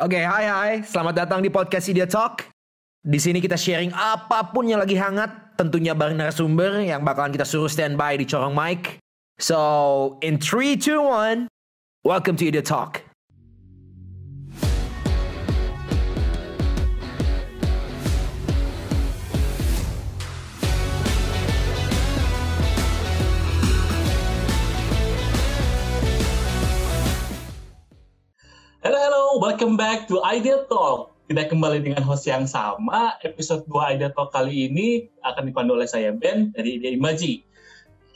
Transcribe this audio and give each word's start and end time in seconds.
Oke, 0.00 0.16
hai 0.16 0.48
hai. 0.48 0.72
Selamat 0.80 1.12
datang 1.12 1.44
di 1.44 1.52
podcast 1.52 1.92
Idea 1.92 2.08
Talk. 2.08 2.48
Di 3.04 3.20
sini 3.20 3.36
kita 3.36 3.52
sharing 3.52 3.92
apa 3.92 4.48
pun 4.48 4.64
yang 4.64 4.80
lagi 4.80 4.96
hangat, 4.96 5.60
tentunya 5.60 5.92
bareng 5.92 6.16
narasumber 6.16 6.80
yang 6.80 7.04
bakalan 7.04 7.28
kita 7.28 7.44
suruh 7.44 7.68
standby 7.68 8.16
di 8.16 8.24
corong 8.24 8.56
mic. 8.56 8.96
So, 9.36 10.16
in 10.24 10.40
3 10.40 10.80
2 10.80 11.04
1, 11.44 11.52
welcome 12.00 12.32
to 12.40 12.48
Idea 12.48 12.64
Talk. 12.64 13.09
Halo, 28.80 28.96
halo, 28.96 29.22
welcome 29.44 29.76
back 29.76 30.08
to 30.08 30.24
Idea 30.24 30.64
Talk. 30.72 31.12
Kita 31.28 31.52
kembali 31.52 31.84
dengan 31.84 32.00
host 32.00 32.24
yang 32.24 32.48
sama. 32.48 33.12
Episode 33.20 33.68
2 33.68 33.76
Idea 33.92 34.08
Talk 34.08 34.32
kali 34.32 34.72
ini 34.72 35.04
akan 35.20 35.52
dipandu 35.52 35.76
oleh 35.76 35.84
saya 35.84 36.16
Ben 36.16 36.48
dari 36.56 36.80
Idea 36.80 36.96
Imaji. 36.96 37.44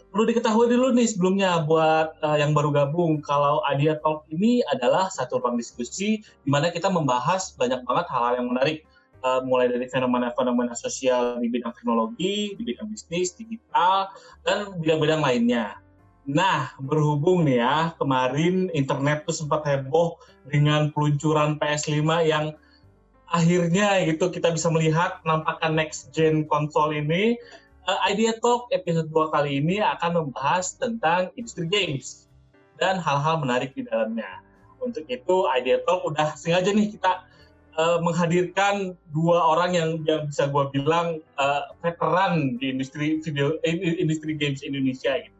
Perlu 0.08 0.24
diketahui 0.24 0.72
dulu 0.72 0.96
nih 0.96 1.04
sebelumnya 1.04 1.68
buat 1.68 2.16
uh, 2.24 2.40
yang 2.40 2.56
baru 2.56 2.72
gabung, 2.72 3.20
kalau 3.20 3.60
Idea 3.68 4.00
Talk 4.00 4.24
ini 4.32 4.64
adalah 4.72 5.12
satu 5.12 5.36
ruang 5.36 5.60
diskusi 5.60 6.24
di 6.24 6.48
mana 6.48 6.72
kita 6.72 6.88
membahas 6.88 7.52
banyak 7.60 7.84
banget 7.84 8.08
hal-hal 8.08 8.40
yang 8.40 8.48
menarik. 8.48 8.88
Uh, 9.20 9.44
mulai 9.44 9.68
dari 9.68 9.84
fenomena-fenomena 9.84 10.72
sosial 10.72 11.44
di 11.44 11.52
bidang 11.52 11.76
teknologi, 11.76 12.56
di 12.56 12.62
bidang 12.64 12.88
bisnis, 12.88 13.36
digital, 13.36 14.08
dan 14.48 14.72
bidang-bidang 14.80 15.20
lainnya. 15.20 15.83
Nah, 16.24 16.72
berhubung 16.80 17.44
nih 17.44 17.60
ya, 17.60 17.92
kemarin 18.00 18.72
internet 18.72 19.28
tuh 19.28 19.36
sempat 19.36 19.60
heboh 19.68 20.16
dengan 20.48 20.88
peluncuran 20.88 21.60
PS5 21.60 22.00
yang 22.24 22.56
akhirnya 23.28 24.00
gitu 24.08 24.32
kita 24.32 24.56
bisa 24.56 24.72
melihat 24.72 25.20
penampakan 25.20 25.76
next 25.76 26.08
gen 26.16 26.48
konsol 26.48 26.96
ini. 26.96 27.36
Uh, 27.84 28.00
Idea 28.08 28.32
Talk 28.40 28.72
episode 28.72 29.12
2 29.12 29.34
kali 29.36 29.60
ini 29.60 29.84
akan 29.84 30.24
membahas 30.24 30.80
tentang 30.80 31.28
industri 31.36 31.68
games 31.68 32.24
dan 32.80 32.96
hal-hal 32.96 33.44
menarik 33.44 33.76
di 33.76 33.84
dalamnya. 33.84 34.40
Untuk 34.80 35.04
itu 35.12 35.44
Idea 35.52 35.84
Talk 35.84 36.08
udah 36.08 36.32
sengaja 36.40 36.72
nih 36.72 36.96
kita 36.96 37.28
uh, 37.76 38.00
menghadirkan 38.00 38.96
dua 39.12 39.44
orang 39.44 39.76
yang 39.76 39.90
yang 40.08 40.24
bisa 40.24 40.48
gue 40.48 40.64
bilang 40.72 41.20
uh, 41.36 41.68
veteran 41.84 42.56
di 42.56 42.72
industri 42.72 43.20
video 43.20 43.60
industri 44.00 44.32
games 44.38 44.64
Indonesia 44.64 45.20
gitu 45.20 45.33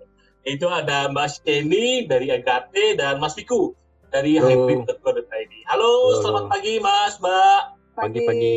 itu 0.45 0.69
ada 0.69 1.09
Mbak 1.09 1.29
Sheni 1.41 2.05
dari 2.05 2.29
Agate 2.29 3.01
dan 3.01 3.17
Mas 3.17 3.33
Fiku 3.33 3.73
dari 4.13 4.37
hybrid.co.id. 4.37 5.53
Halo, 5.67 5.93
Halo, 6.13 6.21
selamat 6.21 6.45
pagi 6.53 6.77
Mas, 6.85 7.17
Mbak. 7.17 7.61
Pagi-pagi. 7.97 8.57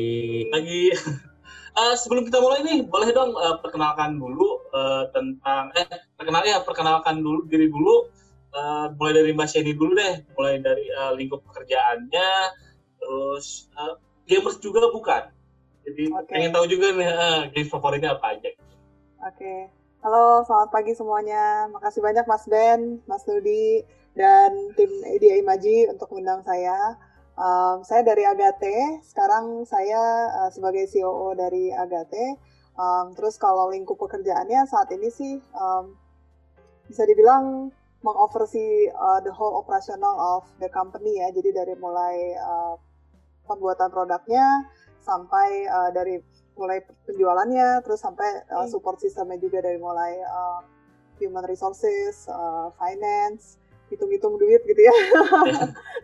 Pagi. 0.52 0.83
uh, 1.80 1.95
sebelum 2.03 2.27
kita 2.27 2.43
mulai 2.43 2.59
nih, 2.67 2.83
boleh 2.85 3.09
dong 3.15 3.31
uh, 3.39 3.58
perkenalkan 3.63 4.19
dulu 4.19 4.67
uh, 4.75 5.08
tentang 5.15 5.71
eh 5.80 5.88
perkenal 6.19 6.43
ya 6.43 6.59
perkenalkan 6.61 7.23
dulu 7.23 7.47
diri 7.47 7.71
dulu. 7.71 8.11
Uh, 8.52 8.91
mulai 8.99 9.23
dari 9.23 9.31
Mbak 9.31 9.47
Sheni 9.47 9.71
dulu 9.71 9.95
deh, 9.95 10.27
mulai 10.35 10.59
dari 10.59 10.88
uh, 10.91 11.15
lingkup 11.15 11.39
pekerjaannya, 11.47 12.31
terus 12.99 13.71
uh, 13.80 13.95
gamers 14.27 14.59
juga 14.59 14.91
bukan. 14.91 15.31
Jadi 15.88 16.11
okay. 16.11 16.35
pengen 16.35 16.52
tahu 16.52 16.65
juga 16.67 16.91
nih 16.99 17.08
uh, 17.11 17.41
game 17.55 17.69
favoritnya 17.71 18.19
apa 18.19 18.35
aja. 18.35 18.52
Oke. 18.52 18.59
Okay. 19.39 19.77
Halo, 19.97 20.45
selamat 20.45 20.69
pagi 20.69 20.93
semuanya. 20.93 21.65
Makasih 21.73 22.05
banyak 22.05 22.29
Mas 22.29 22.45
Ben, 22.45 23.01
Mas 23.09 23.25
Nudi, 23.25 23.81
dan 24.13 24.53
tim 24.77 24.93
Idea 25.09 25.41
Imaji 25.41 25.89
untuk 25.89 26.13
undang 26.13 26.45
saya. 26.45 27.01
Um, 27.33 27.81
saya 27.81 28.05
dari 28.05 28.21
Agate, 28.21 29.01
sekarang 29.01 29.65
saya 29.65 29.97
uh, 30.37 30.49
sebagai 30.53 30.85
COO 30.93 31.33
dari 31.33 31.73
Agate. 31.73 32.37
Um, 32.77 33.17
terus 33.17 33.41
kalau 33.41 33.73
lingkup 33.73 33.97
pekerjaannya 33.97 34.69
saat 34.69 34.93
ini 34.93 35.09
sih 35.09 35.41
um, 35.57 35.97
bisa 36.86 37.02
dibilang 37.09 37.73
mengoversee 38.05 38.93
uh, 38.93 39.17
the 39.25 39.33
whole 39.33 39.57
operational 39.57 40.13
of 40.13 40.45
the 40.61 40.69
company 40.69 41.17
ya. 41.17 41.33
Jadi 41.33 41.49
dari 41.57 41.73
mulai 41.73 42.37
uh, 42.37 42.77
pembuatan 43.49 43.89
produknya 43.89 44.61
sampai 45.02 45.65
uh, 45.65 45.89
dari 45.89 46.21
mulai 46.57 46.81
penjualannya 47.05 47.81
terus 47.85 48.01
sampai 48.01 48.45
uh, 48.51 48.67
support 48.67 48.97
sistemnya 48.99 49.37
juga 49.37 49.63
dari 49.63 49.77
mulai 49.77 50.17
uh, 50.21 50.61
human 51.17 51.45
resources, 51.49 52.29
uh, 52.29 52.69
finance, 52.77 53.57
hitung-hitung 53.89 54.37
duit 54.37 54.61
gitu 54.65 54.81
ya. 54.81 54.95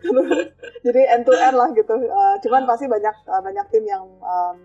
Jadi 0.86 1.00
end 1.10 1.24
to 1.26 1.34
end 1.34 1.56
lah 1.58 1.70
gitu. 1.74 1.94
Uh, 1.94 2.36
cuman 2.42 2.66
pasti 2.66 2.90
banyak 2.90 3.14
uh, 3.30 3.42
banyak 3.42 3.66
tim 3.70 3.84
yang 3.86 4.04
um, 4.22 4.56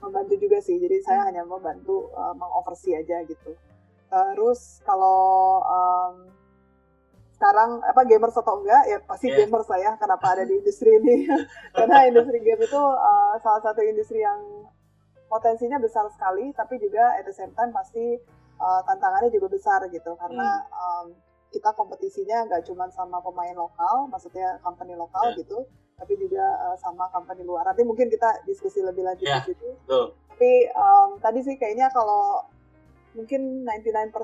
membantu 0.00 0.40
juga 0.40 0.58
sih. 0.64 0.80
Jadi 0.80 1.04
saya 1.04 1.28
hanya 1.28 1.44
membantu 1.44 2.08
uh, 2.16 2.32
mengoversee 2.32 2.96
aja 2.96 3.20
gitu. 3.28 3.52
Terus 4.10 4.82
kalau 4.82 5.62
um, 5.62 6.14
sekarang 7.40 7.80
apa 7.80 8.04
gamers 8.04 8.36
atau 8.36 8.60
enggak 8.60 8.84
ya 8.84 8.98
pasti 9.08 9.32
yeah. 9.32 9.48
gamers 9.48 9.64
saya 9.64 9.96
kenapa 9.96 10.36
ada 10.36 10.44
di 10.44 10.60
industri 10.60 10.92
ini 10.92 11.24
karena 11.78 12.04
industri 12.04 12.36
game 12.44 12.60
itu 12.60 12.76
uh, 12.76 13.32
salah 13.40 13.64
satu 13.64 13.80
industri 13.80 14.20
yang 14.20 14.68
potensinya 15.30 15.78
besar 15.78 16.10
sekali, 16.10 16.50
tapi 16.50 16.82
juga 16.82 17.14
at 17.14 17.22
the 17.22 17.30
same 17.30 17.54
time 17.54 17.70
pasti 17.70 18.18
uh, 18.58 18.80
tantangannya 18.82 19.30
juga 19.30 19.46
besar 19.54 19.78
gitu 19.88 20.18
karena 20.18 20.66
hmm. 20.66 20.74
um, 20.74 21.06
kita 21.54 21.70
kompetisinya 21.74 22.46
nggak 22.50 22.66
cuma 22.66 22.90
sama 22.90 23.22
pemain 23.22 23.54
lokal, 23.54 24.10
maksudnya 24.10 24.58
company 24.62 24.98
lokal 24.98 25.30
yeah. 25.30 25.38
gitu, 25.38 25.58
tapi 25.98 26.18
juga 26.18 26.42
uh, 26.66 26.76
sama 26.78 27.06
company 27.14 27.46
luar. 27.46 27.66
Nanti 27.66 27.82
mungkin 27.86 28.10
kita 28.10 28.42
diskusi 28.46 28.82
lebih 28.82 29.06
lanjut 29.06 29.26
yeah. 29.26 29.42
di 29.42 29.54
situ. 29.54 29.68
Betul. 29.86 30.14
Tapi 30.34 30.52
um, 30.74 31.10
tadi 31.22 31.38
sih 31.42 31.54
kayaknya 31.58 31.90
kalau 31.90 32.46
mungkin 33.14 33.66
99% 33.66 34.14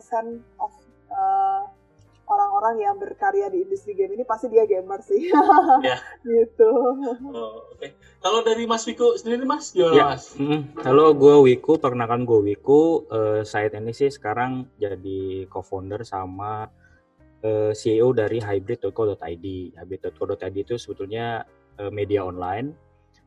of 0.63 0.73
uh, 1.11 1.67
orang-orang 2.27 2.77
yang 2.83 2.97
berkarya 2.99 3.47
di 3.49 3.63
industri 3.63 3.95
game 3.95 4.19
ini 4.19 4.27
pasti 4.27 4.51
dia 4.51 4.67
gamer 4.67 5.01
sih. 5.03 5.31
Ya. 5.87 6.01
gitu. 6.25 6.71
Oh, 7.31 7.71
Oke. 7.71 7.79
Okay. 7.79 7.91
Kalau 8.19 8.43
dari 8.43 8.67
Mas 8.67 8.83
Wiku 8.89 9.15
sendiri 9.15 9.47
Mas, 9.47 9.71
gimana 9.71 9.95
ya. 9.95 10.05
Mas? 10.17 10.35
Mm, 10.35 10.75
halo, 10.83 11.15
gue 11.15 11.35
Wiku. 11.47 11.79
Perkenalkan 11.79 12.27
gue 12.27 12.41
Wiku. 12.43 13.07
Uh, 13.07 13.47
saya 13.47 13.71
ini 13.71 13.95
sih 13.95 14.11
sekarang 14.11 14.67
jadi 14.81 15.47
co-founder 15.47 16.03
sama 16.03 16.67
uh, 17.45 17.71
eh, 17.71 17.73
CEO 17.77 18.11
dari 18.17 18.43
hybrid.co.id. 18.43 19.47
Hybrid.co.id 19.79 20.57
itu 20.57 20.75
sebetulnya 20.75 21.47
uh, 21.79 21.93
media 21.93 22.27
online. 22.27 22.75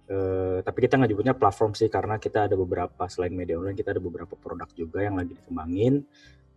Uh, 0.10 0.60
tapi 0.66 0.90
kita 0.90 0.98
nggak 0.98 1.10
nyebutnya 1.14 1.36
platform 1.38 1.78
sih 1.78 1.86
karena 1.86 2.18
kita 2.18 2.50
ada 2.50 2.58
beberapa 2.58 3.06
selain 3.06 3.30
media 3.30 3.62
online 3.62 3.78
kita 3.78 3.94
ada 3.94 4.02
beberapa 4.02 4.34
produk 4.34 4.66
juga 4.74 5.06
yang 5.06 5.22
lagi 5.22 5.38
dikembangin 5.38 6.02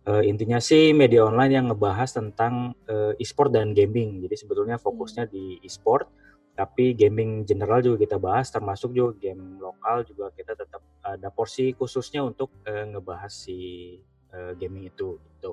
uh, 0.07 0.23
intinya 0.23 0.59
sih 0.59 0.91
media 0.91 1.27
online 1.27 1.53
yang 1.53 1.65
ngebahas 1.71 2.09
tentang 2.15 2.75
uh, 2.87 3.13
e-sport 3.19 3.55
dan 3.55 3.71
gaming. 3.71 4.23
Jadi 4.23 4.35
sebetulnya 4.39 4.77
fokusnya 4.79 5.27
di 5.27 5.59
e-sport, 5.63 6.07
tapi 6.53 6.93
gaming 6.93 7.47
general 7.47 7.81
juga 7.81 7.97
kita 8.05 8.17
bahas, 8.21 8.51
termasuk 8.53 8.93
juga 8.93 9.17
game 9.17 9.57
lokal 9.57 10.05
juga 10.05 10.29
kita 10.35 10.53
tetap 10.53 10.81
ada 11.03 11.27
porsi 11.33 11.73
khususnya 11.73 12.23
untuk 12.23 12.53
uh, 12.67 12.85
ngebahas 12.93 13.31
si 13.31 13.99
uh, 14.31 14.53
gaming 14.55 14.91
itu. 14.91 15.17
Gitu. 15.17 15.51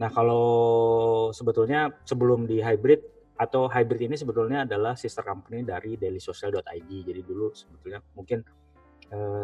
Nah 0.00 0.08
kalau 0.10 0.46
sebetulnya 1.30 1.92
sebelum 2.04 2.48
di 2.48 2.58
hybrid 2.60 3.00
atau 3.40 3.72
hybrid 3.72 4.12
ini 4.12 4.16
sebetulnya 4.20 4.68
adalah 4.68 4.98
sister 5.00 5.24
company 5.24 5.64
dari 5.64 5.96
dailysocial.id. 5.96 6.90
Jadi 6.90 7.20
dulu 7.24 7.48
sebetulnya 7.56 8.04
mungkin 8.12 8.44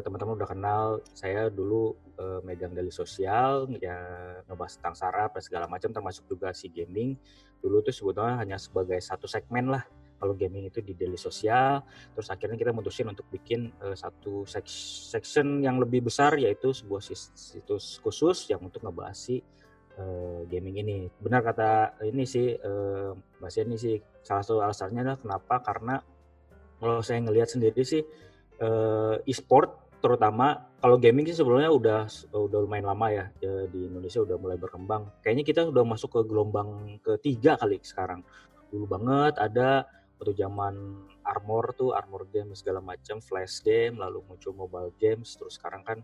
teman-teman 0.06 0.38
udah 0.38 0.49
kenal 0.49 0.84
saya 1.10 1.50
dulu 1.50 1.99
uh, 2.22 2.38
megang 2.47 2.71
dari 2.71 2.94
sosial 2.94 3.66
ya 3.82 3.99
ngebahas 4.47 4.78
tentang 4.78 4.94
saraf 4.94 5.31
dan 5.34 5.43
segala 5.43 5.66
macam 5.66 5.91
termasuk 5.91 6.22
juga 6.31 6.54
si 6.54 6.71
gaming. 6.71 7.19
Dulu 7.59 7.82
tuh 7.82 7.91
sebetulnya 7.91 8.38
hanya 8.38 8.56
sebagai 8.62 9.03
satu 9.03 9.27
segmen 9.27 9.75
lah 9.75 9.82
kalau 10.16 10.32
gaming 10.32 10.71
itu 10.71 10.78
di 10.81 10.94
daily 10.94 11.19
sosial. 11.19 11.82
Terus 12.15 12.28
akhirnya 12.31 12.56
kita 12.56 12.71
mutusin 12.71 13.10
untuk 13.10 13.27
bikin 13.28 13.74
uh, 13.83 13.98
satu 13.98 14.47
section 15.10 15.60
yang 15.60 15.83
lebih 15.83 16.07
besar 16.07 16.39
yaitu 16.39 16.71
sebuah 16.71 17.03
situs 17.34 17.98
khusus 18.01 18.47
yang 18.47 18.63
untuk 18.63 18.86
ngebahas 18.86 19.18
si 19.18 19.42
uh, 19.98 20.47
gaming 20.47 20.78
ini. 20.80 20.98
Benar 21.21 21.42
kata 21.42 22.01
ini 22.07 22.22
sih 22.22 22.54
uh, 22.54 23.13
Mbak 23.42 23.51
ini 23.66 23.77
sih 23.77 23.97
salah 24.22 24.42
satu 24.47 24.63
alasannya 24.63 25.03
adalah 25.03 25.21
kenapa? 25.21 25.54
Karena 25.60 25.97
kalau 26.77 27.01
saya 27.01 27.24
ngelihat 27.24 27.48
sendiri 27.48 27.83
sih 27.83 28.04
uh, 28.60 29.16
e-sport 29.26 29.98
terutama 30.00 30.70
kalau 30.76 31.00
gaming 31.00 31.26
sih 31.26 31.34
sebelumnya 31.34 31.72
udah 31.72 32.00
udah 32.30 32.58
lumayan 32.62 32.86
lama 32.86 33.06
ya, 33.10 33.24
ya 33.42 33.66
di 33.66 33.91
Indonesia 33.91 34.22
udah 34.22 34.36
mulai 34.38 34.54
berkembang. 34.60 35.18
Kayaknya 35.24 35.44
kita 35.44 35.60
sudah 35.66 35.82
masuk 35.82 36.10
ke 36.14 36.20
gelombang 36.28 37.00
ketiga 37.03 37.58
kali 37.58 37.80
sekarang. 37.82 38.22
Dulu 38.70 38.86
banget 38.86 39.34
ada 39.41 39.88
waktu 40.16 40.32
zaman 40.36 41.04
Armor 41.26 41.74
tuh, 41.74 41.91
Armor 41.91 42.28
game 42.30 42.54
segala 42.54 42.78
macam, 42.78 43.18
Flash 43.18 43.66
game, 43.66 43.98
lalu 43.98 44.22
muncul 44.24 44.54
mobile 44.54 44.94
games, 44.97 45.34
terus 45.34 45.58
sekarang 45.58 45.82
kan 45.82 45.98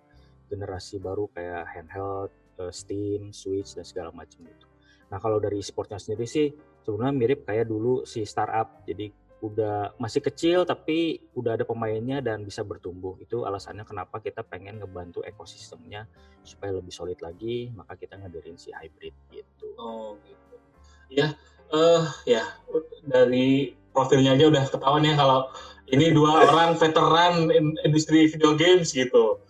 generasi 0.50 0.98
baru 0.98 1.30
kayak 1.30 1.64
handheld, 1.70 2.32
uh, 2.58 2.72
Steam, 2.74 3.30
Switch 3.30 3.78
dan 3.78 3.86
segala 3.86 4.10
macam 4.10 4.44
gitu. 4.44 4.66
Nah 5.08 5.20
kalau 5.20 5.38
dari 5.38 5.60
e-sportnya 5.60 6.00
sendiri 6.00 6.24
sih 6.24 6.48
sebenarnya 6.82 7.14
mirip 7.14 7.40
kayak 7.44 7.68
dulu 7.68 8.02
si 8.08 8.24
startup. 8.26 8.82
Jadi 8.88 9.12
udah 9.42 9.98
masih 9.98 10.22
kecil 10.22 10.62
tapi 10.62 11.18
udah 11.34 11.58
ada 11.58 11.66
pemainnya 11.66 12.22
dan 12.22 12.46
bisa 12.46 12.62
bertumbuh. 12.62 13.18
Itu 13.18 13.42
alasannya 13.42 13.82
kenapa 13.82 14.22
kita 14.22 14.46
pengen 14.46 14.78
ngebantu 14.78 15.26
ekosistemnya 15.26 16.06
supaya 16.46 16.78
lebih 16.78 16.94
solid 16.94 17.18
lagi 17.18 17.74
maka 17.74 17.98
kita 17.98 18.22
ngedirin 18.22 18.54
si 18.54 18.70
hybrid 18.70 19.12
gitu. 19.34 19.66
Oh 19.82 20.14
gitu. 20.22 20.56
Ya 21.10 21.34
eh 21.74 21.74
uh, 21.74 22.06
ya 22.22 22.46
dari 23.02 23.74
profilnya 23.90 24.38
aja 24.38 24.46
udah 24.46 24.64
ketahuan 24.70 25.02
ya 25.02 25.18
kalau 25.18 25.50
ini 25.90 26.14
dua 26.14 26.38
orang 26.48 26.78
veteran 26.78 27.50
industri 27.82 28.30
video 28.30 28.54
games 28.54 28.94
gitu. 28.94 29.42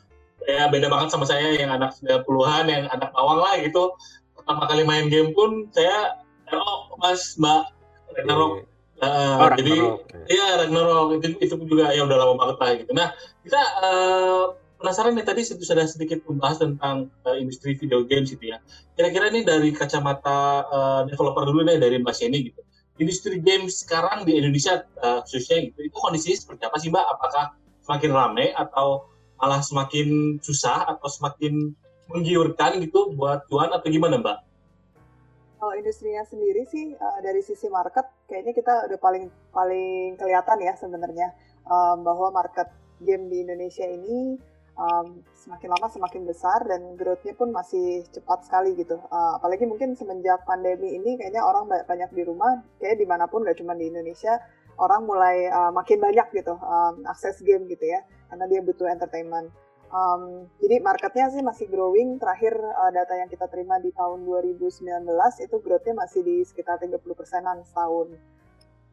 Ya 0.48 0.72
beda 0.72 0.88
banget 0.88 1.12
sama 1.12 1.28
saya 1.28 1.52
yang 1.52 1.68
anak 1.68 1.94
90-an 2.00 2.64
yang 2.66 2.84
anak 2.88 3.12
bawang 3.12 3.44
lah 3.44 3.60
gitu. 3.60 3.92
Pertama 4.32 4.64
kali 4.64 4.88
main 4.88 5.12
game 5.12 5.36
pun 5.36 5.68
saya 5.68 6.16
oh 6.48 6.96
mas 6.96 7.36
mbak. 7.36 7.68
Ragnarok 8.12 8.71
Uh, 9.02 9.34
oh, 9.42 9.50
jadi 9.58 9.74
iya 10.30 10.62
Ragnarok 10.62 11.18
itu, 11.18 11.34
itu 11.42 11.54
juga 11.66 11.90
ya 11.90 12.06
udah 12.06 12.16
lama 12.22 12.34
banget 12.38 12.56
lah 12.62 12.70
gitu. 12.78 12.92
Nah 12.94 13.08
kita 13.42 13.58
uh, 13.82 14.54
penasaran 14.78 15.18
nih 15.18 15.26
tadi 15.26 15.42
sudah 15.42 15.86
sedikit 15.90 16.22
membahas 16.22 16.62
tentang 16.62 17.10
uh, 17.26 17.34
industri 17.34 17.74
video 17.74 18.06
games 18.06 18.30
gitu 18.30 18.54
ya. 18.54 18.62
Kira-kira 18.94 19.34
ini 19.34 19.42
dari 19.42 19.74
kacamata 19.74 20.38
uh, 20.70 21.00
developer 21.10 21.42
dulu 21.50 21.66
nih 21.66 21.82
dari 21.82 21.98
Mbak 21.98 22.14
Sheni 22.14 22.46
gitu. 22.46 22.62
Industri 23.02 23.42
games 23.42 23.82
sekarang 23.82 24.22
di 24.22 24.38
Indonesia 24.38 24.86
uh, 25.02 25.26
khususnya 25.26 25.66
gitu, 25.66 25.82
itu 25.82 25.96
kondisinya 25.98 26.38
seperti 26.38 26.62
apa 26.70 26.76
sih 26.78 26.88
Mbak? 26.94 27.06
Apakah 27.18 27.44
semakin 27.82 28.10
ramai 28.14 28.46
atau 28.54 29.10
malah 29.42 29.66
semakin 29.66 30.38
susah 30.38 30.86
atau 30.86 31.10
semakin 31.10 31.74
menggiurkan 32.06 32.78
gitu 32.78 33.10
buat 33.18 33.50
tuan 33.50 33.74
atau 33.74 33.90
gimana 33.90 34.22
Mbak? 34.22 34.38
Kalau 35.62 35.78
industrinya 35.78 36.26
sendiri 36.26 36.66
sih 36.66 36.90
uh, 36.98 37.22
dari 37.22 37.38
sisi 37.38 37.70
market 37.70 38.02
kayaknya 38.26 38.50
kita 38.50 38.74
udah 38.90 38.98
paling 38.98 39.30
paling 39.54 40.18
kelihatan 40.18 40.58
ya 40.58 40.74
sebenarnya 40.74 41.30
um, 41.70 42.02
bahwa 42.02 42.34
market 42.34 42.66
game 42.98 43.30
di 43.30 43.46
Indonesia 43.46 43.86
ini 43.86 44.42
um, 44.74 45.22
semakin 45.38 45.70
lama 45.70 45.86
semakin 45.86 46.26
besar 46.26 46.66
dan 46.66 46.98
growth-nya 46.98 47.38
pun 47.38 47.54
masih 47.54 48.02
cepat 48.10 48.42
sekali 48.42 48.74
gitu. 48.74 48.98
Uh, 49.06 49.38
apalagi 49.38 49.62
mungkin 49.62 49.94
semenjak 49.94 50.42
pandemi 50.42 50.98
ini 50.98 51.14
kayaknya 51.14 51.46
orang 51.46 51.70
banyak 51.70 52.10
di 52.10 52.22
rumah, 52.26 52.62
kayak 52.82 52.98
di 52.98 53.06
mana 53.06 53.30
pun 53.30 53.46
gak 53.46 53.58
cuma 53.58 53.78
di 53.78 53.86
Indonesia, 53.86 54.42
orang 54.82 55.06
mulai 55.06 55.46
uh, 55.46 55.70
makin 55.70 56.02
banyak 56.02 56.26
gitu 56.42 56.58
um, 56.58 57.06
akses 57.06 57.38
game 57.42 57.70
gitu 57.70 57.86
ya, 57.86 58.02
karena 58.30 58.50
dia 58.50 58.60
butuh 58.66 58.90
entertainment. 58.90 59.50
Um, 59.92 60.48
jadi 60.56 60.80
marketnya 60.80 61.28
sih 61.28 61.44
masih 61.44 61.68
growing. 61.68 62.16
Terakhir 62.16 62.56
uh, 62.56 62.88
data 62.88 63.12
yang 63.12 63.28
kita 63.28 63.44
terima 63.52 63.76
di 63.76 63.92
tahun 63.92 64.24
2019 64.24 64.88
itu 65.44 65.56
growth-nya 65.60 65.94
masih 66.00 66.24
di 66.24 66.40
sekitar 66.48 66.80
30 66.80 66.96
persenan 67.12 67.60
setahun. 67.60 68.16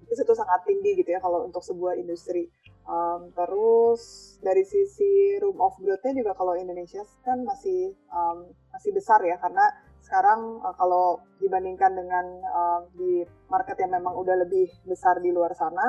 Itu 0.04 0.12
itu 0.12 0.34
sangat 0.36 0.68
tinggi 0.68 1.00
gitu 1.00 1.16
ya 1.16 1.24
kalau 1.24 1.48
untuk 1.48 1.64
sebuah 1.64 1.96
industri. 1.96 2.52
Um, 2.84 3.32
terus 3.32 4.36
dari 4.44 4.68
sisi 4.68 5.40
room 5.40 5.64
of 5.64 5.80
growth-nya 5.80 6.20
juga 6.20 6.36
kalau 6.36 6.60
Indonesia 6.60 7.00
kan 7.24 7.48
masih 7.48 7.96
um, 8.12 8.52
masih 8.76 8.92
besar 8.92 9.24
ya 9.24 9.40
karena 9.40 9.72
sekarang 10.04 10.60
uh, 10.66 10.76
kalau 10.76 11.24
dibandingkan 11.40 11.96
dengan 11.96 12.26
uh, 12.44 12.82
di 12.92 13.24
market 13.48 13.80
yang 13.80 13.96
memang 13.96 14.20
udah 14.20 14.36
lebih 14.44 14.68
besar 14.84 15.24
di 15.24 15.32
luar 15.32 15.56
sana, 15.56 15.86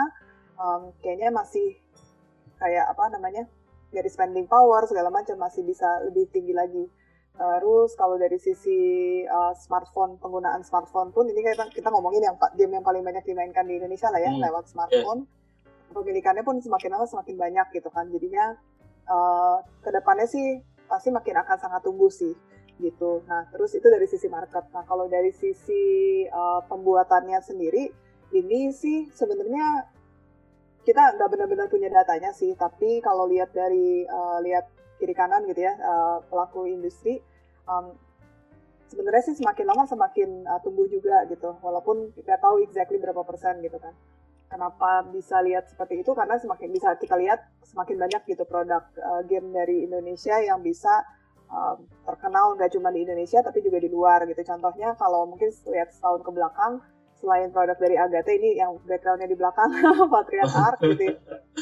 um, 0.54 0.94
kayaknya 1.02 1.34
masih 1.34 1.82
kayak 2.60 2.92
apa 2.92 3.16
namanya 3.16 3.48
dari 3.90 4.06
spending 4.06 4.46
power 4.46 4.86
segala 4.86 5.10
macam 5.10 5.36
masih 5.38 5.66
bisa 5.66 5.86
lebih 6.06 6.30
tinggi 6.30 6.54
lagi. 6.54 6.86
Terus 7.40 7.96
kalau 7.96 8.20
dari 8.20 8.36
sisi 8.36 8.78
uh, 9.24 9.56
smartphone 9.56 10.20
penggunaan 10.20 10.60
smartphone 10.60 11.08
pun 11.08 11.24
ini 11.24 11.40
kita 11.40 11.72
kita 11.72 11.88
ngomongin 11.88 12.26
yang 12.26 12.36
game 12.52 12.76
yang 12.76 12.84
paling 12.84 13.00
banyak 13.00 13.24
dimainkan 13.24 13.64
di 13.64 13.80
Indonesia 13.80 14.12
lah 14.12 14.20
ya 14.20 14.30
hmm. 14.30 14.42
lewat 14.44 14.64
smartphone. 14.68 15.24
Yeah. 15.24 15.38
Pemilikannya 15.90 16.46
pun 16.46 16.62
semakin 16.62 16.90
lama 16.94 17.06
semakin 17.08 17.34
banyak 17.40 17.66
gitu 17.74 17.88
kan. 17.90 18.06
Jadinya 18.12 18.54
uh, 19.08 19.58
ke 19.80 19.90
depannya 19.90 20.28
sih 20.28 20.60
pasti 20.84 21.08
makin 21.08 21.40
akan 21.40 21.56
sangat 21.56 21.80
tumbuh 21.80 22.12
sih 22.12 22.36
gitu. 22.76 23.24
Nah 23.24 23.48
terus 23.48 23.72
itu 23.72 23.88
dari 23.88 24.04
sisi 24.04 24.28
market. 24.28 24.68
Nah 24.76 24.84
kalau 24.84 25.08
dari 25.08 25.32
sisi 25.32 26.24
uh, 26.28 26.60
pembuatannya 26.68 27.40
sendiri 27.40 27.88
ini 28.36 28.70
sih 28.70 29.08
sebenarnya 29.10 29.88
kita 30.80 31.16
nggak 31.16 31.28
benar-benar 31.28 31.66
punya 31.68 31.92
datanya 31.92 32.32
sih, 32.32 32.56
tapi 32.56 33.04
kalau 33.04 33.28
lihat 33.28 33.52
dari 33.52 34.08
uh, 34.08 34.40
lihat 34.40 34.68
kiri 34.96 35.12
kanan 35.12 35.44
gitu 35.48 35.60
ya 35.64 35.76
uh, 35.76 36.24
pelaku 36.28 36.68
industri, 36.68 37.20
um, 37.68 37.92
sebenarnya 38.88 39.32
sih 39.32 39.36
semakin 39.40 39.64
lama 39.68 39.84
semakin 39.84 40.44
uh, 40.48 40.60
tumbuh 40.64 40.88
juga 40.88 41.24
gitu, 41.28 41.56
walaupun 41.60 42.12
kita 42.16 42.40
tahu 42.40 42.64
exactly 42.64 42.96
berapa 42.96 43.20
persen 43.24 43.60
gitu 43.60 43.76
kan. 43.76 43.92
Kenapa 44.50 45.06
bisa 45.06 45.38
lihat 45.46 45.70
seperti 45.70 46.02
itu? 46.02 46.10
Karena 46.10 46.34
semakin 46.34 46.74
bisa 46.74 46.98
kita 46.98 47.14
lihat 47.14 47.38
semakin 47.62 48.02
banyak 48.02 48.22
gitu 48.34 48.42
produk 48.42 48.82
uh, 48.98 49.22
game 49.22 49.54
dari 49.54 49.86
Indonesia 49.86 50.42
yang 50.42 50.58
bisa 50.58 51.06
um, 51.46 51.86
terkenal 52.02 52.58
nggak 52.58 52.74
cuma 52.74 52.90
di 52.90 53.06
Indonesia 53.06 53.46
tapi 53.46 53.62
juga 53.62 53.78
di 53.78 53.86
luar 53.86 54.26
gitu. 54.26 54.42
Contohnya 54.42 54.98
kalau 54.98 55.30
mungkin 55.30 55.54
lihat 55.70 55.94
setahun 55.94 56.26
ke 56.26 56.30
belakang 56.34 56.82
selain 57.20 57.52
produk 57.52 57.76
dari 57.76 57.96
Agate 58.00 58.32
ini 58.40 58.56
yang 58.56 58.80
backgroundnya 58.88 59.28
di 59.28 59.36
belakang 59.36 59.70
Patriot 60.12 60.52
Art 60.56 60.80
gitu 60.88 61.14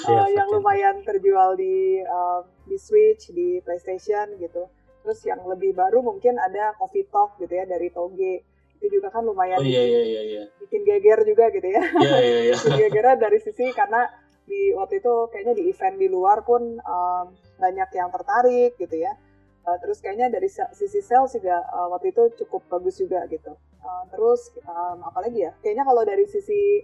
uh, 0.06 0.28
yang 0.30 0.48
lumayan 0.48 1.02
terjual 1.02 1.58
di 1.58 1.98
uh, 2.06 2.46
di 2.64 2.78
Switch 2.78 3.34
di 3.34 3.58
PlayStation 3.66 4.38
gitu. 4.38 4.70
Terus 5.02 5.18
yang 5.26 5.42
lebih 5.50 5.74
baru 5.74 6.04
mungkin 6.04 6.38
ada 6.38 6.76
Coffee 6.78 7.06
Talk 7.10 7.36
gitu 7.42 7.50
ya 7.50 7.66
dari 7.66 7.90
Toge. 7.90 8.46
Itu 8.78 8.86
juga 8.86 9.10
kan 9.10 9.26
lumayan 9.26 9.58
oh, 9.58 9.66
iya, 9.66 9.82
iya, 9.82 10.02
iya, 10.06 10.22
iya. 10.22 10.42
bikin 10.62 10.86
geger 10.86 11.26
juga 11.26 11.50
gitu 11.50 11.66
ya. 11.66 11.82
Iya, 11.82 12.18
iya, 12.22 12.38
iya. 12.50 12.54
bikin 12.62 12.78
gegernya 12.78 13.16
dari 13.18 13.38
sisi 13.42 13.74
karena 13.74 14.06
di 14.48 14.72
waktu 14.72 15.02
itu 15.02 15.14
kayaknya 15.28 15.54
di 15.58 15.64
event 15.68 15.96
di 16.00 16.08
luar 16.08 16.40
pun 16.46 16.78
um, 16.80 17.26
banyak 17.58 17.90
yang 17.92 18.08
tertarik 18.08 18.78
gitu 18.80 18.96
ya 18.96 19.12
uh, 19.68 19.76
terus 19.84 20.00
kayaknya 20.00 20.32
dari 20.32 20.48
sisi 20.48 21.04
sales 21.04 21.36
juga 21.36 21.60
uh, 21.68 21.92
waktu 21.92 22.16
itu 22.16 22.32
cukup 22.40 22.64
bagus 22.72 22.96
juga 22.96 23.28
gitu 23.28 23.52
Uh, 23.78 24.04
terus 24.10 24.52
um, 24.66 24.98
apalagi 25.06 25.48
ya? 25.48 25.52
Kayaknya 25.62 25.84
kalau 25.86 26.02
dari 26.02 26.24
sisi 26.26 26.82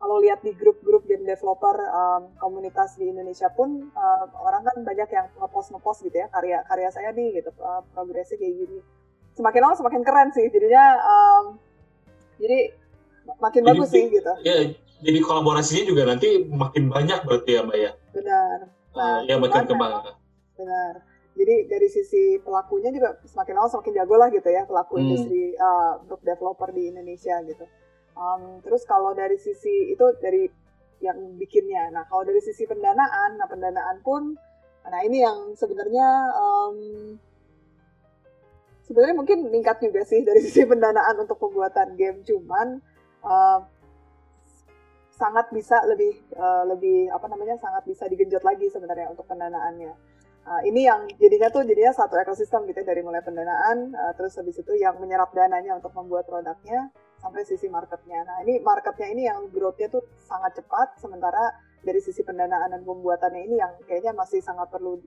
kalau 0.00 0.16
lihat 0.24 0.40
di 0.40 0.56
grup-grup 0.56 1.04
game 1.04 1.28
developer 1.28 1.76
um, 1.92 2.32
komunitas 2.40 2.96
di 2.96 3.12
Indonesia 3.12 3.52
pun 3.52 3.92
uh, 3.92 4.24
orang 4.40 4.64
kan 4.64 4.76
banyak 4.80 5.08
yang 5.12 5.28
ngepost 5.36 5.76
ngepost 5.76 6.00
gitu 6.08 6.16
ya 6.16 6.26
karya 6.32 6.64
karya 6.64 6.88
saya 6.88 7.12
nih 7.12 7.36
gitu 7.36 7.52
uh, 7.60 7.84
progresnya 7.92 8.40
kayak 8.40 8.54
gini. 8.56 8.78
Semakin 9.36 9.60
lama 9.60 9.76
semakin 9.76 10.02
keren 10.02 10.28
sih 10.32 10.48
jadinya 10.48 10.84
um, 11.04 11.44
jadi 12.40 12.72
makin 13.36 13.60
jadi, 13.60 13.68
bagus 13.76 13.88
sih 13.92 14.04
gitu. 14.08 14.32
Ya, 14.40 14.56
jadi 15.04 15.18
kolaborasinya 15.20 15.84
juga 15.84 16.02
nanti 16.08 16.48
makin 16.48 16.88
banyak 16.88 17.20
berarti 17.28 17.50
ya 17.52 17.60
Mbak 17.68 17.78
ya. 17.78 17.90
Benar. 18.16 18.58
Nah, 18.96 19.04
uh, 19.04 19.18
ya 19.28 19.36
makin 19.36 19.68
kembang. 19.68 19.92
Benar. 20.56 20.94
Jadi 21.30 21.70
dari 21.70 21.88
sisi 21.88 22.36
pelakunya 22.42 22.90
juga 22.90 23.16
semakin 23.22 23.54
lama 23.54 23.68
semakin 23.70 23.92
jago 24.02 24.14
lah 24.18 24.28
gitu 24.34 24.48
ya 24.50 24.66
pelaku 24.66 24.98
hmm. 24.98 25.02
industri 25.06 25.42
uh, 25.56 26.02
untuk 26.02 26.20
developer 26.26 26.68
di 26.74 26.90
Indonesia 26.90 27.38
gitu. 27.46 27.64
Um, 28.18 28.58
terus 28.66 28.82
kalau 28.84 29.14
dari 29.14 29.38
sisi 29.38 29.94
itu 29.94 30.04
dari 30.20 30.50
yang 31.00 31.16
bikinnya. 31.40 31.88
Nah 31.94 32.04
kalau 32.10 32.26
dari 32.26 32.42
sisi 32.44 32.68
pendanaan, 32.68 33.40
nah 33.40 33.48
pendanaan 33.48 34.04
pun, 34.04 34.36
nah 34.84 35.00
ini 35.00 35.24
yang 35.24 35.56
sebenarnya 35.56 36.08
um, 36.36 36.76
sebenarnya 38.84 39.16
mungkin 39.16 39.48
meningkat 39.48 39.80
juga 39.80 40.04
sih 40.04 40.20
dari 40.26 40.42
sisi 40.46 40.66
pendanaan 40.68 41.24
untuk 41.24 41.40
pembuatan 41.40 41.96
game. 41.96 42.20
Cuman 42.26 42.82
uh, 43.24 43.64
sangat 45.16 45.48
bisa 45.52 45.80
lebih 45.88 46.20
uh, 46.36 46.68
lebih 46.68 47.08
apa 47.12 47.28
namanya 47.28 47.56
sangat 47.60 47.84
bisa 47.88 48.04
digenjot 48.08 48.44
lagi 48.44 48.68
sebenarnya 48.68 49.12
untuk 49.12 49.28
pendanaannya 49.28 50.09
Uh, 50.40 50.62
ini 50.66 50.88
yang 50.88 51.04
jadinya 51.20 51.52
tuh 51.52 51.62
jadinya 51.62 51.92
satu 51.92 52.16
ekosistem 52.16 52.64
gitu 52.66 52.80
ya, 52.82 52.86
dari 52.90 53.04
mulai 53.04 53.20
pendanaan, 53.20 53.92
uh, 53.92 54.12
terus 54.16 54.34
habis 54.40 54.56
itu 54.56 54.72
yang 54.80 54.96
menyerap 54.98 55.30
dananya 55.36 55.76
untuk 55.76 55.92
membuat 55.94 56.26
produknya, 56.26 56.90
sampai 57.20 57.44
sisi 57.44 57.68
marketnya. 57.68 58.24
Nah 58.24 58.36
ini 58.48 58.58
marketnya 58.64 59.08
ini 59.12 59.22
yang 59.28 59.46
growth-nya 59.52 59.92
tuh 59.92 60.02
sangat 60.24 60.56
cepat, 60.58 60.96
sementara 60.96 61.52
dari 61.84 62.00
sisi 62.00 62.24
pendanaan 62.24 62.72
dan 62.72 62.82
pembuatannya 62.84 63.40
ini 63.44 63.56
yang 63.60 63.72
kayaknya 63.84 64.16
masih 64.16 64.40
sangat 64.40 64.68
perlu 64.72 65.00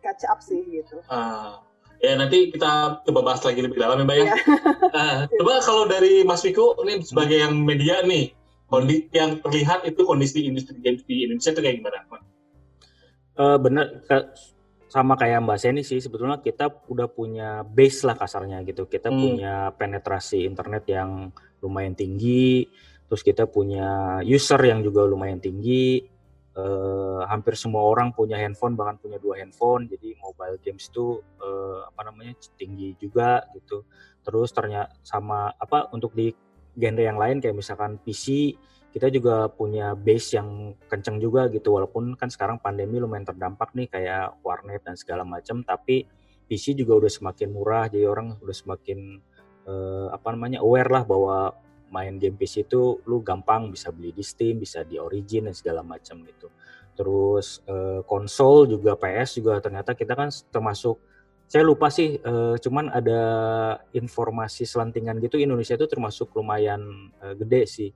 catch 0.00 0.24
up 0.28 0.40
sih 0.40 0.64
gitu. 0.68 1.00
Uh, 1.08 1.60
ya 2.00 2.16
nanti 2.16 2.48
kita 2.48 3.04
coba 3.04 3.20
bahas 3.20 3.44
lagi 3.44 3.60
lebih 3.60 3.76
dalam 3.76 4.00
ya 4.00 4.04
Mbak 4.08 4.16
ya. 4.16 4.34
uh, 4.96 5.18
coba 5.40 5.52
kalau 5.60 5.84
dari 5.84 6.24
Mas 6.24 6.40
Wiko 6.44 6.80
ini 6.88 7.04
sebagai 7.04 7.36
yang 7.36 7.60
media 7.60 8.00
nih, 8.04 8.32
kondisi 8.72 9.12
yang 9.12 9.40
terlihat 9.44 9.84
itu 9.84 10.00
kondisi 10.08 10.48
industri 10.48 10.80
games 10.80 11.04
di 11.04 11.28
Indonesia 11.28 11.52
itu 11.52 11.60
kayak 11.60 11.76
gimana? 11.84 11.98
Uh, 13.40 13.56
benar, 13.56 13.86
sama 14.90 15.14
kayak 15.14 15.46
Mbak 15.46 15.58
Seni 15.62 15.82
sih 15.86 16.02
sebetulnya 16.02 16.42
kita 16.42 16.66
udah 16.90 17.06
punya 17.06 17.62
base 17.62 18.02
lah 18.02 18.18
kasarnya 18.18 18.66
gitu. 18.66 18.90
Kita 18.90 19.06
hmm. 19.06 19.18
punya 19.22 19.54
penetrasi 19.70 20.42
internet 20.42 20.82
yang 20.90 21.30
lumayan 21.62 21.94
tinggi, 21.94 22.66
terus 23.06 23.22
kita 23.22 23.46
punya 23.46 24.18
user 24.26 24.58
yang 24.58 24.82
juga 24.82 25.06
lumayan 25.06 25.38
tinggi. 25.38 26.02
Uh, 26.50 27.22
hampir 27.30 27.54
semua 27.54 27.86
orang 27.86 28.10
punya 28.10 28.34
handphone 28.34 28.74
bahkan 28.74 28.98
punya 28.98 29.22
dua 29.22 29.38
handphone 29.38 29.86
jadi 29.86 30.18
mobile 30.18 30.58
games 30.58 30.90
itu 30.90 31.22
uh, 31.38 31.86
apa 31.86 32.10
namanya 32.10 32.34
tinggi 32.58 32.98
juga 32.98 33.46
gitu 33.54 33.86
terus 34.26 34.50
ternyata 34.50 34.90
sama 35.06 35.54
apa 35.54 35.94
untuk 35.94 36.10
di 36.10 36.34
genre 36.74 37.06
yang 37.06 37.22
lain 37.22 37.38
kayak 37.38 37.54
misalkan 37.54 38.02
PC 38.02 38.58
kita 38.90 39.06
juga 39.06 39.46
punya 39.46 39.94
base 39.94 40.34
yang 40.34 40.74
kenceng 40.90 41.22
juga 41.22 41.46
gitu. 41.46 41.78
Walaupun 41.78 42.18
kan 42.18 42.26
sekarang 42.26 42.58
pandemi 42.58 42.98
lumayan 42.98 43.22
terdampak 43.22 43.70
nih 43.78 43.86
kayak 43.86 44.42
warnet 44.42 44.82
dan 44.82 44.98
segala 44.98 45.22
macam 45.22 45.62
tapi 45.62 46.06
PC 46.50 46.74
juga 46.74 46.98
udah 46.98 47.10
semakin 47.10 47.48
murah 47.54 47.86
jadi 47.86 48.10
orang 48.10 48.34
udah 48.42 48.56
semakin 48.56 49.22
uh, 49.70 50.10
apa 50.10 50.34
namanya 50.34 50.58
aware 50.58 50.90
lah 50.90 51.06
bahwa 51.06 51.54
main 51.94 52.18
game 52.18 52.34
PC 52.34 52.66
itu 52.66 52.98
lu 53.06 53.22
gampang 53.22 53.70
bisa 53.70 53.94
beli 53.94 54.10
di 54.10 54.26
Steam 54.26 54.58
bisa 54.58 54.82
di 54.82 54.98
Origin 54.98 55.46
dan 55.46 55.54
segala 55.54 55.86
macam 55.86 56.26
gitu. 56.26 56.50
Terus 56.98 57.62
uh, 57.70 58.02
konsol 58.02 58.66
juga 58.66 58.98
PS 58.98 59.38
juga 59.38 59.62
ternyata 59.62 59.94
kita 59.94 60.18
kan 60.18 60.34
termasuk 60.50 60.98
saya 61.46 61.62
lupa 61.62 61.90
sih 61.94 62.18
uh, 62.18 62.58
cuman 62.58 62.90
ada 62.90 63.22
informasi 63.94 64.66
selentingan 64.66 65.22
gitu 65.22 65.38
Indonesia 65.38 65.78
itu 65.78 65.86
termasuk 65.86 66.34
lumayan 66.34 67.10
gede 67.38 67.62
sih 67.70 67.90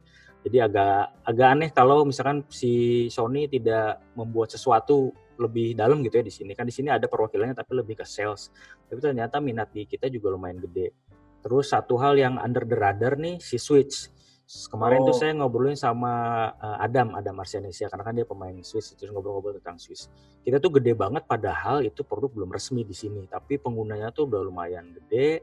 jadi 0.44 0.68
agak 0.68 1.24
agak 1.24 1.48
aneh 1.56 1.70
kalau 1.72 2.04
misalkan 2.04 2.44
si 2.52 3.06
Sony 3.08 3.48
tidak 3.48 4.04
membuat 4.12 4.52
sesuatu 4.52 5.08
lebih 5.40 5.72
dalam 5.72 6.04
gitu 6.04 6.20
ya 6.20 6.24
di 6.24 6.30
sini. 6.30 6.52
Kan 6.52 6.68
di 6.68 6.74
sini 6.76 6.92
ada 6.92 7.08
perwakilannya 7.08 7.56
tapi 7.56 7.72
lebih 7.80 7.96
ke 7.98 8.04
sales. 8.04 8.52
Tapi 8.86 9.00
ternyata 9.00 9.40
minat 9.40 9.72
di 9.72 9.88
kita 9.88 10.12
juga 10.12 10.36
lumayan 10.36 10.60
gede. 10.60 10.92
Terus 11.40 11.72
satu 11.72 11.96
hal 11.96 12.20
yang 12.20 12.36
under 12.36 12.68
the 12.68 12.76
radar 12.76 13.16
nih 13.16 13.40
si 13.40 13.56
Switch. 13.56 14.12
Kemarin 14.44 15.00
oh. 15.00 15.08
tuh 15.08 15.16
saya 15.16 15.32
ngobrolin 15.32 15.80
sama 15.80 16.12
uh, 16.60 16.76
Adam, 16.76 17.16
Adam 17.16 17.40
Arsianesia 17.40 17.88
karena 17.88 18.04
kan 18.04 18.12
dia 18.12 18.28
pemain 18.28 18.52
Switch 18.60 18.92
terus 18.92 19.08
ngobrol-ngobrol 19.16 19.56
tentang 19.56 19.80
Switch. 19.80 20.04
Kita 20.44 20.60
tuh 20.60 20.76
gede 20.76 20.92
banget 20.92 21.24
padahal 21.24 21.80
itu 21.80 22.04
produk 22.04 22.28
belum 22.28 22.52
resmi 22.52 22.84
di 22.84 22.92
sini, 22.92 23.24
tapi 23.24 23.56
penggunanya 23.56 24.12
tuh 24.12 24.28
udah 24.28 24.44
lumayan 24.44 24.92
gede. 24.92 25.40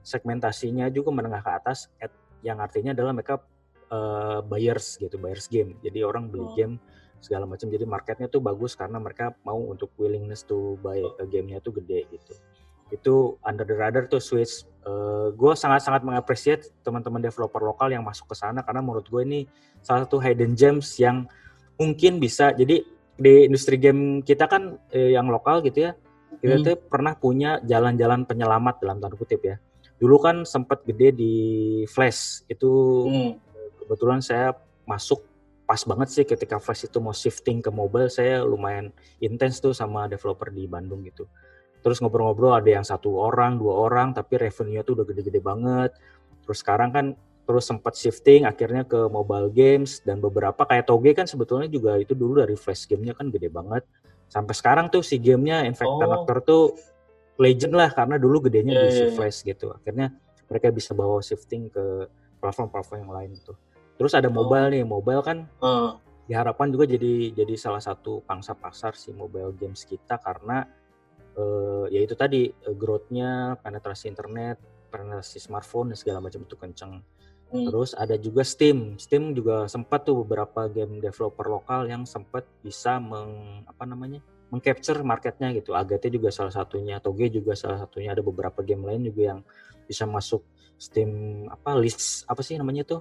Segmentasinya 0.00 0.88
juga 0.88 1.12
menengah 1.12 1.44
ke 1.44 1.52
atas 1.52 1.92
yang 2.40 2.56
artinya 2.64 2.96
adalah 2.96 3.12
mereka 3.12 3.36
uh, 3.92 4.40
buyers 4.44 4.96
gitu, 5.00 5.16
buyers 5.16 5.48
game. 5.48 5.76
Jadi 5.80 6.04
orang 6.04 6.28
beli 6.28 6.44
oh. 6.44 6.52
game 6.54 6.74
segala 7.18 7.44
macam. 7.44 7.66
Jadi 7.68 7.84
marketnya 7.84 8.26
tuh 8.30 8.42
bagus 8.42 8.78
karena 8.78 8.98
mereka 9.02 9.34
mau 9.42 9.58
untuk 9.58 9.90
willingness 9.98 10.46
to 10.46 10.78
buy 10.80 10.98
uh, 10.98 11.26
gamenya 11.26 11.58
tuh 11.60 11.76
gede 11.82 12.06
gitu. 12.12 12.32
Itu 12.88 13.14
under 13.44 13.68
the 13.68 13.76
radar 13.76 14.08
tuh 14.08 14.22
Switch. 14.22 14.64
Uh, 14.86 15.28
gue 15.36 15.52
sangat-sangat 15.52 16.00
mengapresiasi 16.00 16.72
teman-teman 16.80 17.20
developer 17.20 17.60
lokal 17.60 17.92
yang 17.92 18.00
masuk 18.06 18.32
ke 18.32 18.36
sana 18.38 18.64
karena 18.64 18.80
menurut 18.80 19.04
gue 19.04 19.20
ini 19.20 19.40
salah 19.84 20.08
satu 20.08 20.16
hidden 20.16 20.56
gems 20.56 20.96
yang 20.96 21.28
mungkin 21.76 22.16
bisa. 22.16 22.56
Jadi 22.56 22.84
di 23.18 23.32
industri 23.44 23.76
game 23.76 24.22
kita 24.22 24.46
kan 24.46 24.78
eh, 24.94 25.10
yang 25.10 25.26
lokal 25.26 25.58
gitu 25.66 25.90
ya, 25.90 25.92
kita 26.38 26.54
hmm. 26.54 26.64
tuh 26.64 26.76
pernah 26.86 27.18
punya 27.18 27.58
jalan-jalan 27.66 28.22
penyelamat 28.24 28.78
dalam 28.78 29.02
tanda 29.02 29.18
kutip 29.18 29.42
ya. 29.42 29.58
Dulu 29.98 30.16
kan 30.22 30.36
sempat 30.46 30.86
gede 30.86 31.10
di 31.18 31.34
Flash 31.90 32.46
itu 32.46 32.70
hmm 33.10 33.47
kebetulan 33.88 34.20
saya 34.20 34.52
masuk 34.84 35.24
pas 35.64 35.80
banget 35.84 36.08
sih 36.08 36.24
ketika 36.24 36.56
Flash 36.60 36.88
itu 36.88 36.96
mau 37.00 37.12
shifting 37.12 37.64
ke 37.64 37.68
mobile 37.68 38.08
saya 38.08 38.44
lumayan 38.44 38.88
intens 39.20 39.60
tuh 39.60 39.72
sama 39.72 40.08
developer 40.08 40.48
di 40.48 40.68
Bandung 40.68 41.04
gitu. 41.04 41.24
Terus 41.80 42.00
ngobrol-ngobrol 42.00 42.56
ada 42.56 42.68
yang 42.68 42.84
satu 42.84 43.16
orang 43.16 43.60
dua 43.60 43.88
orang 43.88 44.16
tapi 44.16 44.40
revenue 44.40 44.80
tuh 44.80 44.96
udah 44.96 45.06
gede-gede 45.08 45.40
banget. 45.44 45.92
Terus 46.44 46.64
sekarang 46.64 46.92
kan 46.92 47.06
terus 47.44 47.68
sempat 47.68 47.96
shifting 47.96 48.48
akhirnya 48.48 48.84
ke 48.84 49.08
mobile 49.12 49.48
games 49.52 50.04
dan 50.04 50.20
beberapa 50.24 50.64
kayak 50.64 50.88
Toge 50.88 51.12
kan 51.12 51.28
sebetulnya 51.28 51.68
juga 51.68 51.96
itu 51.96 52.12
dulu 52.12 52.44
dari 52.44 52.56
flash 52.56 52.88
gamenya 52.88 53.12
kan 53.12 53.28
gede 53.28 53.52
banget. 53.52 53.84
Sampai 54.32 54.56
sekarang 54.56 54.88
tuh 54.88 55.04
si 55.04 55.20
gamenya 55.20 55.68
Infect 55.68 55.88
oh. 55.88 56.16
tuh 56.44 56.76
legend 57.36 57.76
lah 57.76 57.92
karena 57.92 58.16
dulu 58.16 58.48
gedenya 58.48 58.72
yeah, 58.72 58.84
di 58.84 58.88
si 58.88 59.00
yeah, 59.04 59.08
iya. 59.12 59.16
flash 59.16 59.44
gitu. 59.44 59.68
Akhirnya 59.68 60.16
mereka 60.48 60.72
bisa 60.72 60.96
bawa 60.96 61.20
shifting 61.20 61.68
ke 61.68 62.08
platform-platform 62.40 63.04
yang 63.04 63.12
lain 63.12 63.32
tuh 63.44 63.67
Terus 63.98 64.14
ada 64.14 64.30
mobile 64.30 64.70
oh. 64.70 64.72
nih, 64.72 64.84
mobile 64.86 65.22
kan 65.26 65.44
uh. 65.58 65.98
diharapkan 66.30 66.70
juga 66.70 66.86
jadi 66.86 67.34
jadi 67.34 67.54
salah 67.58 67.82
satu 67.82 68.22
pangsa 68.22 68.54
pasar 68.54 68.94
si 68.94 69.10
mobile 69.10 69.50
games 69.58 69.82
kita 69.82 70.22
karena 70.22 70.62
uh, 71.34 71.84
ya 71.90 72.00
itu 72.00 72.14
tadi 72.14 72.46
uh, 72.46 72.74
growth-nya, 72.78 73.58
penetrasi 73.58 74.06
internet, 74.06 74.62
penetrasi 74.88 75.42
smartphone 75.42 75.92
dan 75.92 75.98
segala 75.98 76.22
macam 76.22 76.46
itu 76.46 76.54
kenceng. 76.54 77.02
Hmm. 77.48 77.64
Terus 77.64 77.96
ada 77.96 78.14
juga 78.20 78.44
Steam. 78.44 79.00
Steam 79.00 79.32
juga 79.32 79.66
sempat 79.66 80.04
tuh 80.04 80.22
beberapa 80.22 80.68
game 80.68 81.00
developer 81.00 81.48
lokal 81.48 81.88
yang 81.88 82.04
sempat 82.04 82.44
bisa 82.62 83.00
meng 83.02 83.64
apa 83.66 83.84
namanya? 83.84 84.22
mengcapture 84.48 85.04
marketnya 85.04 85.52
gitu. 85.52 85.76
Agate 85.76 86.08
juga 86.08 86.32
salah 86.32 86.48
satunya, 86.48 86.96
Toge 87.04 87.28
juga 87.28 87.52
salah 87.52 87.84
satunya. 87.84 88.16
Ada 88.16 88.24
beberapa 88.24 88.64
game 88.64 88.84
lain 88.88 89.04
juga 89.12 89.36
yang 89.36 89.40
bisa 89.84 90.08
masuk 90.08 90.40
Steam 90.78 91.44
apa 91.50 91.74
list 91.76 92.24
apa 92.24 92.40
sih 92.40 92.56
namanya 92.56 92.86
tuh? 92.86 93.00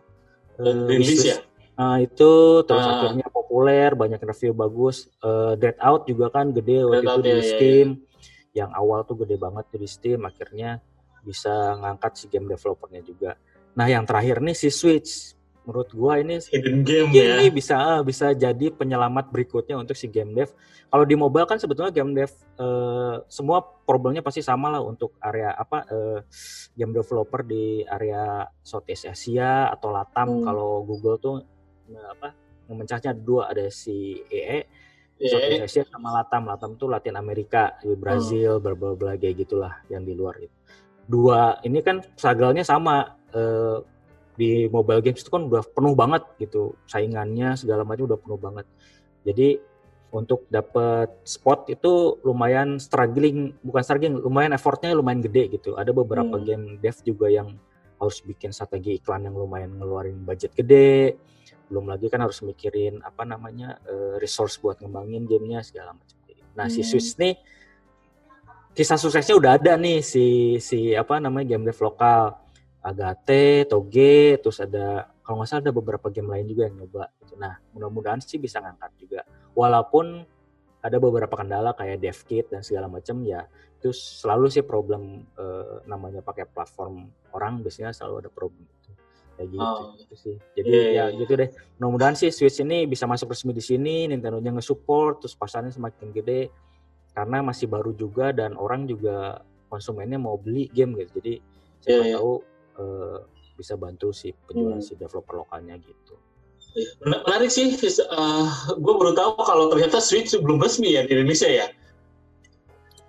Uh, 0.59 0.89
ya 0.91 1.37
Nah, 1.77 2.01
itu 2.01 2.31
terus 2.65 2.81
ah. 2.81 2.93
akhirnya 2.97 3.29
populer, 3.29 3.93
banyak 3.93 4.17
review 4.17 4.57
bagus. 4.57 5.05
Uh, 5.21 5.53
Dead 5.61 5.77
Out 5.77 6.09
juga 6.09 6.33
kan 6.33 6.49
gede 6.49 6.81
waktu 6.81 7.05
Dead 7.05 7.13
itu 7.13 7.21
di 7.21 7.29
ya, 7.29 7.41
Steam. 7.45 7.87
Ya, 7.87 7.93
ya. 7.93 8.65
Yang 8.65 8.71
awal 8.81 8.99
tuh 9.05 9.15
gede 9.21 9.35
banget 9.37 9.63
tuh 9.69 9.79
di 9.85 9.89
Steam, 9.89 10.19
akhirnya 10.25 10.81
bisa 11.21 11.77
ngangkat 11.77 12.11
si 12.17 12.25
game 12.33 12.49
developernya 12.49 13.05
juga. 13.05 13.37
Nah, 13.77 13.85
yang 13.85 14.09
terakhir 14.09 14.41
nih 14.41 14.57
si 14.57 14.73
Switch 14.73 15.37
menurut 15.67 15.91
gua 15.91 16.15
ini 16.15 16.39
hidden 16.47 16.88
game, 16.88 17.12
ya. 17.12 17.43
bisa 17.51 17.75
ah, 17.75 18.00
bisa 18.00 18.31
jadi 18.31 18.71
penyelamat 18.71 19.36
berikutnya 19.36 19.75
untuk 19.75 20.00
si 20.00 20.07
game 20.07 20.31
dev. 20.31 20.55
Kalau 20.88 21.03
di 21.03 21.19
mobile 21.19 21.43
kan 21.43 21.59
sebetulnya 21.59 21.91
game 21.91 22.15
dev 22.15 22.31
uh, 22.55 23.19
semua 23.27 23.59
problemnya 23.83 24.24
pasti 24.24 24.39
sama 24.39 24.71
lah 24.71 24.79
untuk 24.79 25.19
area 25.19 25.51
apa 25.51 25.83
uh, 25.91 26.19
game 26.71 26.95
developer 26.95 27.43
di 27.43 27.83
area 27.83 28.47
Southeast 28.63 29.12
Asia 29.12 29.67
atau 29.67 29.91
Latam. 29.91 30.39
Hmm. 30.39 30.43
Kalau 30.47 30.88
Google 30.88 31.19
tuh 31.19 31.36
uh, 31.91 32.07
apa 32.15 32.31
memecahnya 32.71 33.12
dua 33.12 33.51
ada 33.51 33.67
si 33.67 34.24
EE 34.31 34.63
yeah. 35.19 35.27
Southeast 35.27 35.63
Asia 35.67 35.83
sama 35.91 36.15
Latam. 36.15 36.47
Latam 36.47 36.79
tuh 36.79 36.88
Latin 36.88 37.19
Amerika, 37.19 37.75
di 37.83 37.91
Brazil, 38.00 38.63
hmm. 38.63 38.63
berbagai 38.63 39.19
kayak 39.19 39.36
gitulah 39.43 39.74
yang 39.91 40.07
di 40.07 40.15
luar 40.15 40.39
itu. 40.39 40.55
Dua 41.03 41.59
ini 41.67 41.83
kan 41.83 42.00
sagalnya 42.15 42.63
sama 42.63 43.19
uh, 43.36 43.83
di 44.38 44.70
mobile 44.70 45.01
games 45.01 45.25
itu 45.25 45.34
kan 45.34 45.50
udah 45.50 45.65
penuh 45.65 45.98
banget 45.98 46.24
gitu. 46.38 46.77
Saingannya 46.86 47.58
segala 47.58 47.82
macam 47.82 48.06
udah 48.06 48.20
penuh 48.22 48.39
banget. 48.39 48.65
Jadi 49.25 49.58
untuk 50.13 50.48
dapat 50.48 51.12
spot 51.27 51.67
itu 51.67 52.22
lumayan 52.24 52.79
struggling 52.79 53.51
bukan 53.60 53.84
struggling 53.84 54.15
lumayan 54.24 54.56
effortnya 54.56 54.96
lumayan 54.96 55.20
gede 55.20 55.60
gitu. 55.60 55.75
Ada 55.75 55.91
beberapa 55.91 56.38
hmm. 56.38 56.46
game 56.46 56.65
dev 56.79 56.96
juga 57.03 57.27
yang 57.27 57.58
harus 57.98 58.22
bikin 58.22 58.53
strategi 58.53 59.01
iklan 59.01 59.25
yang 59.25 59.36
lumayan 59.36 59.74
ngeluarin 59.75 60.22
budget 60.22 60.53
gede. 60.53 61.17
Belum 61.67 61.89
lagi 61.89 62.08
kan 62.08 62.24
harus 62.24 62.39
mikirin 62.46 63.03
apa 63.03 63.27
namanya 63.27 63.82
uh, 63.84 64.15
resource 64.22 64.62
buat 64.62 64.79
ngembangin 64.79 65.27
gamenya 65.27 65.65
segala 65.65 65.98
macam. 65.98 66.15
Nah 66.56 66.65
hmm. 66.70 66.74
si 66.74 66.82
Switch 66.86 67.17
nih 67.20 67.36
kisah 68.77 68.98
suksesnya 69.01 69.34
udah 69.34 69.58
ada 69.58 69.74
nih 69.74 70.06
si 70.06 70.58
si 70.62 70.94
apa 70.94 71.17
namanya 71.17 71.58
game 71.58 71.65
dev 71.65 71.77
lokal 71.82 72.38
Agate, 72.84 73.67
Toge, 73.67 74.39
terus 74.39 74.62
ada 74.63 75.12
kalau 75.25 75.43
nggak 75.43 75.50
salah 75.50 75.63
ada 75.67 75.74
beberapa 75.75 76.07
game 76.07 76.29
lain 76.31 76.46
juga 76.48 76.72
yang 76.72 76.75
nyoba. 76.79 77.12
Gitu. 77.19 77.34
Nah, 77.36 77.60
mudah-mudahan 77.75 78.24
sih 78.24 78.39
bisa 78.39 78.63
ngangkat 78.63 78.91
juga. 78.96 79.22
Walaupun 79.57 80.24
ada 80.88 80.98
beberapa 81.01 81.36
kendala 81.36 81.75
kayak 81.75 82.00
dev 82.00 82.19
kit 82.24 82.48
dan 82.48 82.63
segala 82.63 82.88
macam 82.88 83.19
ya 83.25 83.43
itu 83.77 83.93
selalu 83.93 84.50
sih 84.50 84.65
problem 84.65 85.25
uh, 85.38 85.86
namanya 85.86 86.24
pakai 86.24 86.50
platform 86.50 87.10
orang 87.36 87.62
biasanya 87.62 87.93
selalu 87.93 88.25
ada 88.25 88.29
problem 88.34 88.65
itu 88.65 88.91
kayak 89.38 89.50
gitu, 89.53 89.62
oh. 89.62 89.93
gitu 90.01 90.15
sih 90.17 90.36
jadi 90.57 90.69
yeah, 90.69 90.86
ya 90.86 90.98
yeah. 90.98 91.07
gitu 91.13 91.34
deh 91.38 91.50
mudah-mudahan 91.77 92.15
sih 92.17 92.34
Switch 92.34 92.57
ini 92.62 92.89
bisa 92.89 93.05
masuk 93.05 93.29
resmi 93.29 93.53
di 93.53 93.62
sini 93.62 94.10
Nintendo-nya 94.10 94.57
nge-support 94.57 95.22
terus 95.22 95.38
pasarnya 95.38 95.69
semakin 95.69 96.10
gede 96.10 96.50
karena 97.13 97.46
masih 97.46 97.69
baru 97.69 97.93
juga 97.93 98.34
dan 98.34 98.57
orang 98.57 98.89
juga 98.89 99.46
konsumennya 99.69 100.17
mau 100.17 100.41
beli 100.41 100.69
game 100.74 100.98
gitu 100.98 101.22
jadi 101.22 101.34
saya 101.86 101.93
yeah, 101.93 102.01
yeah. 102.01 102.17
tahu 102.17 102.34
uh, 102.77 103.17
bisa 103.57 103.74
bantu 103.75 104.13
si 104.13 104.34
penjualan 104.46 104.77
hmm. 104.77 104.86
si 104.86 104.93
developer 104.96 105.41
lokalnya 105.41 105.77
gitu. 105.81 106.15
Menarik 107.01 107.50
sih, 107.50 107.74
uh, 107.74 107.81
eh, 107.81 108.48
gue 108.77 108.93
baru 108.93 109.17
tahu 109.17 109.31
kalau 109.41 109.65
ternyata 109.74 109.98
Switch 109.98 110.29
belum 110.38 110.62
resmi 110.62 110.93
ya 110.93 111.05
di 111.10 111.17
Indonesia 111.17 111.50
ya. 111.50 111.67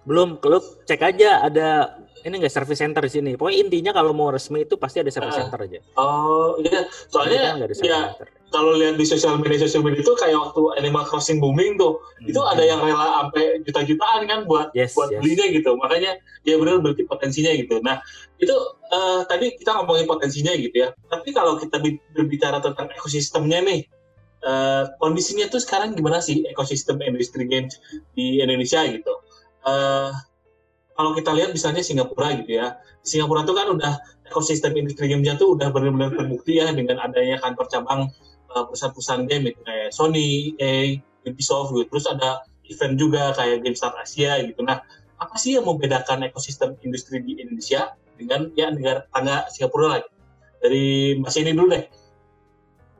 Belum, 0.09 0.41
kalau 0.41 0.65
cek 0.89 1.05
aja 1.05 1.45
ada 1.45 2.01
ini 2.25 2.41
enggak 2.41 2.55
service 2.57 2.81
center 2.81 3.05
di 3.05 3.13
sini. 3.13 3.31
Pokoknya 3.37 3.59
intinya 3.61 3.93
kalau 3.93 4.17
mau 4.17 4.33
resmi 4.33 4.65
itu 4.65 4.81
pasti 4.81 5.05
ada 5.05 5.13
service 5.13 5.37
uh, 5.37 5.41
center 5.45 5.61
aja. 5.69 5.79
Oh 6.01 6.57
iya, 6.65 6.89
soalnya 7.13 7.39
kan 7.45 7.55
ya 7.61 7.77
center 7.77 8.38
kalau 8.49 8.81
lihat 8.81 8.97
di 8.97 9.05
sosial 9.05 9.37
media 9.37 9.61
sosial 9.61 9.85
media 9.85 10.01
itu 10.01 10.15
kayak 10.17 10.37
waktu 10.37 10.63
Animal 10.81 11.05
Crossing 11.05 11.37
booming 11.37 11.77
tuh 11.77 12.01
hmm. 12.21 12.33
itu 12.33 12.41
ada 12.41 12.65
yang 12.65 12.81
rela 12.81 13.25
sampai 13.25 13.61
juta-jutaan 13.65 14.25
kan 14.25 14.41
buat 14.49 14.73
yes, 14.73 14.97
buat 14.97 15.13
yes. 15.13 15.21
belinya 15.21 15.47
gitu. 15.53 15.71
Makanya 15.77 16.17
ya 16.49 16.57
benar 16.57 16.81
berarti 16.81 17.05
potensinya 17.05 17.53
gitu. 17.53 17.85
Nah 17.85 18.01
itu 18.41 18.57
uh, 18.93 19.21
tadi 19.29 19.53
kita 19.61 19.77
ngomongin 19.77 20.09
potensinya 20.09 20.53
gitu 20.57 20.89
ya. 20.89 20.89
Tapi 21.13 21.29
kalau 21.37 21.61
kita 21.61 21.77
berbicara 22.17 22.65
tentang 22.65 22.89
ekosistemnya 22.97 23.61
nih 23.61 23.81
uh, 24.49 24.89
kondisinya 24.97 25.45
tuh 25.53 25.61
sekarang 25.61 25.93
gimana 25.93 26.25
sih 26.25 26.49
ekosistem 26.49 27.05
industri 27.05 27.45
games 27.45 27.77
di 28.17 28.41
Indonesia 28.41 28.81
gitu? 28.89 29.13
Uh, 29.69 30.09
kalau 30.97 31.13
kita 31.15 31.31
lihat 31.37 31.53
misalnya 31.53 31.85
Singapura 31.85 32.33
gitu 32.41 32.57
ya. 32.59 32.81
Singapura 33.05 33.45
tuh 33.45 33.55
kan 33.55 33.69
udah 33.71 33.93
ekosistem 34.29 34.73
industri 34.77 35.09
gamesnya 35.09 35.37
tuh 35.37 35.57
udah 35.57 35.69
benar-benar 35.73 36.17
terbukti 36.17 36.61
ya 36.61 36.73
dengan 36.73 37.01
adanya 37.01 37.41
kantor 37.41 37.69
cabang 37.69 38.13
perusahaan-perusahaan 38.51 39.25
game 39.29 39.53
itu 39.53 39.61
kayak 39.63 39.93
Sony, 39.93 40.57
EA, 40.57 40.99
Ubisoft 41.29 41.77
gitu. 41.77 41.87
Terus 41.93 42.07
ada 42.09 42.43
event 42.69 42.95
juga 42.97 43.33
kayak 43.37 43.65
GameStar 43.65 43.93
Asia 43.97 44.41
gitu. 44.45 44.61
Nah, 44.65 44.81
apa 45.19 45.35
sih 45.37 45.59
yang 45.59 45.67
membedakan 45.67 46.25
ekosistem 46.29 46.79
industri 46.85 47.21
di 47.25 47.41
Indonesia 47.41 47.97
dengan 48.15 48.51
ya 48.55 48.71
negara 48.71 49.05
tangga 49.11 49.49
Singapura 49.51 49.99
lagi? 49.99 50.09
Dari 50.59 51.15
Mas 51.19 51.37
ini 51.39 51.55
dulu 51.55 51.71
deh. 51.75 51.85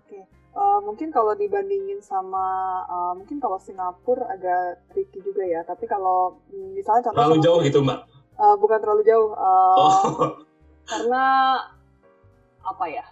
Oke, 0.03 0.19
uh, 0.55 0.79
mungkin 0.83 1.11
kalau 1.11 1.35
dibandingin 1.35 1.99
sama 2.03 2.47
uh, 2.87 3.13
mungkin 3.15 3.43
kalau 3.43 3.59
Singapura 3.59 4.31
agak 4.35 4.83
tricky 4.95 5.23
juga 5.23 5.43
ya. 5.47 5.61
Tapi 5.67 5.85
kalau 5.87 6.39
misalnya 6.53 7.11
contoh 7.11 7.19
terlalu 7.19 7.39
jauh 7.43 7.61
gitu 7.63 7.79
mbak? 7.83 8.07
Uh, 8.39 8.55
bukan 8.59 8.79
terlalu 8.79 9.03
jauh. 9.07 9.35
Uh, 9.35 9.75
oh. 9.79 9.93
Karena 10.89 11.25
apa 12.71 12.85
ya? 12.89 13.05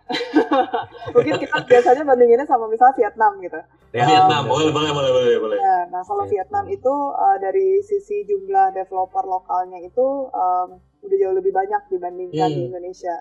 mungkin 1.14 1.34
kita 1.40 1.56
biasanya 1.64 2.02
bandinginnya 2.04 2.46
sama 2.48 2.68
misalnya 2.68 2.94
Vietnam 3.00 3.32
gitu. 3.40 3.60
Ya, 3.96 4.04
Vietnam, 4.04 4.44
boleh, 4.44 4.68
boleh, 4.74 4.92
boleh, 4.92 5.10
boleh, 5.14 5.36
boleh. 5.40 5.56
Ya, 5.56 5.88
nah 5.88 6.02
kalau 6.04 6.28
Vietnam, 6.28 6.68
itu 6.68 6.94
uh, 7.16 7.36
dari 7.40 7.80
sisi 7.80 8.28
jumlah 8.28 8.76
developer 8.76 9.24
lokalnya 9.24 9.80
itu 9.80 10.28
um, 10.28 10.76
udah 11.00 11.16
jauh 11.16 11.34
lebih 11.38 11.54
banyak 11.54 11.80
dibandingkan 11.88 12.50
hmm. 12.50 12.56
di 12.56 12.62
Indonesia. 12.68 13.16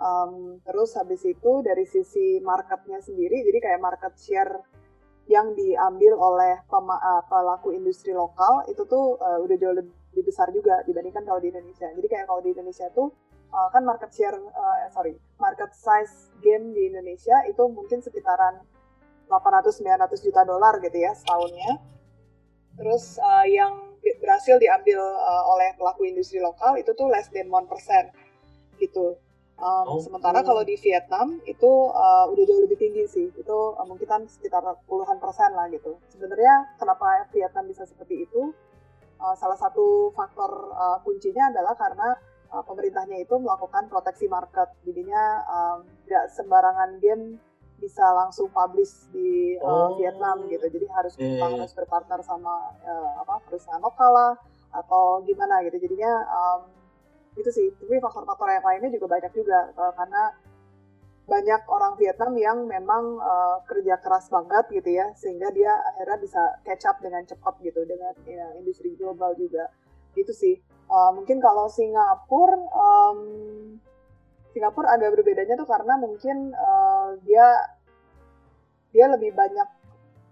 Um, 0.00 0.62
terus 0.64 0.96
habis 0.96 1.20
itu 1.26 1.60
dari 1.66 1.84
sisi 1.84 2.40
marketnya 2.40 3.02
sendiri, 3.02 3.42
jadi 3.42 3.58
kayak 3.58 3.80
market 3.84 4.14
share 4.16 4.64
yang 5.28 5.54
diambil 5.54 6.14
oleh 6.18 6.62
pema, 6.66 6.96
uh, 6.96 7.22
pelaku 7.26 7.74
industri 7.74 8.14
lokal 8.14 8.66
itu 8.70 8.82
tuh 8.86 9.18
uh, 9.18 9.38
udah 9.42 9.56
jauh 9.58 9.76
lebih 9.76 10.22
besar 10.26 10.50
juga 10.54 10.82
dibandingkan 10.86 11.22
kalau 11.26 11.38
di 11.38 11.50
Indonesia. 11.50 11.86
Jadi 11.90 12.06
kayak 12.06 12.26
kalau 12.26 12.42
di 12.42 12.50
Indonesia 12.54 12.86
tuh 12.90 13.14
uh, 13.52 13.68
kan 13.70 13.82
market 13.82 14.10
share, 14.14 14.34
uh, 14.34 14.76
sorry, 14.94 15.18
market 15.38 15.70
size 15.74 16.30
game 16.42 16.72
di 16.74 16.90
Indonesia 16.90 17.34
itu 17.46 17.62
mungkin 17.70 18.02
sekitaran 18.02 18.62
800-900 19.30 20.26
juta 20.26 20.42
dolar 20.42 20.78
gitu 20.82 20.98
ya 20.98 21.14
setahunnya. 21.14 21.78
Terus 22.78 23.18
uh, 23.20 23.46
yang 23.46 23.94
berhasil 24.00 24.56
diambil 24.56 24.98
uh, 24.98 25.44
oleh 25.54 25.76
pelaku 25.76 26.08
industri 26.08 26.40
lokal 26.40 26.80
itu 26.80 26.90
tuh 26.96 27.06
less 27.12 27.28
than 27.30 27.50
1% 27.52 28.80
gitu. 28.80 29.20
Um, 29.60 29.84
oh. 29.84 30.00
Sementara 30.00 30.40
kalau 30.40 30.64
di 30.64 30.72
Vietnam 30.80 31.36
itu 31.44 31.68
uh, 31.92 32.24
udah 32.32 32.44
jauh 32.48 32.64
lebih 32.64 32.80
tinggi 32.80 33.04
sih, 33.04 33.28
itu 33.28 33.58
uh, 33.76 33.84
mungkin 33.84 34.08
kan 34.08 34.22
sekitar 34.24 34.64
puluhan 34.88 35.20
persen 35.20 35.52
lah 35.52 35.68
gitu. 35.68 36.00
Sebenarnya 36.08 36.80
kenapa 36.80 37.28
Vietnam 37.28 37.68
bisa 37.68 37.84
seperti 37.84 38.24
itu? 38.24 38.56
Uh, 39.20 39.36
salah 39.36 39.60
satu 39.60 40.16
faktor 40.16 40.72
uh, 40.72 40.96
kuncinya 41.04 41.52
adalah 41.52 41.76
karena 41.76 42.16
uh, 42.52 42.64
pemerintahnya 42.66 43.22
itu 43.22 43.34
melakukan 43.38 43.86
proteksi 43.86 44.26
market, 44.26 44.68
jadinya 44.82 45.42
nggak 46.06 46.24
um, 46.26 46.32
sembarangan 46.34 46.90
game 46.98 47.38
bisa 47.80 48.04
langsung 48.12 48.52
publish 48.52 49.08
di 49.08 49.56
uh, 49.56 49.88
oh. 49.88 49.96
Vietnam 49.96 50.44
gitu. 50.52 50.68
Jadi 50.68 50.86
harus 50.92 51.14
yeah. 51.16 51.40
Iya, 51.40 51.64
harus 51.64 51.72
berpartner 51.72 52.20
sama 52.20 52.76
uh, 52.84 53.10
apa 53.24 53.40
perusahaan 53.48 53.80
lokal 53.80 54.12
lah 54.12 54.32
atau 54.70 55.24
gimana 55.24 55.64
gitu. 55.64 55.80
Jadinya 55.80 56.12
um, 56.28 56.60
itu 57.40 57.48
sih. 57.48 57.66
Tapi 57.72 57.96
faktor-faktor 57.98 58.52
yang 58.52 58.66
lainnya 58.66 58.90
juga 58.92 59.06
banyak 59.16 59.32
juga 59.32 59.72
uh, 59.74 59.92
karena 59.96 60.22
banyak 61.30 61.62
orang 61.70 61.94
Vietnam 61.94 62.34
yang 62.34 62.58
memang 62.66 63.22
uh, 63.22 63.62
kerja 63.62 64.02
keras 64.02 64.26
banget 64.26 64.66
gitu 64.74 64.98
ya 64.98 65.06
sehingga 65.14 65.54
dia 65.54 65.70
akhirnya 65.94 66.18
bisa 66.18 66.42
catch 66.66 66.90
up 66.90 66.98
dengan 66.98 67.22
cepat 67.22 67.54
gitu 67.62 67.86
dengan 67.86 68.10
ya, 68.26 68.50
industri 68.58 68.98
global 68.98 69.38
juga 69.38 69.70
gitu 70.18 70.34
sih 70.34 70.58
uh, 70.90 71.10
mungkin 71.14 71.38
kalau 71.38 71.70
Singapura 71.70 72.58
um, 72.74 73.20
Singapura 74.50 74.98
agak 74.98 75.14
berbedanya 75.14 75.54
tuh 75.54 75.68
karena 75.70 75.94
mungkin 75.96 76.50
uh, 76.52 77.14
dia 77.22 77.46
dia 78.90 79.06
lebih 79.06 79.30
banyak 79.30 79.68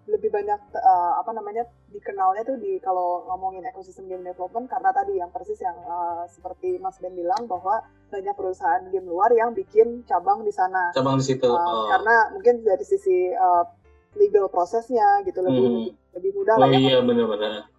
lebih 0.08 0.32
banyak 0.32 0.60
uh, 0.72 1.20
apa 1.20 1.36
namanya 1.36 1.68
dikenalnya 1.92 2.40
tuh 2.42 2.56
di 2.56 2.80
kalau 2.80 3.28
ngomongin 3.28 3.68
ekosistem 3.68 4.08
game 4.08 4.24
development 4.24 4.66
karena 4.66 4.90
tadi 4.90 5.20
yang 5.20 5.28
persis 5.28 5.60
yang 5.60 5.76
uh, 5.84 6.24
seperti 6.32 6.80
Mas 6.80 6.96
Ben 6.96 7.12
bilang 7.12 7.44
bahwa 7.44 7.84
banyak 8.08 8.32
perusahaan 8.32 8.88
game 8.88 9.04
luar 9.04 9.28
yang 9.36 9.52
bikin 9.52 10.08
cabang 10.08 10.48
di 10.48 10.52
sana. 10.52 10.96
Cabang 10.96 11.20
di 11.20 11.28
situ. 11.28 11.44
Uh, 11.44 11.60
oh. 11.60 11.86
Karena 11.92 12.32
mungkin 12.32 12.64
dari 12.64 12.84
sisi 12.88 13.28
uh, 13.36 13.68
legal 14.16 14.48
prosesnya 14.48 15.20
gitu 15.28 15.44
lebih 15.44 15.92
hmm. 15.92 16.16
lebih 16.16 16.30
mudah 16.40 16.56
oh, 16.56 16.60
lah 16.64 16.68
ya. 16.72 16.78
Iya 16.80 16.98
benar-benar 17.04 17.77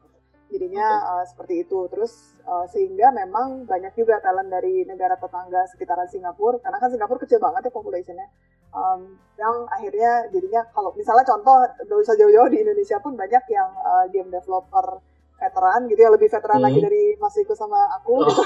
jadinya 0.49 0.87
uh, 1.15 1.25
seperti 1.25 1.63
itu. 1.63 1.87
Terus 1.89 2.41
uh, 2.45 2.65
sehingga 2.69 3.13
memang 3.13 3.69
banyak 3.69 3.93
juga 3.95 4.19
talent 4.19 4.49
dari 4.49 4.83
negara 4.83 5.15
tetangga 5.15 5.65
sekitaran 5.69 6.09
Singapura 6.09 6.59
karena 6.59 6.77
kan 6.81 6.89
Singapura 6.89 7.19
kecil 7.21 7.39
banget 7.39 7.69
ya 7.69 7.71
populationnya. 7.73 8.27
Um, 8.69 9.17
yang 9.33 9.65
akhirnya 9.65 10.29
jadinya 10.29 10.61
kalau 10.69 10.93
misalnya 10.93 11.25
contoh 11.25 11.57
gak 11.65 11.99
usah 12.05 12.13
jauh-jauh 12.13 12.53
di 12.53 12.61
Indonesia 12.61 13.01
pun 13.01 13.17
banyak 13.17 13.41
yang 13.49 13.69
uh, 13.81 14.05
game 14.13 14.29
developer 14.29 15.01
veteran 15.39 15.87
gitu 15.87 15.99
ya 16.03 16.11
lebih 16.11 16.27
veteran 16.27 16.59
hmm. 16.59 16.67
lagi 16.67 16.79
dari 16.83 17.03
Mas 17.15 17.35
Riko 17.39 17.55
sama 17.55 17.79
aku 17.95 18.13
oh. 18.19 18.27
gitu. 18.27 18.43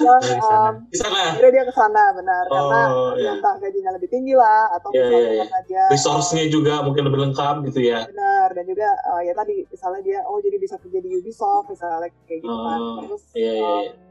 yang 0.06 0.20
um, 0.44 0.74
akhirnya 0.92 1.50
dia 1.50 1.64
ke 1.64 1.74
sana 1.74 2.12
benar 2.12 2.44
oh, 2.46 2.52
karena 2.52 2.80
yeah. 3.16 3.34
entah 3.34 3.54
gajinya 3.58 3.90
lebih 3.96 4.08
tinggi 4.12 4.34
lah 4.36 4.68
atau 4.76 4.92
yeah, 4.92 5.08
misalnya 5.08 5.32
yeah, 5.32 5.48
yeah. 5.48 5.62
dia 5.64 5.84
resource-nya 5.88 6.44
juga 6.52 6.84
mungkin 6.84 7.08
lebih 7.08 7.20
lengkap 7.30 7.64
gitu 7.72 7.80
ya 7.80 8.04
benar 8.04 8.52
dan 8.52 8.64
juga 8.68 8.88
uh, 9.08 9.20
ya 9.24 9.32
tadi 9.32 9.64
misalnya 9.66 10.02
dia 10.04 10.18
oh 10.28 10.38
jadi 10.44 10.56
bisa 10.60 10.76
kerja 10.76 10.98
di 11.00 11.10
Ubisoft 11.16 11.72
misalnya 11.72 12.12
kayak 12.28 12.40
gitu 12.44 12.52
kan 12.52 12.78
oh, 12.78 12.96
terus 13.08 13.22
yeah, 13.32 13.56
yeah, 13.56 13.78
yeah. 13.88 13.94
Um, 13.96 14.10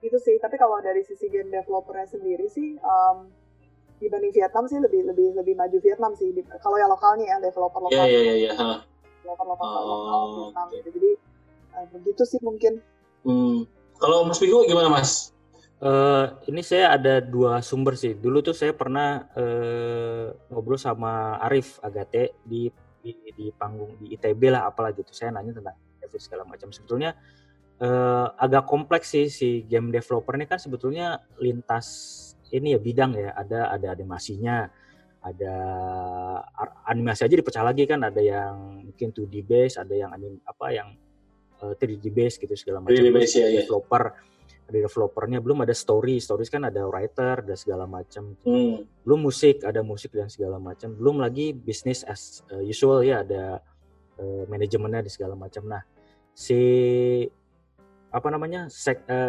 itu 0.00 0.16
sih 0.16 0.36
tapi 0.40 0.56
kalau 0.56 0.80
dari 0.80 1.04
sisi 1.04 1.28
game 1.28 1.52
developernya 1.52 2.08
sendiri 2.08 2.48
sih 2.48 2.78
um, 2.80 3.28
dibanding 4.00 4.32
Vietnam 4.32 4.64
sih 4.64 4.80
lebih 4.80 5.04
lebih 5.04 5.36
lebih 5.36 5.54
maju 5.58 5.76
Vietnam 5.82 6.12
sih 6.16 6.32
kalau 6.64 6.76
yang 6.80 6.88
lokalnya 6.88 7.26
ya 7.28 7.36
developer 7.42 7.80
lokal 7.84 8.08
yeah, 8.08 8.08
yeah, 8.08 8.22
yeah, 8.24 8.54
yeah. 8.56 8.78
developer 9.20 9.66
lokal 9.68 9.82
oh, 9.84 9.88
lokal 9.92 10.20
Vietnam 10.32 10.66
gitu 10.72 10.88
jadi 10.96 11.10
Nah, 11.74 11.84
begitu 11.90 12.22
sih 12.26 12.40
mungkin. 12.42 12.82
Hmm. 13.24 13.64
Kalau 14.00 14.24
Mas 14.24 14.40
Bigo 14.40 14.64
gimana 14.64 14.88
Mas? 14.88 15.30
Uh, 15.80 16.36
ini 16.44 16.60
saya 16.60 16.92
ada 16.92 17.24
dua 17.24 17.64
sumber 17.64 17.96
sih. 17.96 18.12
Dulu 18.12 18.44
tuh 18.44 18.52
saya 18.52 18.76
pernah 18.76 19.24
uh, 19.32 20.28
ngobrol 20.52 20.76
sama 20.76 21.40
Arif 21.40 21.80
Agate 21.80 22.36
di, 22.44 22.68
di 23.00 23.16
di 23.32 23.48
panggung 23.48 23.96
di 23.96 24.12
ITB 24.12 24.52
lah 24.52 24.68
apalah 24.68 24.92
gitu. 24.92 25.08
Saya 25.16 25.32
nanya 25.32 25.56
tentang 25.56 25.76
dev 25.96 26.12
segala 26.20 26.44
macam. 26.44 26.68
Sebetulnya 26.68 27.16
uh, 27.80 28.28
agak 28.36 28.68
kompleks 28.68 29.16
sih 29.16 29.32
si 29.32 29.64
game 29.64 29.88
developer 29.88 30.36
ini 30.36 30.44
kan 30.44 30.60
sebetulnya 30.60 31.24
lintas 31.40 31.88
ini 32.52 32.76
ya 32.76 32.80
bidang 32.80 33.16
ya. 33.16 33.32
Ada 33.32 33.72
ada 33.72 33.88
animasinya, 33.96 34.68
ada 35.24 35.54
animasi 36.92 37.24
aja 37.24 37.34
dipecah 37.40 37.64
lagi 37.64 37.88
kan. 37.88 38.04
Ada 38.04 38.20
yang 38.20 38.84
mungkin 38.84 39.16
2D 39.16 39.48
base, 39.48 39.80
ada 39.80 39.96
yang 39.96 40.12
anim 40.12 40.36
apa 40.44 40.76
yang 40.76 40.92
3D 41.60 42.06
eh, 42.08 42.12
base 42.12 42.36
gitu 42.40 42.54
segala 42.56 42.80
macam. 42.80 42.96
3D 42.96 43.08
base 43.12 43.34
ya, 43.36 43.46
ya. 43.52 43.60
Developer, 43.64 44.02
ada 44.70 44.78
developernya, 44.86 45.38
belum 45.42 45.58
ada 45.66 45.74
story, 45.74 46.22
stories 46.22 46.48
kan 46.48 46.62
ada 46.64 46.86
writer 46.86 47.42
dan 47.42 47.56
segala 47.58 47.84
macam. 47.90 48.38
Hmm. 48.46 48.86
Belum 49.02 49.20
musik, 49.26 49.66
ada 49.66 49.82
musik 49.82 50.14
dan 50.14 50.30
segala 50.30 50.62
macam. 50.62 50.94
Belum 50.94 51.18
lagi 51.18 51.52
bisnis 51.52 52.06
as 52.06 52.46
eh, 52.54 52.64
usual 52.64 53.02
ya 53.02 53.26
ada 53.26 53.60
uh, 54.20 54.44
manajemennya 54.46 55.04
di 55.04 55.10
segala 55.10 55.34
macam. 55.34 55.66
Nah, 55.66 55.82
si 56.30 56.60
apa 58.10 58.28
namanya 58.30 58.66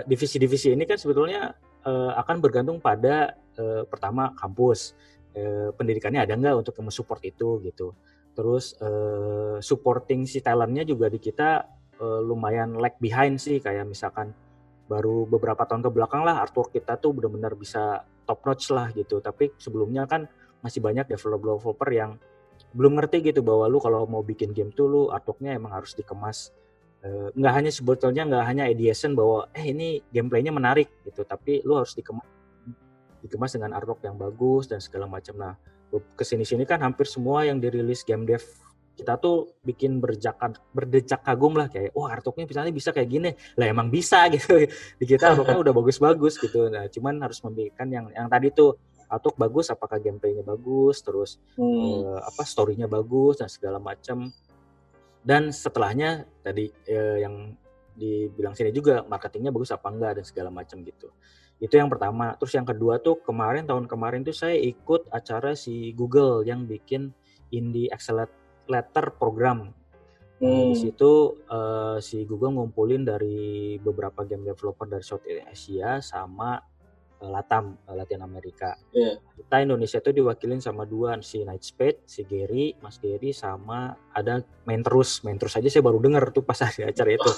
divisi-divisi 0.09 0.73
uh, 0.73 0.73
ini 0.73 0.89
kan 0.89 0.97
sebetulnya 0.97 1.53
uh, 1.85 2.11
akan 2.17 2.37
bergantung 2.41 2.81
pada 2.81 3.37
uh, 3.57 3.85
pertama 3.85 4.33
kampus 4.33 4.97
uh, 5.37 5.69
pendidikannya 5.77 6.25
ada 6.25 6.33
nggak 6.37 6.55
untuk 6.65 6.73
support 6.93 7.21
itu 7.25 7.61
gitu. 7.65 7.93
Terus 8.31 8.79
uh, 8.79 9.59
supporting 9.59 10.23
si 10.23 10.39
talentnya 10.39 10.87
juga 10.87 11.11
di 11.11 11.19
kita 11.19 11.80
uh, 12.01 12.19
lumayan 12.25 12.75
lag 12.75 12.97
behind 12.97 13.37
sih 13.37 13.61
kayak 13.61 13.85
misalkan 13.85 14.33
baru 14.89 15.23
beberapa 15.23 15.63
tahun 15.63 15.87
ke 15.87 15.89
belakang 15.93 16.27
lah 16.27 16.43
artwork 16.43 16.75
kita 16.75 16.99
tuh 16.99 17.15
benar-benar 17.15 17.55
bisa 17.55 18.03
top 18.27 18.43
notch 18.43 18.73
lah 18.73 18.91
gitu. 18.91 19.23
Tapi 19.23 19.55
sebelumnya 19.55 20.03
kan 20.09 20.27
masih 20.59 20.83
banyak 20.83 21.07
developer-developer 21.07 21.89
yang 21.93 22.19
belum 22.75 22.99
ngerti 22.99 23.31
gitu 23.31 23.39
bahwa 23.45 23.71
lu 23.71 23.79
kalau 23.79 24.03
mau 24.09 24.19
bikin 24.19 24.51
game 24.51 24.73
tuh 24.75 24.87
lu 24.89 25.01
artworknya 25.13 25.55
emang 25.55 25.71
harus 25.71 25.95
dikemas. 25.95 26.51
Uh, 27.01 27.33
nggak 27.33 27.53
hanya 27.57 27.71
sebetulnya 27.73 28.27
nggak 28.29 28.45
hanya 28.45 28.63
ideation 28.69 29.17
bahwa 29.17 29.49
eh 29.57 29.71
ini 29.71 30.03
gameplaynya 30.11 30.51
menarik 30.51 30.91
gitu. 31.07 31.23
Tapi 31.23 31.63
lu 31.63 31.79
harus 31.79 31.95
dikemas 31.95 32.27
dikemas 33.21 33.53
dengan 33.53 33.77
artwork 33.77 34.01
yang 34.01 34.17
bagus 34.17 34.65
dan 34.65 34.81
segala 34.81 35.05
macam. 35.05 35.37
Nah 35.37 35.53
ke 35.91 36.23
sini 36.23 36.47
sini 36.47 36.63
kan 36.63 36.79
hampir 36.81 37.03
semua 37.03 37.43
yang 37.43 37.59
dirilis 37.59 38.01
game 38.07 38.23
dev 38.23 38.43
kita 39.01 39.17
tuh 39.17 39.57
bikin 39.65 39.97
berjakan 39.97 40.53
berdecak 40.69 41.25
kagum 41.25 41.57
lah 41.57 41.65
kayak 41.67 41.89
wah 41.97 42.05
oh, 42.05 42.13
artworknya 42.13 42.45
misalnya 42.45 42.69
bisa 42.69 42.93
kayak 42.93 43.09
gini. 43.09 43.29
Lah 43.57 43.65
emang 43.65 43.89
bisa 43.89 44.25
gitu. 44.33 44.61
Di 44.69 45.05
kita 45.09 45.33
artworknya 45.33 45.59
udah 45.65 45.73
bagus-bagus 45.73 46.37
gitu. 46.37 46.69
Nah 46.69 46.85
cuman 46.87 47.17
harus 47.25 47.41
membikin 47.41 47.89
yang 47.89 48.05
yang 48.13 48.29
tadi 48.29 48.53
tuh 48.53 48.77
artwork 49.11 49.35
bagus 49.35 49.67
apakah 49.73 49.99
gameplaynya 49.99 50.45
bagus 50.45 51.03
terus 51.03 51.35
hmm. 51.59 51.67
uh, 51.67 52.19
apa 52.23 52.47
storynya 52.47 52.87
bagus 52.87 53.43
dan 53.43 53.51
segala 53.51 53.75
macam 53.75 54.31
dan 55.21 55.51
setelahnya 55.51 56.23
tadi 56.39 56.71
uh, 56.87 57.17
yang 57.19 57.51
dibilang 57.91 58.55
sini 58.55 58.71
juga 58.71 59.03
marketingnya 59.03 59.51
bagus 59.51 59.75
apa 59.75 59.91
enggak 59.91 60.21
dan 60.21 60.25
segala 60.25 60.49
macam 60.49 60.79
gitu. 60.81 61.11
Itu 61.61 61.77
yang 61.77 61.91
pertama. 61.91 62.33
Terus 62.41 62.57
yang 62.57 62.65
kedua 62.65 62.97
tuh 62.97 63.21
kemarin 63.21 63.67
tahun 63.69 63.85
kemarin 63.85 64.25
tuh 64.25 64.33
saya 64.33 64.57
ikut 64.57 65.11
acara 65.13 65.53
si 65.53 65.93
Google 65.93 66.41
yang 66.47 66.65
bikin 66.65 67.13
Indie 67.51 67.91
Accelerator 68.61 69.17
Program. 69.17 69.59
Hmm. 70.41 70.73
Di 70.73 70.77
situ 70.77 71.37
uh, 71.53 72.01
si 72.01 72.25
Google 72.25 72.57
ngumpulin 72.57 73.05
dari 73.05 73.77
beberapa 73.77 74.25
game 74.25 74.49
developer 74.49 74.89
dari 74.89 75.05
Southeast 75.05 75.45
Asia 75.45 76.01
sama 76.01 76.57
uh, 77.21 77.29
Latam, 77.29 77.77
uh, 77.85 77.93
Latin 77.93 78.25
Amerika. 78.25 78.73
Yeah. 78.89 79.21
Kita 79.37 79.61
Indonesia 79.61 80.01
itu 80.01 80.09
diwakilin 80.17 80.57
sama 80.57 80.89
dua 80.89 81.21
si 81.21 81.45
Nightspade, 81.45 82.09
si 82.09 82.25
Gary, 82.25 82.73
Mas 82.81 82.97
Gary 82.97 83.37
sama 83.37 83.93
ada 84.17 84.41
main 84.65 84.81
terus, 84.81 85.21
main 85.21 85.37
terus 85.37 85.53
aja 85.53 85.69
saya 85.69 85.85
baru 85.85 86.01
dengar 86.01 86.33
tuh 86.33 86.41
pas 86.41 86.57
ada 86.65 86.89
acara 86.89 87.11
itu. 87.13 87.31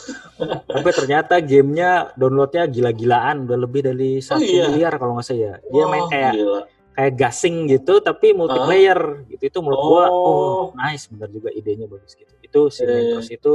Tapi 0.64 0.90
ternyata 0.96 1.44
gamenya 1.44 2.16
downloadnya 2.16 2.72
gila-gilaan, 2.72 3.44
udah 3.44 3.58
lebih 3.60 3.84
dari 3.84 4.24
satu 4.24 4.40
oh, 4.40 4.48
iya. 4.48 4.72
miliar 4.72 4.96
kalau 4.96 5.20
nggak 5.20 5.28
salah 5.28 5.44
ya. 5.44 5.54
Dia 5.60 5.84
oh, 5.84 5.90
main 5.92 6.08
kayak 6.08 6.34
gila 6.40 6.64
kayak 6.94 7.14
gasing 7.18 7.66
gitu 7.68 8.00
tapi 8.00 8.32
multiplayer 8.32 8.98
uh. 8.98 9.30
gitu 9.34 9.44
itu 9.50 9.60
menurut 9.60 9.82
oh. 9.82 9.90
gua 9.90 10.04
oh 10.10 10.64
nice 10.78 11.10
benar 11.10 11.30
juga 11.34 11.50
idenya 11.50 11.90
bagus 11.90 12.14
gitu 12.14 12.34
itu 12.40 12.62
si 12.70 12.82
yeah. 12.86 13.20
Iya. 13.20 13.38
itu 13.38 13.54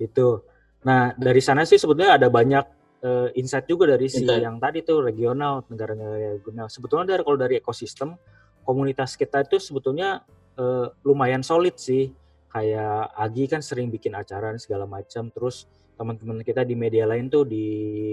itu 0.00 0.28
nah 0.84 1.12
dari 1.16 1.40
sana 1.40 1.64
sih 1.68 1.76
sebetulnya 1.76 2.16
ada 2.16 2.28
banyak 2.32 2.64
uh, 3.04 3.28
insight 3.36 3.68
juga 3.68 3.92
dari 3.94 4.08
si 4.08 4.24
insight. 4.24 4.42
yang 4.42 4.56
tadi 4.56 4.80
tuh 4.80 5.04
regional 5.04 5.64
negara-negara 5.68 6.40
regional 6.40 6.66
sebetulnya 6.72 7.14
dari 7.14 7.22
kalau 7.22 7.38
dari 7.38 7.54
ekosistem 7.60 8.16
komunitas 8.64 9.16
kita 9.20 9.44
itu 9.44 9.60
sebetulnya 9.60 10.24
uh, 10.56 10.88
lumayan 11.04 11.44
solid 11.44 11.76
sih 11.76 12.08
kayak 12.48 13.10
Agi 13.18 13.44
kan 13.50 13.60
sering 13.60 13.90
bikin 13.90 14.14
acara 14.14 14.54
segala 14.56 14.86
macam 14.86 15.28
terus 15.28 15.66
teman-teman 15.94 16.42
kita 16.42 16.66
di 16.66 16.74
media 16.74 17.06
lain 17.06 17.30
tuh 17.30 17.46
di 17.46 17.66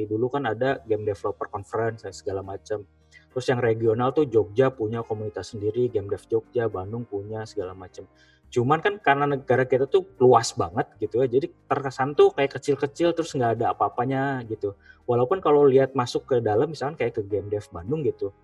dulu 0.06 0.30
kan 0.30 0.46
ada 0.46 0.82
game 0.86 1.06
developer 1.06 1.50
conference 1.50 2.06
dan 2.06 2.14
segala 2.14 2.42
macam 2.46 2.86
Terus 3.32 3.46
yang 3.48 3.64
regional 3.64 4.12
tuh 4.12 4.28
Jogja 4.28 4.68
punya 4.72 5.02
komunitas 5.02 5.56
sendiri, 5.56 5.88
Game 5.88 6.12
Dev 6.12 6.24
Jogja, 6.28 6.68
Bandung 6.68 7.08
punya 7.08 7.48
segala 7.48 7.72
macam. 7.72 8.04
Cuman 8.52 8.84
kan 8.84 9.00
karena 9.00 9.24
negara 9.24 9.64
kita 9.64 9.88
tuh 9.88 10.04
luas 10.20 10.52
banget 10.52 10.84
gitu 11.00 11.24
ya, 11.24 11.28
jadi 11.32 11.48
terkesan 11.72 12.12
tuh 12.20 12.36
kayak 12.36 12.60
kecil-kecil 12.60 13.16
terus 13.16 13.32
nggak 13.32 13.64
ada 13.64 13.72
apa-apanya 13.72 14.44
gitu. 14.44 14.76
Walaupun 15.08 15.40
kalau 15.40 15.64
lihat 15.64 15.96
masuk 15.96 16.28
ke 16.28 16.44
dalam 16.44 16.68
misalkan 16.68 17.00
kayak 17.00 17.16
ke 17.16 17.24
Game 17.24 17.48
Dev 17.48 17.64
Bandung 17.72 18.04
gitu, 18.04 18.36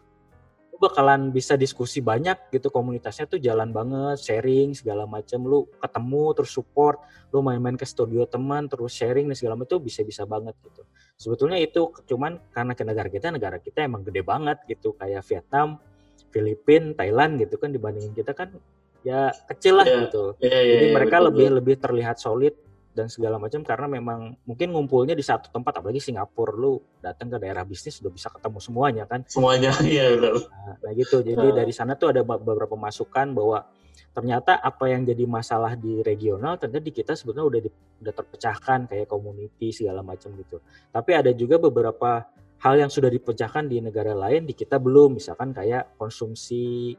bakalan 0.79 1.29
bisa 1.33 1.57
diskusi 1.57 1.99
banyak 1.99 2.53
gitu 2.53 2.71
komunitasnya 2.71 3.25
tuh 3.27 3.41
jalan 3.41 3.69
banget 3.73 4.17
sharing 4.21 4.73
segala 4.77 5.03
macam 5.03 5.43
lu 5.43 5.65
ketemu 5.81 6.25
terus 6.37 6.51
support 6.53 7.01
lu 7.33 7.43
main-main 7.43 7.75
ke 7.75 7.83
studio 7.83 8.23
teman 8.23 8.69
terus 8.71 8.95
sharing 8.95 9.27
dan 9.27 9.35
segala 9.35 9.59
macam 9.59 9.77
tuh 9.77 9.81
bisa-bisa 9.83 10.23
banget 10.23 10.55
gitu. 10.63 10.81
Sebetulnya 11.17 11.57
itu 11.59 11.91
cuman 12.05 12.37
karena 12.53 12.73
ke 12.77 12.83
negara 12.85 13.09
kita 13.09 13.27
negara 13.33 13.57
kita 13.57 13.83
emang 13.83 14.05
gede 14.05 14.21
banget 14.21 14.61
gitu. 14.69 14.93
Kayak 14.95 15.25
Vietnam 15.27 15.81
Filipina 16.29 16.93
Thailand 16.93 17.41
gitu 17.41 17.55
kan 17.57 17.73
dibandingin 17.73 18.13
kita 18.13 18.31
kan 18.37 18.53
ya 19.01 19.31
kecil 19.49 19.81
lah 19.81 19.85
yeah, 19.87 19.99
gitu. 20.07 20.23
Yeah, 20.39 20.61
yeah, 20.61 20.63
jadi 20.77 20.85
yeah, 20.85 20.95
mereka 20.95 21.15
betul, 21.17 21.27
lebih 21.31 21.47
lebih 21.61 21.75
terlihat 21.81 22.17
solid 22.19 22.53
dan 22.97 23.13
segala 23.13 23.37
macam 23.37 23.61
karena 23.61 23.85
memang 23.85 24.33
mungkin 24.41 24.73
ngumpulnya 24.73 25.13
di 25.13 25.21
satu 25.21 25.53
tempat 25.53 25.77
apalagi 25.77 26.01
Singapura 26.01 26.57
lu 26.57 26.81
datang 26.97 27.29
ke 27.29 27.37
daerah 27.37 27.61
bisnis 27.61 28.01
udah 28.01 28.09
bisa 28.09 28.33
ketemu 28.33 28.57
semuanya 28.57 29.03
kan? 29.05 29.21
Semuanya 29.29 29.69
iya 29.85 30.17
benar. 30.17 30.41
Nah, 30.41 30.75
nah 30.81 30.91
gitu 30.97 31.21
jadi 31.21 31.45
nah. 31.53 31.61
dari 31.61 31.69
sana 31.69 31.93
tuh 31.93 32.09
ada 32.09 32.25
beberapa 32.25 32.73
masukan 32.73 33.37
bahwa 33.37 33.69
ternyata 34.17 34.57
apa 34.57 34.89
yang 34.89 35.05
jadi 35.05 35.29
masalah 35.29 35.77
di 35.77 36.01
regional 36.01 36.57
ternyata 36.57 36.81
di 36.81 36.89
kita 36.89 37.13
sebetulnya 37.13 37.45
udah 37.45 37.61
di, 37.61 37.69
udah 38.01 38.13
terpecahkan 38.17 38.89
kayak 38.89 39.05
community 39.05 39.69
segala 39.69 40.01
macam 40.01 40.33
gitu. 40.33 40.57
Tapi 40.89 41.11
ada 41.13 41.29
juga 41.37 41.61
beberapa 41.61 42.25
hal 42.57 42.73
yang 42.81 42.89
sudah 42.89 43.13
dipecahkan 43.13 43.69
di 43.69 43.77
negara 43.77 44.17
lain 44.17 44.49
di 44.49 44.57
kita 44.57 44.81
belum. 44.81 45.21
Misalkan 45.21 45.53
kayak 45.53 45.93
konsumsi 46.01 46.97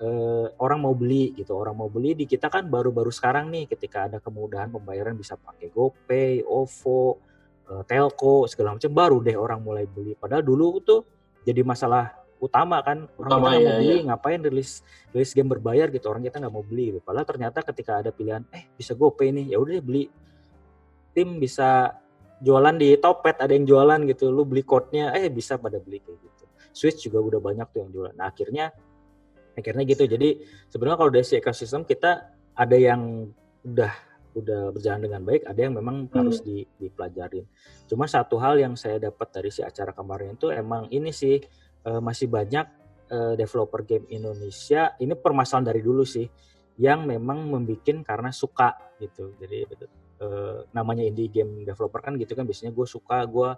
uh, 0.00 0.46
orang 0.58 0.80
mau 0.80 0.94
beli 0.96 1.36
gitu. 1.36 1.52
Orang 1.54 1.78
mau 1.78 1.88
beli 1.92 2.16
di 2.16 2.24
kita 2.24 2.48
kan 2.48 2.66
baru-baru 2.66 3.12
sekarang 3.12 3.52
nih 3.52 3.68
ketika 3.68 4.08
ada 4.08 4.18
kemudahan 4.18 4.72
pembayaran 4.72 5.14
bisa 5.14 5.36
pakai 5.36 5.68
GoPay, 5.70 6.42
OVO, 6.42 7.20
uh, 7.70 7.82
Telco 7.84 8.48
segala 8.48 8.76
macam 8.76 8.90
baru 8.90 9.16
deh 9.20 9.36
orang 9.36 9.60
mulai 9.60 9.84
beli. 9.86 10.16
Padahal 10.16 10.42
dulu 10.42 10.80
tuh 10.80 11.00
jadi 11.44 11.64
masalah 11.64 12.16
utama 12.40 12.80
kan 12.80 13.04
orang 13.20 13.28
utama, 13.28 13.48
kita 13.52 13.52
nggak 13.52 13.60
iya, 13.60 13.68
mau 13.68 13.76
beli 13.76 13.92
iya. 13.92 14.06
ngapain 14.08 14.40
rilis 14.40 14.70
rilis 15.12 15.30
game 15.36 15.52
berbayar 15.52 15.92
gitu 15.92 16.08
orang 16.08 16.24
kita 16.24 16.40
nggak 16.40 16.54
mau 16.56 16.64
beli. 16.64 16.96
Gitu. 16.96 17.00
padahal 17.04 17.28
ternyata 17.28 17.58
ketika 17.60 18.00
ada 18.00 18.10
pilihan 18.10 18.42
eh 18.56 18.64
bisa 18.74 18.96
GoPay 18.96 19.28
nih 19.36 19.46
ya 19.54 19.58
udah 19.60 19.80
beli. 19.84 20.08
Tim 21.10 21.42
bisa 21.42 22.00
jualan 22.40 22.72
di 22.80 22.96
Topet 22.96 23.36
ada 23.42 23.52
yang 23.52 23.68
jualan 23.68 24.00
gitu 24.08 24.32
lu 24.32 24.48
beli 24.48 24.64
code-nya 24.64 25.12
eh 25.12 25.28
bisa 25.28 25.60
pada 25.60 25.76
beli 25.76 26.00
kayak 26.00 26.16
gitu. 26.16 26.44
Switch 26.70 27.02
juga 27.04 27.18
udah 27.20 27.40
banyak 27.42 27.66
tuh 27.68 27.78
yang 27.84 27.90
jualan. 27.92 28.14
Nah 28.16 28.30
akhirnya 28.30 28.72
akhirnya 29.56 29.84
gitu. 29.86 30.04
Jadi 30.06 30.44
sebenarnya 30.70 30.98
kalau 30.98 31.10
dari 31.12 31.26
si 31.26 31.34
ekosistem 31.38 31.82
kita 31.86 32.32
ada 32.54 32.76
yang 32.76 33.30
udah 33.64 33.92
udah 34.30 34.70
berjalan 34.70 35.02
dengan 35.10 35.26
baik 35.26 35.42
ada 35.42 35.58
yang 35.58 35.74
memang 35.74 36.06
hmm. 36.06 36.14
harus 36.14 36.38
di, 36.42 36.62
dipelajarin. 36.78 37.42
Cuma 37.90 38.06
satu 38.06 38.38
hal 38.38 38.62
yang 38.62 38.78
saya 38.78 39.02
dapat 39.02 39.28
dari 39.34 39.50
si 39.50 39.60
acara 39.60 39.90
kemarin 39.90 40.38
itu 40.38 40.54
emang 40.54 40.86
ini 40.94 41.10
sih 41.10 41.42
uh, 41.86 41.98
masih 41.98 42.30
banyak 42.30 42.66
uh, 43.10 43.34
developer 43.34 43.82
game 43.82 44.06
Indonesia 44.06 44.94
ini 45.02 45.18
permasalahan 45.18 45.74
dari 45.74 45.82
dulu 45.82 46.06
sih 46.06 46.26
yang 46.80 47.04
memang 47.04 47.50
membuat 47.50 48.06
karena 48.06 48.30
suka 48.30 48.78
gitu. 49.02 49.34
Jadi 49.36 49.66
uh, 50.22 50.64
namanya 50.70 51.02
indie 51.02 51.28
game 51.28 51.66
developer 51.66 52.00
kan 52.00 52.14
gitu 52.16 52.32
kan 52.38 52.46
biasanya 52.46 52.70
gue 52.70 52.86
suka 52.86 53.26
gue 53.26 53.50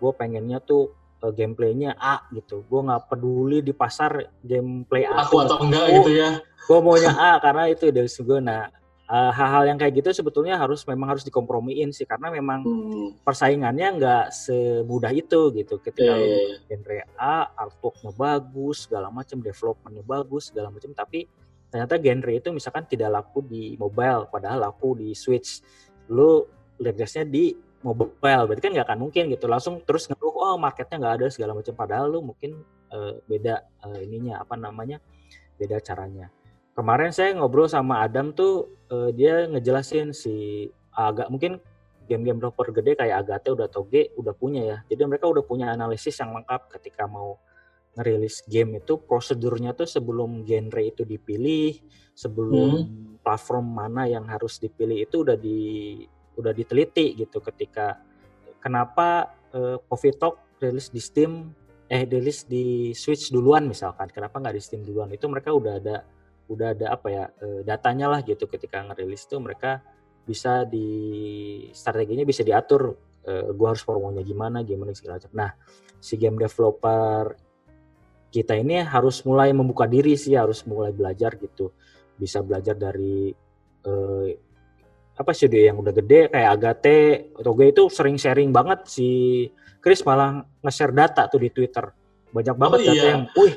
gue 0.00 0.12
pengennya 0.16 0.62
tuh 0.62 0.94
uh, 1.22 1.32
gameplaynya 1.32 1.96
A 1.96 2.24
gitu. 2.32 2.64
Gue 2.66 2.80
nggak 2.84 3.12
peduli 3.12 3.60
di 3.60 3.72
pasar 3.76 4.40
gameplay 4.44 5.04
A. 5.06 5.28
Aku 5.28 5.40
atau 5.44 5.60
enggak 5.62 5.84
oh, 5.88 5.94
gitu 6.02 6.10
ya. 6.16 6.40
Gue 6.66 6.78
maunya 6.80 7.12
A 7.14 7.40
karena 7.40 7.68
itu 7.68 7.88
dari 7.92 8.08
gue. 8.08 8.38
Nah 8.40 8.80
uh, 9.10 9.30
hal-hal 9.34 9.74
yang 9.74 9.78
kayak 9.78 9.98
gitu 9.98 10.22
sebetulnya 10.22 10.54
harus 10.54 10.86
memang 10.86 11.12
harus 11.12 11.26
dikompromiin 11.26 11.90
sih 11.90 12.06
karena 12.06 12.30
memang 12.30 12.62
hmm. 12.62 13.26
persaingannya 13.26 13.98
nggak 13.98 14.24
semudah 14.30 15.10
itu 15.10 15.50
gitu. 15.58 15.82
Ketika 15.82 16.14
yeah, 16.14 16.22
yeah, 16.22 16.42
yeah. 16.54 16.58
genre 16.70 16.98
A, 17.18 17.36
artworknya 17.58 18.10
bagus, 18.14 18.86
segala 18.86 19.10
macam, 19.10 19.42
developmentnya 19.42 20.04
bagus, 20.06 20.54
segala 20.54 20.70
macam, 20.70 20.94
tapi 20.94 21.26
ternyata 21.70 21.98
genre 21.98 22.32
itu 22.34 22.48
misalkan 22.54 22.86
tidak 22.86 23.10
laku 23.10 23.42
di 23.42 23.74
mobile, 23.74 24.30
padahal 24.30 24.70
laku 24.70 24.94
di 24.94 25.10
Switch. 25.12 25.60
Lu 26.10 26.46
lihat 26.80 26.96
di 27.28 27.52
mobile 27.80 28.44
berarti 28.44 28.62
kan 28.62 28.72
nggak 28.76 28.86
akan 28.86 29.00
mungkin 29.00 29.32
gitu. 29.32 29.48
Langsung 29.48 29.80
terus 29.84 30.06
ngeluh 30.08 30.36
oh 30.36 30.56
marketnya 30.60 30.96
nggak 31.00 31.14
ada 31.20 31.26
segala 31.32 31.52
macam. 31.56 31.72
Padahal 31.72 32.06
lu 32.12 32.20
mungkin 32.20 32.60
uh, 32.92 33.16
beda 33.24 33.64
uh, 33.84 33.98
ininya 34.00 34.44
apa 34.44 34.54
namanya 34.56 35.00
beda 35.56 35.80
caranya. 35.80 36.28
Kemarin 36.76 37.12
saya 37.12 37.36
ngobrol 37.36 37.68
sama 37.68 38.04
Adam 38.04 38.32
tuh 38.32 38.68
uh, 38.92 39.10
dia 39.12 39.48
ngejelasin 39.48 40.12
si 40.16 40.68
agak 40.94 41.28
mungkin 41.28 41.60
game-game 42.10 42.42
developer 42.42 42.74
gede 42.74 42.98
kayak 42.98 43.22
Agate 43.22 43.54
udah 43.54 43.68
toge 43.70 44.10
udah 44.18 44.34
punya 44.34 44.62
ya. 44.66 44.78
Jadi 44.90 45.02
mereka 45.06 45.30
udah 45.30 45.46
punya 45.46 45.70
analisis 45.70 46.18
yang 46.18 46.34
lengkap 46.34 46.66
ketika 46.74 47.06
mau 47.06 47.38
ngerilis 47.94 48.42
game 48.50 48.82
itu. 48.82 48.98
Prosedurnya 48.98 49.78
tuh 49.78 49.86
sebelum 49.86 50.42
genre 50.42 50.82
itu 50.82 51.06
dipilih 51.06 51.78
sebelum 52.10 52.70
hmm. 52.82 53.22
platform 53.22 53.66
mana 53.70 54.10
yang 54.10 54.26
harus 54.26 54.58
dipilih 54.58 55.06
itu 55.06 55.22
udah 55.22 55.38
di 55.38 55.58
udah 56.40 56.52
diteliti 56.56 57.14
gitu 57.14 57.38
ketika 57.44 58.00
kenapa 58.60 59.36
uh, 59.54 59.76
Coffee 59.86 60.16
Talk 60.16 60.58
rilis 60.60 60.92
di 60.92 61.00
Steam 61.00 61.32
eh 61.90 62.06
rilis 62.06 62.46
di 62.46 62.94
Switch 62.94 63.34
duluan 63.34 63.66
misalkan 63.66 64.06
kenapa 64.14 64.38
nggak 64.38 64.54
di 64.54 64.62
Steam 64.62 64.82
duluan? 64.86 65.10
Itu 65.10 65.26
mereka 65.26 65.50
udah 65.50 65.74
ada 65.80 65.96
udah 66.50 66.68
ada 66.74 66.86
apa 66.94 67.08
ya 67.10 67.24
uh, 67.26 67.60
datanya 67.66 68.06
lah 68.10 68.20
gitu 68.22 68.46
ketika 68.46 68.82
ngerilis 68.86 69.26
itu 69.26 69.36
mereka 69.42 69.82
bisa 70.22 70.62
di 70.68 70.86
strateginya 71.74 72.22
bisa 72.22 72.46
diatur 72.46 72.94
uh, 73.26 73.50
gua 73.56 73.74
harus 73.74 73.82
promonya 73.82 74.22
gimana 74.22 74.62
gimana 74.62 74.94
segala 74.94 75.18
macam. 75.18 75.32
Nah 75.34 75.50
si 75.98 76.14
game 76.14 76.38
developer 76.38 77.34
kita 78.30 78.54
ini 78.54 78.86
harus 78.86 79.26
mulai 79.26 79.50
membuka 79.50 79.90
diri 79.90 80.14
sih 80.14 80.38
harus 80.38 80.62
mulai 80.70 80.94
belajar 80.94 81.34
gitu. 81.42 81.74
Bisa 82.14 82.44
belajar 82.46 82.78
dari 82.78 83.34
uh, 83.86 84.26
apa 85.20 85.36
sih 85.36 85.52
dia 85.52 85.68
yang 85.68 85.76
udah 85.76 85.92
gede 85.92 86.32
kayak 86.32 86.48
Agate 86.56 86.98
Toge 87.44 87.64
itu 87.68 87.92
sering 87.92 88.16
sharing 88.16 88.48
banget 88.48 88.88
si 88.88 89.08
Chris 89.84 90.00
malah 90.00 90.40
nge-share 90.64 90.96
data 90.96 91.28
tuh 91.28 91.44
di 91.44 91.52
Twitter 91.52 91.92
banyak 92.32 92.56
banget 92.56 92.78
oh, 92.80 92.86
data 92.88 93.04
iya. 93.04 93.10
yang, 93.12 93.22
wih 93.36 93.54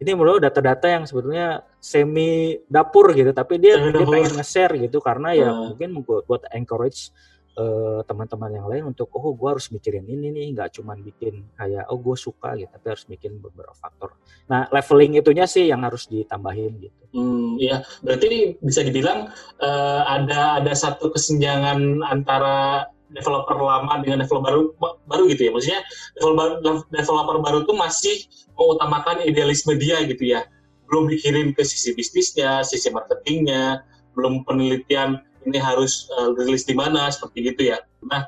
ini 0.00 0.10
mulai 0.16 0.40
data-data 0.40 0.88
yang 0.88 1.04
sebetulnya 1.04 1.62
semi 1.78 2.56
dapur 2.66 3.12
gitu 3.12 3.30
tapi 3.36 3.60
dia, 3.60 3.76
dia 3.76 4.08
pengen 4.08 4.40
nge-share 4.40 4.72
gitu 4.88 5.04
karena 5.04 5.36
ya 5.36 5.52
uh. 5.52 5.68
mungkin 5.76 6.00
buat, 6.00 6.24
buat 6.24 6.42
encourage 6.56 7.12
uh, 7.58 8.00
teman-teman 8.06 8.50
yang 8.52 8.66
lain 8.68 8.84
untuk 8.92 9.08
oh 9.12 9.32
gue 9.32 9.48
harus 9.48 9.68
mikirin 9.72 10.04
ini 10.08 10.32
nih 10.32 10.46
nggak 10.56 10.80
cuman 10.80 11.00
bikin 11.04 11.44
kayak 11.56 11.88
oh 11.92 11.98
gue 12.00 12.16
suka 12.16 12.56
gitu 12.56 12.70
tapi 12.70 12.86
harus 12.88 13.04
bikin 13.04 13.40
beberapa 13.40 13.72
faktor. 13.76 14.16
Nah 14.48 14.68
leveling 14.72 15.20
itunya 15.20 15.44
sih 15.44 15.68
yang 15.68 15.84
harus 15.84 16.08
ditambahin 16.08 16.72
gitu. 16.80 17.00
Hmm 17.12 17.60
ya 17.60 17.84
berarti 18.00 18.56
bisa 18.60 18.80
dibilang 18.80 19.28
uh, 19.60 20.02
ada 20.08 20.62
ada 20.62 20.72
satu 20.72 21.12
kesenjangan 21.12 22.00
antara 22.08 22.88
developer 23.12 23.56
lama 23.60 24.00
dengan 24.00 24.24
developer 24.24 24.72
baru 24.80 24.96
baru 25.04 25.22
gitu 25.32 25.48
ya. 25.48 25.50
Maksudnya 25.52 25.80
developer 26.16 26.48
developer 26.88 27.36
baru 27.44 27.58
tuh 27.68 27.76
masih 27.76 28.16
mengutamakan 28.56 29.24
idealisme 29.28 29.76
dia 29.76 30.00
gitu 30.08 30.24
ya. 30.24 30.48
Belum 30.88 31.08
dikirim 31.08 31.56
ke 31.56 31.64
sisi 31.64 31.96
bisnisnya, 31.96 32.64
sisi 32.64 32.92
marketingnya, 32.92 33.84
belum 34.12 34.44
penelitian 34.44 35.24
ini 35.46 35.58
harus 35.58 36.08
uh, 36.14 36.34
rilis 36.38 36.64
di 36.66 36.74
mana 36.76 37.10
seperti 37.10 37.52
gitu 37.52 37.74
ya. 37.74 37.78
Nah, 38.06 38.26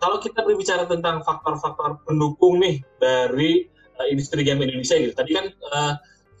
kalau 0.00 0.20
kita 0.20 0.44
berbicara 0.44 0.84
tentang 0.84 1.24
faktor-faktor 1.24 2.00
pendukung 2.04 2.60
nih 2.60 2.80
dari 3.00 3.68
uh, 4.00 4.06
industri 4.08 4.44
game 4.44 4.64
Indonesia 4.64 4.96
gitu. 4.96 5.14
Tadi 5.16 5.30
kan 5.32 5.46
uh, 5.72 5.92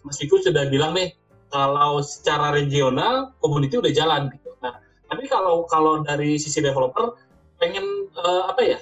Mas 0.04 0.20
Viku 0.20 0.40
sudah 0.40 0.68
bilang 0.68 0.92
nih 0.96 1.16
kalau 1.48 2.02
secara 2.02 2.52
regional 2.52 3.32
community 3.40 3.78
udah 3.80 3.92
jalan 3.94 4.28
gitu. 4.32 4.52
Nah, 4.60 4.80
tapi 5.08 5.24
kalau 5.30 5.64
kalau 5.70 6.02
dari 6.04 6.36
sisi 6.36 6.60
developer 6.60 7.16
pengen 7.60 8.10
uh, 8.18 8.50
apa 8.50 8.62
ya? 8.64 8.78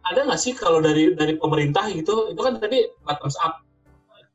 Ada 0.00 0.26
nggak 0.26 0.40
sih 0.40 0.56
kalau 0.56 0.80
dari 0.80 1.12
dari 1.12 1.36
pemerintah 1.36 1.86
gitu? 1.92 2.32
Itu 2.32 2.40
kan 2.40 2.56
tadi 2.56 2.88
bottoms 3.04 3.36
up 3.40 3.62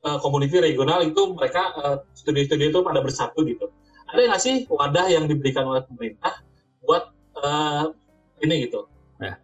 uh, 0.05 0.21
community 0.21 0.61
regional 0.61 1.01
itu 1.01 1.33
mereka 1.33 1.73
studi-studi 2.13 2.69
itu 2.69 2.79
pada 2.85 3.01
bersatu 3.01 3.41
gitu. 3.43 3.69
Ada 4.05 4.19
nggak 4.31 4.41
sih 4.41 4.55
wadah 4.69 5.07
yang 5.09 5.25
diberikan 5.25 5.65
oleh 5.65 5.81
pemerintah 5.85 6.41
buat 6.85 7.09
uh, 7.41 7.89
ini 8.41 8.69
gitu? 8.69 8.85
Nah, 9.17 9.35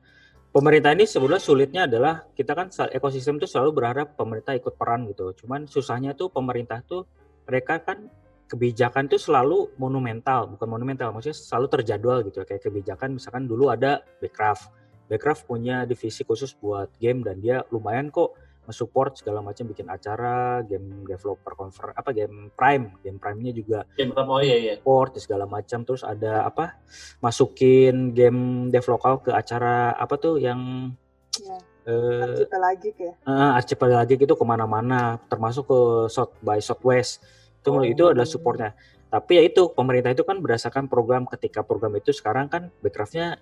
pemerintah 0.53 0.93
ini 0.93 1.09
sebenarnya 1.09 1.43
sulitnya 1.43 1.81
adalah 1.89 2.25
kita 2.37 2.53
kan 2.53 2.67
ekosistem 2.93 3.41
itu 3.41 3.49
selalu 3.49 3.81
berharap 3.81 4.13
pemerintah 4.13 4.53
ikut 4.53 4.77
peran 4.77 5.09
gitu. 5.09 5.33
Cuman 5.43 5.65
susahnya 5.65 6.13
tuh 6.13 6.29
pemerintah 6.29 6.85
tuh 6.85 7.09
mereka 7.49 7.81
kan 7.81 8.05
kebijakan 8.51 9.07
itu 9.07 9.15
selalu 9.15 9.71
monumental, 9.79 10.51
bukan 10.51 10.67
monumental, 10.67 11.15
maksudnya 11.15 11.39
selalu 11.39 11.67
terjadwal 11.71 12.19
gitu. 12.27 12.43
Kayak 12.43 12.67
kebijakan 12.67 13.15
misalkan 13.15 13.47
dulu 13.47 13.71
ada 13.71 14.03
Backcraft. 14.19 14.75
Backcraft 15.07 15.47
punya 15.47 15.87
divisi 15.87 16.27
khusus 16.27 16.51
buat 16.59 16.91
game 16.99 17.23
dan 17.23 17.39
dia 17.39 17.63
lumayan 17.71 18.11
kok 18.11 18.35
support 18.69 19.17
segala 19.17 19.41
macam 19.41 19.65
bikin 19.65 19.89
acara 19.89 20.61
game 20.61 21.01
developer 21.09 21.57
confer 21.57 21.97
apa 21.97 22.13
game 22.13 22.53
prime. 22.53 22.93
Game 23.01 23.17
prime-nya 23.17 23.51
juga 23.57 23.79
game 23.97 24.13
prime 24.13 24.29
oh 24.29 24.41
iya 24.41 24.57
iya. 24.61 24.73
support 24.77 25.17
segala 25.17 25.49
macam. 25.49 25.81
Terus 25.81 26.05
ada 26.05 26.45
apa 26.45 26.77
masukin 27.25 28.13
game 28.13 28.69
dev 28.69 28.85
lokal 28.85 29.25
ke 29.25 29.33
acara 29.33 29.97
apa 29.97 30.15
tuh 30.21 30.37
yang 30.37 30.93
ya. 31.41 31.57
Uh, 31.81 32.37
archipelagic 32.37 32.95
ya? 33.01 33.13
Uh, 33.25 33.57
archipelagic 33.57 34.17
itu 34.21 34.33
ke 34.37 34.45
mana-mana 34.45 35.17
termasuk 35.25 35.65
ke 35.65 35.79
South 36.13 36.37
by 36.45 36.61
Southwest. 36.61 37.25
Itu 37.61 37.73
oh. 37.73 37.81
itu 37.81 38.03
adalah 38.05 38.29
supportnya. 38.29 38.77
Tapi 39.11 39.41
ya 39.41 39.43
itu 39.43 39.73
pemerintah 39.75 40.13
itu 40.15 40.23
kan 40.23 40.39
berdasarkan 40.39 40.87
program. 40.87 41.27
Ketika 41.27 41.65
program 41.65 41.97
itu 41.99 42.15
sekarang 42.15 42.47
kan 42.47 42.71
backcraftnya 42.79 43.41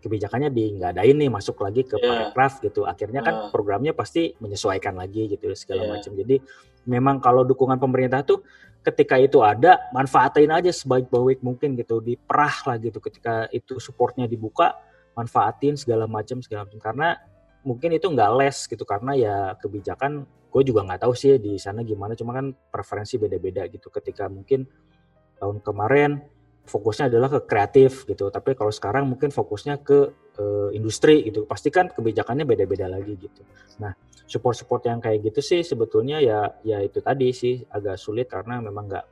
kebijakannya 0.00 0.50
di 0.50 0.80
nggak 0.80 0.96
ada 0.96 1.02
ini 1.04 1.28
masuk 1.28 1.60
lagi 1.60 1.84
ke 1.84 2.00
yeah. 2.00 2.04
paragraf 2.08 2.58
gitu 2.64 2.88
akhirnya 2.88 3.20
kan 3.20 3.34
uh. 3.36 3.48
programnya 3.52 3.92
pasti 3.92 4.32
menyesuaikan 4.40 4.96
lagi 4.96 5.28
gitu 5.28 5.52
segala 5.52 5.86
yeah. 5.86 5.90
macam 5.96 6.12
jadi 6.16 6.36
memang 6.88 7.20
kalau 7.20 7.44
dukungan 7.44 7.76
pemerintah 7.76 8.24
tuh 8.24 8.40
ketika 8.80 9.20
itu 9.20 9.44
ada 9.44 9.76
manfaatin 9.92 10.48
aja 10.48 10.72
sebaik-baik 10.72 11.44
mungkin 11.44 11.76
gitu 11.76 12.00
diperah 12.00 12.64
lah 12.64 12.76
gitu 12.80 12.96
ketika 12.98 13.44
itu 13.52 13.76
supportnya 13.76 14.24
dibuka 14.24 14.72
manfaatin 15.12 15.76
segala 15.76 16.08
macam 16.08 16.40
segala 16.40 16.64
macam 16.64 16.80
karena 16.80 17.20
mungkin 17.60 17.92
itu 17.92 18.08
nggak 18.08 18.30
les 18.40 18.56
gitu 18.64 18.84
karena 18.88 19.12
ya 19.12 19.36
kebijakan 19.60 20.24
gue 20.50 20.62
juga 20.64 20.80
nggak 20.88 21.04
tahu 21.04 21.12
sih 21.12 21.36
di 21.36 21.60
sana 21.60 21.84
gimana 21.84 22.16
cuma 22.16 22.32
kan 22.34 22.56
preferensi 22.72 23.20
beda-beda 23.20 23.68
gitu 23.68 23.92
ketika 23.92 24.32
mungkin 24.32 24.64
tahun 25.36 25.60
kemarin 25.60 26.24
fokusnya 26.66 27.12
adalah 27.12 27.28
ke 27.28 27.40
kreatif 27.46 28.04
gitu. 28.06 28.28
Tapi 28.28 28.54
kalau 28.54 28.72
sekarang 28.72 29.08
mungkin 29.08 29.32
fokusnya 29.32 29.80
ke 29.82 29.98
uh, 30.40 30.68
industri 30.72 31.26
gitu. 31.26 31.44
Pasti 31.44 31.68
kan 31.68 31.92
kebijakannya 31.92 32.48
beda-beda 32.48 32.86
lagi 32.88 33.16
gitu. 33.16 33.42
Nah, 33.80 33.92
support-support 34.30 34.86
yang 34.86 35.02
kayak 35.02 35.26
gitu 35.26 35.40
sih 35.42 35.60
sebetulnya 35.66 36.22
ya 36.22 36.54
ya 36.62 36.78
itu 36.80 37.02
tadi 37.02 37.34
sih 37.34 37.58
agak 37.66 37.98
sulit 37.98 38.30
karena 38.30 38.62
memang 38.62 38.86
nggak 38.86 39.04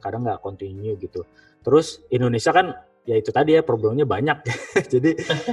kadang 0.00 0.24
nggak 0.24 0.40
continue 0.40 0.96
gitu. 0.96 1.28
Terus 1.60 2.02
Indonesia 2.08 2.50
kan 2.50 2.72
ya 3.02 3.18
itu 3.18 3.34
tadi 3.34 3.58
ya 3.58 3.62
problemnya 3.66 4.06
banyak. 4.06 4.46
jadi 4.92 5.10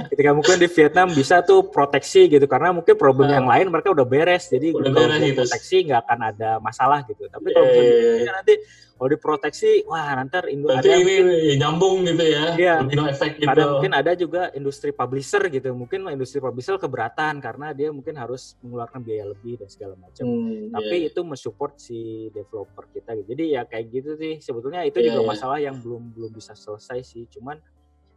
ketika 0.08 0.30
mungkin 0.32 0.56
di 0.56 0.68
Vietnam 0.70 1.10
bisa 1.12 1.42
tuh 1.42 1.68
proteksi 1.68 2.30
gitu 2.30 2.46
karena 2.46 2.70
mungkin 2.70 2.94
problem 2.94 3.28
uh, 3.28 3.34
yang 3.36 3.46
lain 3.46 3.68
mereka 3.68 3.92
udah 3.92 4.06
beres. 4.06 4.48
Jadi 4.48 4.72
udah 4.72 4.88
kalau 4.88 5.08
beres, 5.10 5.20
gitu. 5.20 5.38
proteksi 5.44 5.76
nggak 5.90 6.00
akan 6.06 6.18
ada 6.32 6.50
masalah 6.62 7.04
gitu. 7.04 7.26
Tapi 7.28 7.46
yeah, 7.50 7.54
kalau 7.54 7.68
yeah, 7.68 7.84
yeah. 7.84 8.16
Iya. 8.24 8.32
nanti 8.40 8.54
kalau 9.00 9.16
diproteksi 9.16 9.88
wah 9.88 10.12
nanti 10.12 10.52
Indo 10.52 10.68
ada 10.68 10.84
ini 10.84 11.24
mungkin, 11.24 11.56
nyambung 11.56 11.96
gitu 12.04 12.20
ya 12.20 12.44
iya, 12.60 12.74
domino 12.84 13.08
efek 13.08 13.40
gitu. 13.40 13.48
ada 13.48 13.62
mungkin 13.72 13.92
ada 13.96 14.12
juga 14.12 14.52
industri 14.52 14.92
publisher 14.92 15.40
gitu. 15.48 15.72
Mungkin 15.72 16.04
industri 16.12 16.36
publisher 16.36 16.76
keberatan 16.76 17.40
karena 17.40 17.72
dia 17.72 17.88
mungkin 17.88 18.20
harus 18.20 18.60
mengeluarkan 18.60 19.00
biaya 19.00 19.32
lebih 19.32 19.56
dan 19.56 19.72
segala 19.72 19.96
macam. 19.96 20.28
Hmm, 20.28 20.68
tapi 20.68 20.96
yeah. 21.00 21.08
itu 21.08 21.20
mensupport 21.24 21.72
si 21.80 22.28
developer 22.36 22.92
kita 22.92 23.16
gitu. 23.16 23.26
Jadi 23.32 23.44
ya 23.56 23.64
kayak 23.64 23.86
gitu 23.88 24.10
sih. 24.20 24.34
Sebetulnya 24.44 24.84
itu 24.84 25.00
yeah, 25.00 25.16
juga 25.16 25.20
yeah. 25.24 25.30
masalah 25.32 25.58
yang 25.64 25.80
belum 25.80 26.12
belum 26.12 26.30
bisa 26.36 26.52
selesai 26.52 27.00
sih. 27.00 27.24
Cuman 27.32 27.56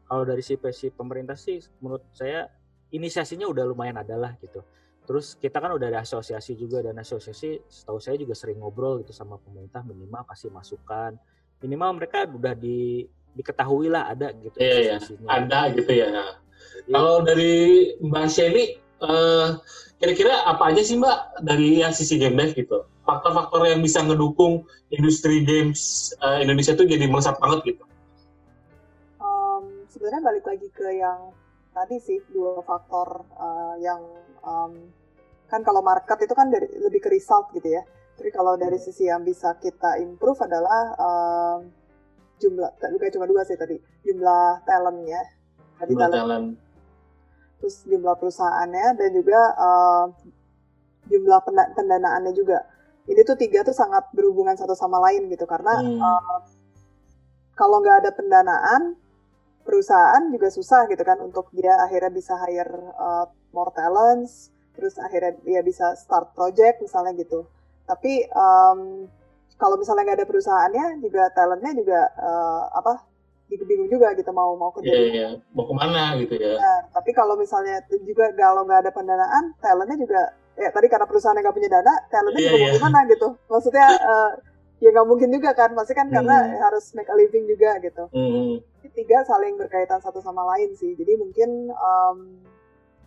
kalau 0.03 0.27
dari 0.27 0.43
si, 0.43 0.59
si 0.75 0.91
pemerintah 0.91 1.39
sih 1.39 1.63
menurut 1.79 2.03
saya 2.11 2.51
inisiasinya 2.91 3.47
udah 3.47 3.63
lumayan 3.71 4.03
adalah 4.03 4.35
gitu 4.43 4.59
Terus 5.03 5.35
kita 5.35 5.59
kan 5.59 5.75
udah 5.75 5.87
ada 5.91 5.99
asosiasi 5.99 6.55
juga 6.55 6.79
dan 6.79 6.95
asosiasi 6.95 7.59
setahu 7.67 7.99
saya 7.99 8.15
juga 8.15 8.31
sering 8.31 8.63
ngobrol 8.63 9.03
gitu 9.03 9.11
sama 9.11 9.35
pemerintah 9.35 9.83
minimal 9.83 10.23
kasih 10.31 10.47
masukan. 10.49 11.19
Minimal 11.59 11.99
mereka 11.99 12.23
udah 12.23 12.55
di 12.55 13.03
diketahui 13.35 13.91
lah 13.91 14.13
ada 14.13 14.31
gitu. 14.31 14.55
Iya, 14.61 14.95
iya. 14.95 15.27
ada 15.27 15.59
gitu 15.75 15.91
ya. 15.91 16.07
Jadi, 16.07 16.91
Kalau 16.93 17.15
dari 17.25 17.53
Mbak 17.99 18.25
Shelly, 18.31 18.79
uh, 19.03 19.59
kira-kira 19.99 20.47
apa 20.47 20.71
aja 20.71 20.81
sih 20.85 20.95
Mbak 20.95 21.43
dari 21.43 21.83
yang 21.83 21.91
sisi 21.91 22.15
game 22.15 22.39
dev 22.39 22.55
gitu? 22.55 22.87
Faktor-faktor 23.03 23.67
yang 23.67 23.83
bisa 23.83 23.99
ngedukung 23.99 24.63
industri 24.95 25.43
games 25.43 26.13
uh, 26.23 26.39
Indonesia 26.39 26.71
itu 26.71 26.87
jadi 26.87 27.11
melesat 27.11 27.35
banget 27.43 27.75
gitu? 27.75 27.83
Um, 29.19 29.83
sebenarnya 29.91 30.21
balik 30.23 30.45
lagi 30.47 30.67
ke 30.71 30.87
yang 30.95 31.35
tadi 31.73 31.97
sih 31.97 32.21
dua 32.29 32.61
faktor 32.61 33.25
uh, 33.35 33.75
yang 33.81 33.99
um, 34.45 34.93
kan 35.49 35.61
kalau 35.65 35.81
market 35.81 36.17
itu 36.23 36.33
kan 36.37 36.49
dari 36.53 36.69
lebih 36.79 37.01
ke 37.01 37.09
result 37.09 37.49
gitu 37.57 37.67
ya. 37.67 37.83
Tapi 38.13 38.29
kalau 38.29 38.53
dari 38.53 38.77
hmm. 38.77 38.85
sisi 38.85 39.09
yang 39.09 39.25
bisa 39.25 39.57
kita 39.57 39.97
improve 39.97 40.37
adalah 40.45 40.93
um, 40.97 41.59
jumlah 42.37 42.69
bukan 42.77 43.11
cuma 43.13 43.25
dua 43.25 43.41
sih 43.43 43.57
tadi 43.57 43.77
jumlah 44.05 44.61
talentnya. 44.63 45.21
Tadi 45.81 45.91
jumlah 45.93 46.09
talent. 46.09 46.21
talent. 46.21 46.47
Terus 47.59 47.75
jumlah 47.89 48.15
perusahaannya 48.21 48.87
dan 48.97 49.09
juga 49.13 49.41
uh, 49.57 50.05
jumlah 51.09 51.39
pendanaannya 51.73 52.31
juga. 52.37 52.69
Ini 53.03 53.19
tuh 53.27 53.35
tiga 53.35 53.67
tuh 53.67 53.75
sangat 53.75 54.07
berhubungan 54.15 54.55
satu 54.55 54.77
sama 54.77 54.95
lain 55.09 55.27
gitu 55.27 55.43
karena 55.43 55.75
hmm. 55.75 55.99
uh, 55.99 56.41
kalau 57.53 57.83
nggak 57.83 58.05
ada 58.05 58.11
pendanaan 58.15 58.81
perusahaan 59.63 60.23
juga 60.29 60.47
susah 60.51 60.85
gitu 60.91 61.01
kan 61.01 61.17
untuk 61.23 61.49
dia 61.55 61.73
akhirnya 61.79 62.11
bisa 62.11 62.35
hire 62.43 62.93
uh, 62.99 63.25
more 63.55 63.71
talents, 63.71 64.51
terus 64.75 64.99
akhirnya 64.99 65.39
dia 65.41 65.63
bisa 65.63 65.95
start 65.95 66.35
project 66.35 66.83
misalnya 66.83 67.15
gitu. 67.17 67.47
Tapi 67.87 68.27
um, 68.31 69.07
kalau 69.57 69.79
misalnya 69.79 70.11
nggak 70.11 70.19
ada 70.23 70.29
perusahaannya 70.29 70.85
juga 70.99 71.31
talentnya 71.31 71.71
juga 71.75 71.99
uh, 72.19 72.63
apa 72.75 73.09
bingung 73.53 73.85
juga 73.85 74.17
gitu 74.17 74.33
mau 74.33 74.57
mau 74.57 74.73
kerja 74.73 74.89
yeah, 74.89 75.13
yeah. 75.13 75.31
mau 75.53 75.69
ke 75.69 75.73
mana 75.77 76.17
gitu 76.17 76.33
ya. 76.41 76.57
Nah, 76.57 76.89
tapi 76.89 77.13
kalau 77.13 77.37
misalnya 77.37 77.85
juga 78.01 78.33
kalau 78.33 78.65
nggak 78.65 78.81
ada 78.87 78.91
pendanaan, 78.91 79.53
talentnya 79.61 79.97
juga 80.01 80.21
ya 80.57 80.73
tadi 80.73 80.89
karena 80.89 81.05
perusahaannya 81.05 81.41
nggak 81.45 81.57
punya 81.61 81.69
dana, 81.69 81.93
talentnya 82.09 82.41
yeah, 82.41 82.49
juga 82.49 82.57
yeah. 82.57 82.65
mau 82.65 82.77
gimana 82.81 82.99
gitu. 83.05 83.27
Maksudnya 83.45 83.87
uh, 84.01 84.31
ya 84.83 84.89
nggak 84.91 85.07
mungkin 85.07 85.29
juga 85.31 85.55
kan 85.55 85.71
pasti 85.71 85.95
kan 85.95 86.11
hmm. 86.11 86.15
karena 86.19 86.37
harus 86.59 86.91
make 86.91 87.07
a 87.07 87.15
living 87.15 87.47
juga 87.47 87.79
gitu 87.79 88.03
hmm. 88.11 88.59
Tiga 88.91 89.23
saling 89.23 89.55
berkaitan 89.55 90.03
satu 90.03 90.19
sama 90.19 90.43
lain 90.55 90.75
sih. 90.75 90.91
Jadi 90.97 91.15
mungkin 91.15 91.71
um, 91.71 92.17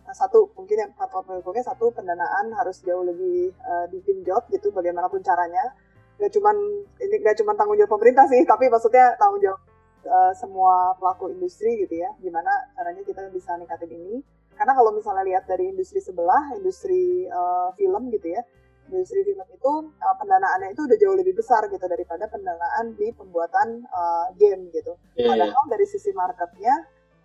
satu 0.09 0.49
mungkin 0.55 0.87
yang 0.87 0.91
faktor 0.95 1.21
pendukungnya 1.27 1.67
satu 1.67 1.91
pendanaan 1.91 2.49
harus 2.55 2.81
jauh 2.81 3.03
lebih 3.03 3.53
uh, 3.61 3.85
digenjot 3.93 4.49
gitu 4.49 4.73
bagaimanapun 4.73 5.21
caranya. 5.21 5.75
Gak 6.17 6.33
cuman 6.33 6.55
ini 6.97 7.15
gak 7.21 7.37
cuman 7.37 7.53
tanggung 7.53 7.77
jawab 7.77 7.93
pemerintah 7.93 8.25
sih 8.25 8.41
tapi 8.41 8.71
maksudnya 8.73 9.13
tanggung 9.21 9.43
jawab 9.43 9.61
uh, 10.09 10.33
semua 10.33 10.97
pelaku 10.97 11.29
industri 11.29 11.85
gitu 11.85 12.01
ya. 12.01 12.09
Gimana 12.17 12.49
caranya 12.73 13.03
kita 13.05 13.29
bisa 13.29 13.53
ningkatin 13.59 13.93
ini. 13.93 14.17
Karena 14.57 14.73
kalau 14.73 14.89
misalnya 14.89 15.21
lihat 15.21 15.45
dari 15.45 15.69
industri 15.69 16.01
sebelah 16.01 16.57
industri 16.57 17.29
uh, 17.29 17.69
film 17.77 18.09
gitu 18.09 18.33
ya 18.33 18.41
industri 18.87 19.21
film 19.27 19.47
itu 19.51 19.71
uh, 19.91 20.15
pendanaannya 20.15 20.71
itu 20.71 20.81
udah 20.87 20.97
jauh 20.97 21.15
lebih 21.19 21.35
besar 21.35 21.67
gitu 21.67 21.85
daripada 21.85 22.25
pendanaan 22.31 22.95
di 22.95 23.11
pembuatan 23.13 23.83
uh, 23.91 24.31
game 24.39 24.71
gitu. 24.71 24.95
Yeah, 25.15 25.35
iya. 25.35 25.51
Padahal 25.51 25.63
yeah. 25.63 25.71
dari 25.75 25.85
sisi 25.85 26.11
marketnya, 26.15 26.75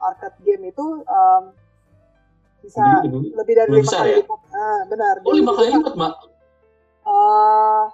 market 0.02 0.34
game 0.42 0.64
itu 0.68 0.86
um, 1.06 1.42
bisa 2.62 2.82
lebih, 3.06 3.34
lebih 3.34 3.54
dari 3.54 3.70
lima 3.70 3.90
kali 3.90 4.10
ya? 4.10 4.16
lipat. 4.22 4.40
Nah, 4.50 4.80
benar. 4.90 5.14
Oh 5.22 5.34
lima 5.34 5.52
kali 5.54 5.68
lipat, 5.74 5.94
Mbak? 5.94 6.14
Uh, 7.02 7.84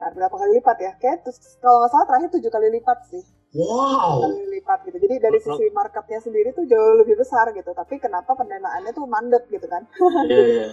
nah, 0.00 0.08
berapa 0.12 0.34
kali 0.36 0.50
lipat 0.60 0.76
ya? 0.80 0.92
Kayak 1.00 1.16
terus, 1.24 1.38
kalau 1.60 1.84
nggak 1.84 1.90
salah 1.92 2.06
terakhir 2.08 2.28
tujuh 2.40 2.50
kali 2.52 2.68
lipat 2.80 2.98
sih. 3.08 3.24
Wow. 3.54 4.28
Kali 4.28 4.60
lipat 4.60 4.78
gitu. 4.88 4.98
Jadi 4.98 5.14
dari 5.20 5.38
sisi 5.38 5.64
marketnya 5.70 6.20
sendiri 6.20 6.50
tuh 6.56 6.64
jauh 6.66 7.00
lebih 7.00 7.20
besar 7.20 7.52
gitu. 7.52 7.70
Tapi 7.70 8.00
kenapa 8.02 8.34
pendanaannya 8.34 8.90
tuh 8.92 9.04
mandek 9.06 9.46
gitu 9.52 9.64
kan? 9.68 9.84
Iya. 10.28 10.32
yeah, 10.32 10.46
yeah 10.48 10.72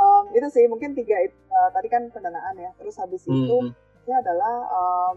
um, 0.00 0.24
itu 0.32 0.48
sih 0.48 0.64
mungkin 0.64 0.96
tiga 0.96 1.20
uh, 1.52 1.68
tadi 1.76 1.92
kan 1.92 2.08
pendanaan 2.08 2.56
ya. 2.56 2.72
Terus 2.80 2.96
habis 2.96 3.22
hmm. 3.28 3.36
itu 3.36 3.56
benefitnya 4.00 4.16
adalah 4.24 4.56
um, 4.72 5.16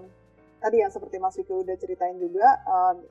tadi 0.60 0.84
yang 0.84 0.92
seperti 0.92 1.16
Mas 1.18 1.36
Vicky 1.40 1.56
udah 1.56 1.76
ceritain 1.80 2.20
juga 2.20 2.60
um, 2.68 3.02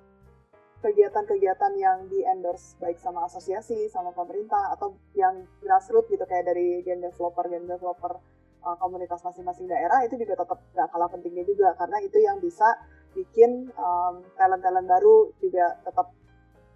kegiatan-kegiatan 0.82 1.72
yang 1.78 2.10
di 2.10 2.26
endorse 2.26 2.74
baik 2.82 2.98
sama 2.98 3.24
asosiasi, 3.24 3.86
sama 3.88 4.10
pemerintah 4.10 4.74
atau 4.74 4.98
yang 5.14 5.46
grassroots 5.62 6.10
gitu 6.10 6.26
kayak 6.26 6.50
dari 6.50 6.82
game 6.82 7.00
developer, 7.00 7.46
game 7.46 7.70
developer 7.70 8.18
uh, 8.66 8.76
komunitas 8.82 9.22
masing-masing 9.22 9.70
daerah 9.70 10.02
itu 10.02 10.18
juga 10.18 10.42
tetap 10.42 10.58
gak 10.74 10.88
kalah 10.90 11.06
pentingnya 11.06 11.46
juga. 11.46 11.78
Karena 11.78 12.02
itu 12.02 12.18
yang 12.18 12.42
bisa 12.42 12.66
bikin 13.14 13.70
um, 13.78 14.26
talent-talent 14.34 14.88
baru 14.90 15.30
juga 15.38 15.78
tetap 15.86 16.10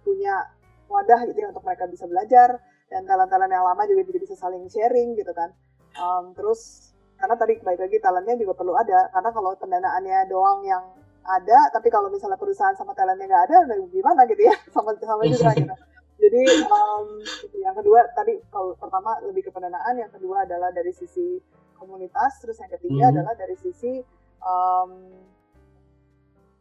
punya 0.07 0.55
wadah 0.87 1.19
gitu 1.27 1.43
ya 1.43 1.51
untuk 1.51 1.67
mereka 1.67 1.83
bisa 1.91 2.07
belajar 2.07 2.63
dan 2.87 3.03
talent-talent 3.03 3.51
yang 3.51 3.65
lama 3.67 3.83
juga, 3.87 4.01
juga 4.07 4.19
bisa 4.23 4.35
saling 4.39 4.67
sharing 4.71 5.15
gitu 5.19 5.31
kan. 5.35 5.51
Um, 5.97 6.31
terus 6.37 6.93
karena 7.17 7.35
tadi 7.35 7.53
baik 7.59 7.79
lagi 7.81 7.97
talentnya 7.97 8.37
juga 8.37 8.53
perlu 8.53 8.77
ada 8.77 9.09
karena 9.09 9.29
kalau 9.33 9.51
pendanaannya 9.57 10.19
doang 10.29 10.61
yang 10.63 10.83
ada 11.27 11.67
tapi 11.73 11.91
kalau 11.91 12.07
misalnya 12.07 12.39
perusahaan 12.39 12.77
sama 12.77 12.93
talentnya 12.93 13.27
nggak 13.27 13.45
ada 13.51 13.57
gimana 13.89 14.23
gitu 14.29 14.47
ya 14.47 14.55
sama 14.75 14.93
sama 15.01 15.25
juga 15.25 15.51
gitu 15.59 15.75
jadi 16.17 16.43
um, 16.69 17.21
yang 17.57 17.75
kedua 17.77 18.05
tadi 18.13 18.37
kalau 18.53 18.73
pertama 18.77 19.17
lebih 19.25 19.49
ke 19.49 19.51
pendanaan 19.53 19.97
yang 19.97 20.09
kedua 20.13 20.45
adalah 20.45 20.69
dari 20.69 20.93
sisi 20.93 21.41
komunitas 21.77 22.41
terus 22.41 22.57
yang 22.61 22.71
ketiga 22.73 23.09
hmm. 23.09 23.13
adalah 23.17 23.33
dari 23.37 23.55
sisi 23.59 24.01
um, 24.41 24.91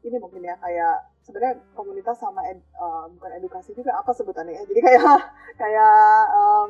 ini 0.05 0.17
mungkin 0.21 0.45
ya 0.45 0.57
kayak 0.61 1.16
sebenarnya 1.27 1.59
komunitas 1.75 2.23
sama 2.23 2.39
ed, 2.47 2.63
uh, 2.79 3.11
bukan 3.19 3.31
edukasi 3.43 3.75
juga 3.75 3.99
apa 3.99 4.15
sebutannya 4.15 4.55
ya 4.55 4.63
jadi 4.71 4.81
kayak 4.87 5.19
kayak 5.61 5.99
um, 6.39 6.69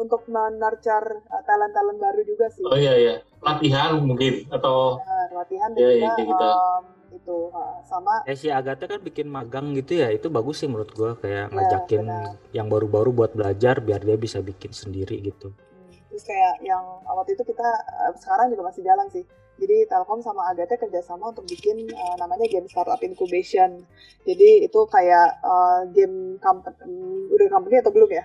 untuk 0.00 0.24
menarcar 0.32 1.20
uh, 1.28 1.42
talent-talent 1.44 2.00
baru 2.00 2.24
juga 2.24 2.48
sih. 2.48 2.64
Oh 2.64 2.80
iya 2.80 2.96
iya, 2.96 3.14
latihan 3.44 4.00
mungkin 4.00 4.48
atau 4.48 4.96
ya, 4.96 5.36
latihan 5.36 5.68
dan 5.76 5.80
iya, 5.84 5.92
juga 5.92 6.08
iya, 6.08 6.24
gitu. 6.24 6.48
um, 6.48 6.84
itu 7.12 7.38
uh, 7.52 7.76
sama. 7.84 8.14
Eh 8.24 8.32
si 8.32 8.48
Agatha 8.48 8.88
kan 8.88 9.04
bikin 9.04 9.28
magang 9.28 9.76
gitu 9.76 10.00
ya, 10.00 10.08
itu 10.08 10.32
bagus 10.32 10.64
sih 10.64 10.68
menurut 10.72 10.88
gua 10.96 11.20
kayak 11.20 11.52
ya, 11.52 11.52
ngajakin 11.52 12.04
benar. 12.08 12.32
yang 12.56 12.66
baru-baru 12.72 13.12
buat 13.12 13.36
belajar 13.36 13.84
biar 13.84 14.00
dia 14.00 14.16
bisa 14.16 14.40
bikin 14.40 14.72
sendiri 14.72 15.20
gitu. 15.20 15.52
Hmm, 15.52 15.92
terus 16.08 16.24
kayak 16.24 16.64
yang 16.64 16.80
waktu 17.04 17.36
itu 17.36 17.44
kita 17.44 17.68
uh, 18.08 18.16
sekarang 18.16 18.48
juga 18.48 18.72
masih 18.72 18.80
jalan 18.80 19.06
sih. 19.12 19.24
Jadi 19.60 19.84
Telkom 19.84 20.24
sama 20.24 20.48
Agatha 20.48 20.80
kerjasama 20.80 21.36
untuk 21.36 21.44
bikin 21.44 21.84
uh, 21.92 22.16
namanya 22.16 22.48
game 22.48 22.64
startup 22.66 22.98
incubation. 23.04 23.84
Jadi 24.24 24.64
itu 24.64 24.80
kayak 24.88 25.44
uh, 25.44 25.84
game 25.92 26.40
company, 26.40 26.76
um, 26.88 27.28
udah 27.36 27.46
company 27.52 27.76
atau 27.84 27.92
belum 27.92 28.08
ya? 28.08 28.24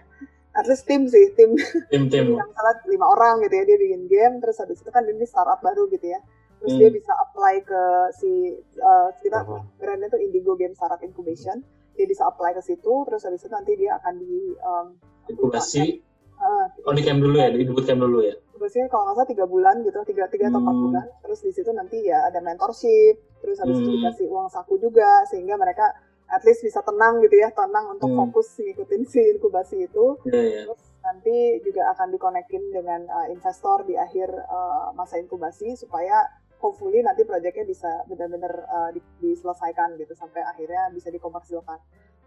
at 0.56 0.66
least 0.72 0.88
tim 0.88 1.04
sih 1.12 1.36
tim 1.36 1.52
tim 1.92 2.08
tim 2.12 2.26
yang 2.32 2.52
salah 2.56 2.80
lima 2.88 3.06
orang 3.12 3.44
gitu 3.44 3.60
ya 3.60 3.64
dia 3.68 3.78
bikin 3.78 4.04
game 4.08 4.36
terus 4.40 4.56
habis 4.64 4.80
itu 4.80 4.88
kan 4.88 5.04
ini 5.04 5.28
startup 5.28 5.60
baru 5.60 5.92
gitu 5.92 6.16
ya 6.16 6.20
terus 6.64 6.80
hmm. 6.80 6.82
dia 6.82 6.90
bisa 6.96 7.12
apply 7.28 7.56
ke 7.68 7.82
si 8.16 8.32
uh, 8.80 9.12
kita 9.20 9.44
oh. 9.44 9.68
brandnya 9.76 10.08
tuh 10.08 10.24
Indigo 10.24 10.56
Game 10.56 10.72
Startup 10.72 11.00
Incubation 11.04 11.60
dia 11.96 12.08
bisa 12.08 12.24
apply 12.28 12.56
ke 12.56 12.64
situ 12.64 12.94
terus 13.04 13.28
habis 13.28 13.44
itu 13.44 13.52
nanti 13.52 13.76
dia 13.76 14.00
akan 14.00 14.14
di 14.16 14.56
um, 14.64 14.88
inkubasi 15.28 16.00
uh, 16.40 16.66
oh 16.88 16.96
di 16.96 17.04
camp 17.04 17.20
dulu 17.20 17.36
ya 17.36 17.52
di 17.52 17.68
camp 17.68 18.00
dulu 18.00 18.24
ya 18.24 18.36
inkubasinya 18.56 18.88
kalau 18.88 19.04
nggak 19.12 19.16
salah 19.20 19.30
tiga 19.36 19.46
bulan 19.46 19.76
gitu 19.84 20.00
tiga 20.08 20.32
tiga 20.32 20.48
atau 20.48 20.64
empat 20.64 20.76
hmm. 20.80 20.86
bulan 20.88 21.06
terus 21.28 21.40
di 21.44 21.52
situ 21.52 21.70
nanti 21.76 21.98
ya 22.08 22.24
ada 22.32 22.40
mentorship 22.40 23.20
terus 23.44 23.60
habis 23.60 23.76
hmm. 23.76 23.84
itu 23.84 23.92
dikasih 24.00 24.28
uang 24.32 24.48
saku 24.48 24.80
juga 24.80 25.28
sehingga 25.28 25.60
mereka 25.60 25.92
at 26.30 26.42
least 26.42 26.66
bisa 26.66 26.82
tenang 26.82 27.22
gitu 27.22 27.38
ya, 27.38 27.54
tenang 27.54 27.94
untuk 27.94 28.10
hmm. 28.10 28.18
fokus 28.26 28.58
ngikutin 28.58 29.04
si 29.06 29.22
inkubasi 29.38 29.86
itu. 29.86 30.18
Yeah, 30.26 30.34
yeah. 30.34 30.66
Terus 30.66 30.82
nanti 31.06 31.38
juga 31.62 31.94
akan 31.94 32.08
dikonekin 32.18 32.64
dengan 32.74 33.02
uh, 33.06 33.28
investor 33.30 33.86
di 33.86 33.94
akhir 33.94 34.34
uh, 34.34 34.90
masa 34.98 35.22
inkubasi 35.22 35.78
supaya 35.78 36.26
hopefully 36.58 37.06
nanti 37.06 37.22
proyeknya 37.22 37.66
bisa 37.70 37.90
benar-benar 38.10 38.54
uh, 38.66 38.90
di, 38.90 39.02
diselesaikan 39.22 40.02
gitu 40.02 40.18
sampai 40.18 40.42
akhirnya 40.42 40.90
bisa 40.90 41.14
dikomersilkan. 41.14 41.78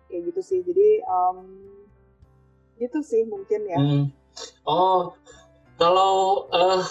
Kayak 0.07 0.23
gitu 0.31 0.41
sih. 0.47 0.61
Jadi 0.63 1.03
um, 1.05 1.39
gitu 2.79 3.03
sih 3.03 3.27
mungkin 3.27 3.67
ya. 3.67 3.79
Hmm. 3.83 4.05
Oh, 4.63 5.11
kalau 5.79 6.47
uh, 6.51 6.85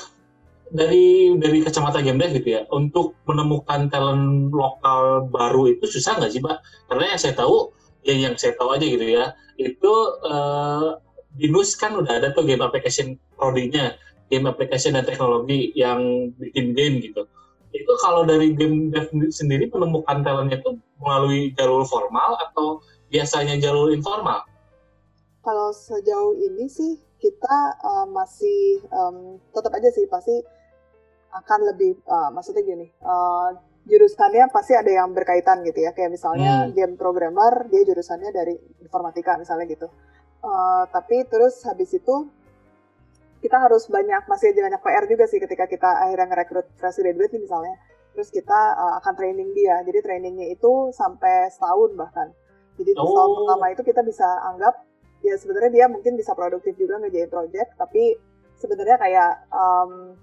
dari 0.71 1.31
dari 1.39 1.63
kacamata 1.63 2.03
game 2.03 2.19
dev 2.19 2.35
gitu 2.39 2.59
ya 2.59 2.61
untuk 2.71 3.15
menemukan 3.27 3.87
talent 3.87 4.51
lokal 4.51 5.27
baru 5.31 5.71
itu 5.71 5.87
susah 5.87 6.19
nggak 6.19 6.31
sih 6.31 6.43
pak 6.43 6.59
karena 6.91 7.15
yang 7.15 7.19
saya 7.19 7.33
tahu 7.35 7.71
yang 8.03 8.19
yang 8.31 8.35
saya 8.35 8.55
tahu 8.55 8.75
aja 8.75 8.83
gitu 8.83 9.05
ya 9.05 9.31
itu 9.59 9.93
uh, 10.27 10.99
di 11.37 11.47
NUS 11.51 11.77
kan 11.77 11.93
udah 11.95 12.19
ada 12.19 12.33
tuh 12.33 12.43
game 12.43 12.63
application 12.65 13.15
prodinya 13.37 13.95
game 14.27 14.45
application 14.47 14.95
dan 14.95 15.07
teknologi 15.07 15.71
yang 15.75 16.31
bikin 16.39 16.75
game 16.75 16.99
gitu. 16.99 17.27
Itu 17.71 17.93
kalau 17.99 18.23
dari 18.27 18.55
game 18.55 18.91
dev 18.91 19.11
sendiri 19.31 19.67
menemukan 19.71 20.23
talentnya 20.23 20.59
itu 20.59 20.79
melalui 20.99 21.51
jalur 21.55 21.83
formal 21.87 22.35
atau 22.49 22.83
biasanya 23.11 23.59
jalur 23.59 23.91
informal? 23.91 24.43
Kalau 25.43 25.71
sejauh 25.71 26.35
ini 26.35 26.67
sih 26.67 26.99
kita 27.17 27.57
uh, 27.81 28.05
masih 28.09 28.81
um, 28.93 29.41
tetap 29.53 29.73
aja 29.73 29.89
sih 29.89 30.05
pasti 30.05 30.35
akan 31.33 31.59
lebih 31.73 31.97
uh, 32.07 32.29
maksudnya 32.29 32.63
gini 32.63 32.87
uh, 33.03 33.51
jurusannya 33.87 34.51
pasti 34.51 34.75
ada 34.75 34.91
yang 34.91 35.15
berkaitan 35.15 35.63
gitu 35.63 35.87
ya. 35.87 35.95
Kayak 35.95 36.19
misalnya 36.19 36.67
hmm. 36.67 36.75
game 36.75 36.95
programmer 36.99 37.65
dia 37.71 37.87
jurusannya 37.87 38.29
dari 38.35 38.53
informatika 38.83 39.39
misalnya 39.39 39.65
gitu. 39.71 39.87
Uh, 40.43 40.85
tapi 40.91 41.23
terus 41.25 41.63
habis 41.65 41.95
itu 41.95 42.29
kita 43.41 43.57
harus 43.57 43.87
banyak 43.87 44.27
masih 44.27 44.53
banyak 44.53 44.81
PR 44.83 45.05
juga 45.07 45.25
sih 45.25 45.39
ketika 45.39 45.65
kita 45.65 45.87
akhirnya 45.87 46.27
ngerekrut 46.35 46.67
fresh 46.75 46.99
graduate 46.99 47.39
misalnya. 47.39 47.79
Terus 48.13 48.29
kita 48.29 48.59
uh, 48.75 48.93
akan 49.01 49.13
training 49.15 49.55
dia. 49.55 49.81
Jadi 49.87 50.03
trainingnya 50.03 50.51
itu 50.51 50.91
sampai 50.91 51.47
setahun 51.49 51.95
bahkan. 51.95 52.27
Jadi 52.77 52.91
oh. 52.93 53.09
tahun 53.09 53.31
pertama 53.41 53.65
itu 53.73 53.81
kita 53.87 54.01
bisa 54.05 54.27
anggap 54.53 54.83
ya 55.27 55.35
sebenarnya 55.35 55.71
dia 55.71 55.85
mungkin 55.91 56.15
bisa 56.15 56.31
produktif 56.31 56.73
juga 56.79 57.03
ngejain 57.03 57.27
project 57.27 57.75
tapi 57.75 58.15
sebenarnya 58.57 58.97
kayak 58.97 59.31
um, 59.51 60.15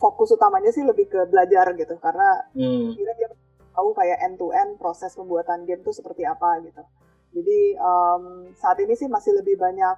fokus 0.00 0.32
utamanya 0.32 0.72
sih 0.72 0.86
lebih 0.86 1.12
ke 1.12 1.20
belajar 1.28 1.76
gitu 1.76 1.94
karena 2.00 2.48
hmm. 2.56 2.96
kira 2.96 3.12
dia 3.20 3.28
tahu 3.76 3.92
kayak 3.92 4.18
end 4.24 4.40
to 4.40 4.48
end 4.50 4.80
proses 4.80 5.12
pembuatan 5.12 5.68
game 5.68 5.84
tuh 5.84 5.92
seperti 5.92 6.24
apa 6.24 6.58
gitu. 6.64 6.82
Jadi 7.30 7.78
um, 7.78 8.50
saat 8.58 8.80
ini 8.82 8.96
sih 8.98 9.06
masih 9.06 9.38
lebih 9.38 9.54
banyak 9.54 9.96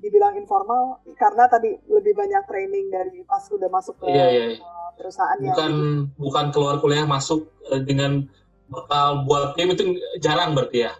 dibilang 0.00 0.34
informal 0.40 1.04
karena 1.14 1.44
tadi 1.46 1.76
lebih 1.86 2.16
banyak 2.16 2.42
training 2.48 2.88
dari 2.88 3.20
pas 3.28 3.44
udah 3.52 3.68
masuk 3.68 4.00
ke 4.00 4.08
iya, 4.08 4.26
iya. 4.32 4.44
iya. 4.56 4.58
perusahaan 4.96 5.36
bukan 5.36 5.72
bukan 6.16 6.46
keluar 6.56 6.80
kuliah 6.80 7.04
masuk 7.04 7.52
eh, 7.68 7.84
dengan 7.84 8.24
bakal 8.72 9.28
buat 9.28 9.52
game 9.60 9.76
itu 9.76 10.00
jarang 10.16 10.56
berarti 10.56 10.88
ya 10.88 10.92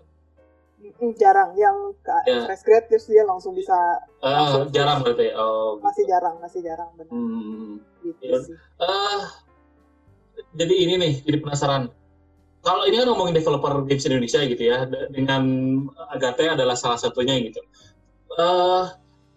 jarang 1.16 1.56
yang 1.56 1.96
yeah. 2.28 2.44
fresh 2.44 2.64
grad 2.64 2.84
terus 2.86 3.08
dia 3.08 3.24
langsung 3.24 3.56
bisa 3.56 3.74
uh, 4.20 4.68
jarang 4.68 5.00
berarti 5.00 5.32
oh, 5.32 5.80
gitu. 5.80 5.84
masih 5.84 6.04
jarang 6.04 6.36
masih 6.44 6.60
jarang 6.60 6.90
benar 6.96 7.12
hmm. 7.12 7.72
gitu 8.04 8.22
ya. 8.24 8.38
sih. 8.44 8.56
Uh, 8.76 9.20
jadi 10.54 10.74
ini 10.74 10.94
nih 11.00 11.14
jadi 11.24 11.38
penasaran 11.40 11.88
kalau 12.60 12.84
ini 12.84 13.00
kan 13.00 13.08
ngomongin 13.08 13.34
developer 13.36 13.72
games 13.88 14.04
Indonesia 14.04 14.40
gitu 14.44 14.62
ya 14.62 14.84
dengan 15.08 15.42
Agate 16.12 16.52
adalah 16.52 16.76
salah 16.76 17.00
satunya 17.00 17.40
gitu 17.40 17.60
uh, 18.36 18.92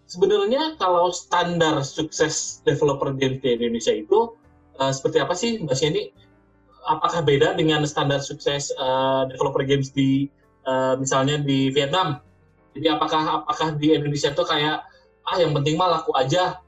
sebenarnya 0.08 0.76
kalau 0.78 1.10
standar 1.16 1.80
sukses 1.88 2.60
developer 2.68 3.16
games 3.16 3.40
di 3.40 3.56
Indonesia 3.56 3.96
itu 3.96 4.36
uh, 4.78 4.92
seperti 4.92 5.18
apa 5.24 5.34
sih 5.34 5.64
Mbak 5.64 5.76
Siani 5.76 6.04
apakah 6.84 7.24
beda 7.24 7.56
dengan 7.56 7.88
standar 7.88 8.20
sukses 8.20 8.70
uh, 8.76 9.24
developer 9.32 9.64
games 9.64 9.92
di 9.96 10.28
uh, 10.68 10.96
misalnya 11.00 11.40
di 11.40 11.72
Vietnam. 11.72 12.20
Jadi 12.74 12.88
apakah 12.90 13.46
apakah 13.46 13.78
di 13.78 13.94
Indonesia 13.94 14.34
tuh 14.34 14.48
kayak 14.50 14.82
ah 15.24 15.38
yang 15.40 15.54
penting 15.56 15.78
mah 15.78 15.88
laku 15.88 16.12
aja 16.18 16.60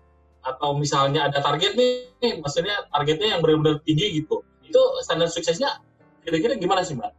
atau 0.46 0.78
misalnya 0.78 1.26
ada 1.26 1.42
target 1.42 1.74
nih, 1.74 2.38
maksudnya 2.40 2.86
targetnya 2.94 3.34
yang 3.36 3.42
benar-benar 3.42 3.82
tinggi 3.82 4.22
gitu. 4.22 4.46
Itu 4.62 4.82
standar 5.02 5.28
suksesnya 5.28 5.82
kira-kira 6.22 6.54
gimana 6.58 6.86
sih 6.86 6.94
mbak? 6.94 7.10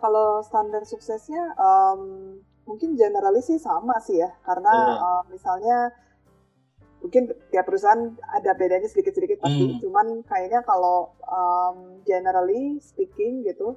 Kalau 0.00 0.40
standar 0.40 0.80
suksesnya 0.88 1.52
um, 1.60 2.36
mungkin 2.64 2.96
generalis 2.96 3.52
sih 3.52 3.60
sama 3.60 4.00
sih 4.00 4.24
ya, 4.24 4.32
karena 4.48 4.72
yeah. 4.72 4.88
Iya. 4.88 5.04
um, 5.04 5.24
misalnya 5.28 5.76
mungkin 7.00 7.22
tiap 7.48 7.64
perusahaan 7.64 8.12
ada 8.28 8.52
bedanya 8.56 8.88
sedikit-sedikit 8.88 9.40
pasti, 9.40 9.64
hmm. 9.72 9.80
cuman 9.80 10.06
kayaknya 10.28 10.60
kalau 10.64 11.12
um, 11.28 12.00
generally 12.04 12.76
speaking 12.80 13.40
gitu, 13.44 13.76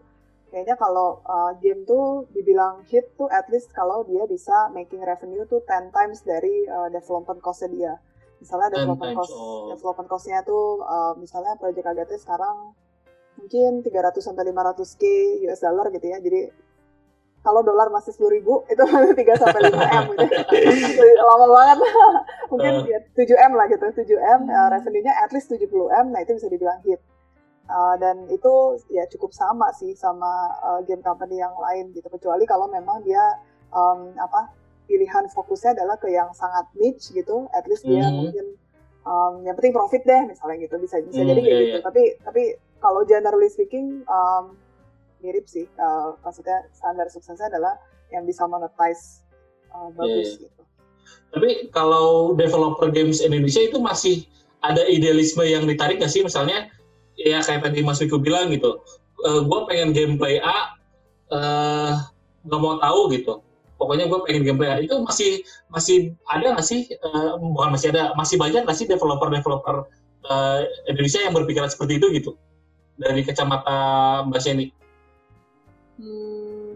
kayaknya 0.53 0.77
kalau 0.77 1.17
uh, 1.25 1.57
game 1.57 1.81
tuh 1.89 2.29
dibilang 2.29 2.85
hit 2.85 3.09
tuh 3.17 3.25
at 3.33 3.49
least 3.49 3.73
kalau 3.73 4.05
dia 4.05 4.21
bisa 4.29 4.69
making 4.69 5.01
revenue 5.01 5.49
tuh 5.49 5.65
10 5.65 5.89
times 5.89 6.21
dari 6.21 6.69
uh, 6.69 6.93
development 6.93 7.41
cost-nya 7.41 7.69
dia. 7.73 7.93
Misalnya 8.37 8.77
development 8.77 9.17
cost 9.17 9.33
oh. 9.33 9.73
development 9.73 10.09
cost-nya 10.13 10.45
tuh 10.45 10.85
uh, 10.85 11.17
misalnya 11.17 11.57
Project 11.57 11.89
Agate 11.89 12.21
sekarang 12.21 12.77
mungkin 13.41 13.81
300 13.81 14.21
sampai 14.21 14.45
500k 14.53 15.03
US 15.49 15.59
dollar 15.65 15.89
gitu 15.89 16.05
ya. 16.05 16.21
Jadi 16.21 16.53
kalau 17.41 17.65
dolar 17.65 17.89
masih 17.89 18.13
sepuluh 18.13 18.37
ribu 18.37 18.53
itu 18.71 18.83
3 18.85 19.17
sampai 19.41 19.59
lima 19.67 19.83
m 19.89 20.05
gitu. 20.53 21.03
lama 21.27 21.45
banget 21.49 21.77
mungkin 22.53 22.73
uh. 22.77 22.85
ya 22.87 22.99
7 23.17 23.47
m 23.49 23.51
lah 23.57 23.65
gitu 23.67 23.85
7 23.89 24.39
m 24.39 24.41
uh, 24.47 24.69
revenue-nya 24.71 25.13
at 25.17 25.33
least 25.35 25.51
70 25.51 25.67
m 25.91 26.05
nah 26.15 26.23
itu 26.23 26.39
bisa 26.39 26.47
dibilang 26.47 26.79
hit 26.87 27.03
uh, 27.73 27.95
dan 27.97 28.29
itu 28.29 28.77
ya 28.93 29.09
cukup 29.09 29.33
sama 29.33 29.73
sih 29.73 29.97
sama 29.97 30.53
uh, 30.61 30.79
game 30.85 31.01
company 31.01 31.41
yang 31.41 31.57
lain 31.57 31.89
gitu 31.97 32.05
kecuali 32.13 32.45
kalau 32.45 32.69
memang 32.69 33.01
dia 33.01 33.41
um, 33.73 34.13
apa 34.21 34.53
pilihan 34.85 35.25
fokusnya 35.33 35.73
adalah 35.73 35.97
ke 35.97 36.13
yang 36.13 36.29
sangat 36.37 36.69
niche 36.77 37.09
gitu 37.09 37.49
at 37.57 37.65
least 37.65 37.81
dia 37.81 38.05
mm 38.05 38.05
-hmm. 38.05 38.15
mungkin 38.21 38.45
um, 39.09 39.33
yang 39.41 39.57
penting 39.57 39.73
profit 39.73 40.05
deh 40.05 40.21
misalnya 40.29 40.61
gitu 40.61 40.77
bisa 40.77 41.01
bisa 41.01 41.25
mm, 41.25 41.27
jadi 41.33 41.41
kayak 41.41 41.49
yeah, 41.49 41.65
gitu 41.65 41.79
yeah. 41.81 41.83
tapi 41.83 42.03
tapi 42.21 42.43
kalau 42.77 43.01
generally 43.07 43.49
speaking 43.49 44.05
um, 44.05 44.53
mirip 45.23 45.47
sih. 45.47 45.65
Uh, 45.79 46.19
maksudnya 46.21 46.67
standar 46.75 47.07
suksesnya 47.07 47.47
adalah 47.47 47.79
yang 48.11 48.27
bisa 48.27 48.43
monetize 48.45 49.23
uh, 49.71 49.89
bagus 49.95 50.11
yeah. 50.11 50.27
Iya. 50.27 50.43
gitu. 50.45 50.61
Tapi 51.33 51.49
kalau 51.73 52.37
developer 52.37 52.91
games 52.93 53.23
Indonesia 53.23 53.63
itu 53.63 53.79
masih 53.81 54.27
ada 54.61 54.83
idealisme 54.85 55.41
yang 55.47 55.65
ditarik 55.65 55.97
nggak 55.97 56.11
sih? 56.11 56.21
Misalnya 56.21 56.69
ya 57.19 57.39
kayak 57.41 57.65
tadi 57.65 57.79
Mas 57.85 58.01
Wiku 58.01 58.19
bilang 58.19 58.49
gitu, 58.49 58.81
uh, 59.25 59.41
gue 59.45 59.59
pengen 59.69 59.93
gameplay 59.93 60.41
A, 60.41 60.77
uh, 61.33 61.91
nggak 62.45 62.59
mau 62.59 62.77
tahu 62.79 63.13
gitu. 63.13 63.41
Pokoknya 63.77 64.07
gue 64.07 64.19
pengen 64.23 64.43
gameplay 64.47 64.69
A 64.69 64.77
itu 64.79 64.95
masih 65.03 65.43
masih 65.69 66.15
ada 66.29 66.55
nggak 66.55 66.67
sih? 66.67 66.89
Uh, 67.03 67.37
bukan 67.39 67.73
masih 67.75 67.91
ada, 67.93 68.13
masih 68.15 68.35
banyak 68.39 68.63
nggak 68.63 68.77
sih 68.77 68.87
developer-developer 68.87 69.87
uh, 70.29 70.59
Indonesia 70.87 71.19
yang 71.21 71.33
berpikiran 71.35 71.69
seperti 71.69 72.01
itu 72.01 72.07
gitu? 72.15 72.31
Dari 72.97 73.25
kacamata 73.25 74.21
Mbak 74.29 74.41
Sheni 74.41 74.67
hmm. 75.99 76.69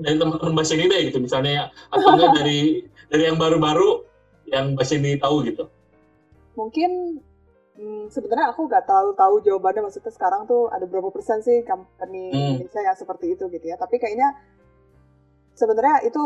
dari 0.00 0.16
teman-teman 0.18 0.54
bahasa 0.56 0.74
ini 0.76 0.90
deh 0.90 1.00
gitu 1.12 1.18
misalnya 1.22 1.70
atau 1.94 2.16
enggak 2.16 2.32
dari 2.42 2.84
dari 3.08 3.22
yang 3.30 3.38
baru-baru 3.38 4.04
yang 4.50 4.74
bahasa 4.76 4.98
ini 4.98 5.16
tahu 5.16 5.46
gitu 5.46 5.70
mungkin 6.54 7.22
hmm, 7.78 8.10
sebenarnya 8.10 8.50
aku 8.54 8.66
nggak 8.66 8.84
tahu 8.86 9.08
tahu 9.14 9.34
jawabannya. 9.42 9.86
Maksudnya 9.86 10.12
sekarang 10.14 10.46
tuh 10.46 10.70
ada 10.70 10.86
berapa 10.86 11.10
persen 11.10 11.42
sih 11.42 11.62
company 11.62 12.30
hmm. 12.30 12.62
Indonesia 12.62 12.80
yang 12.82 12.96
seperti 12.98 13.34
itu 13.34 13.44
gitu 13.50 13.66
ya. 13.66 13.76
Tapi 13.78 13.98
kayaknya 13.98 14.34
sebenarnya 15.54 16.02
itu 16.06 16.22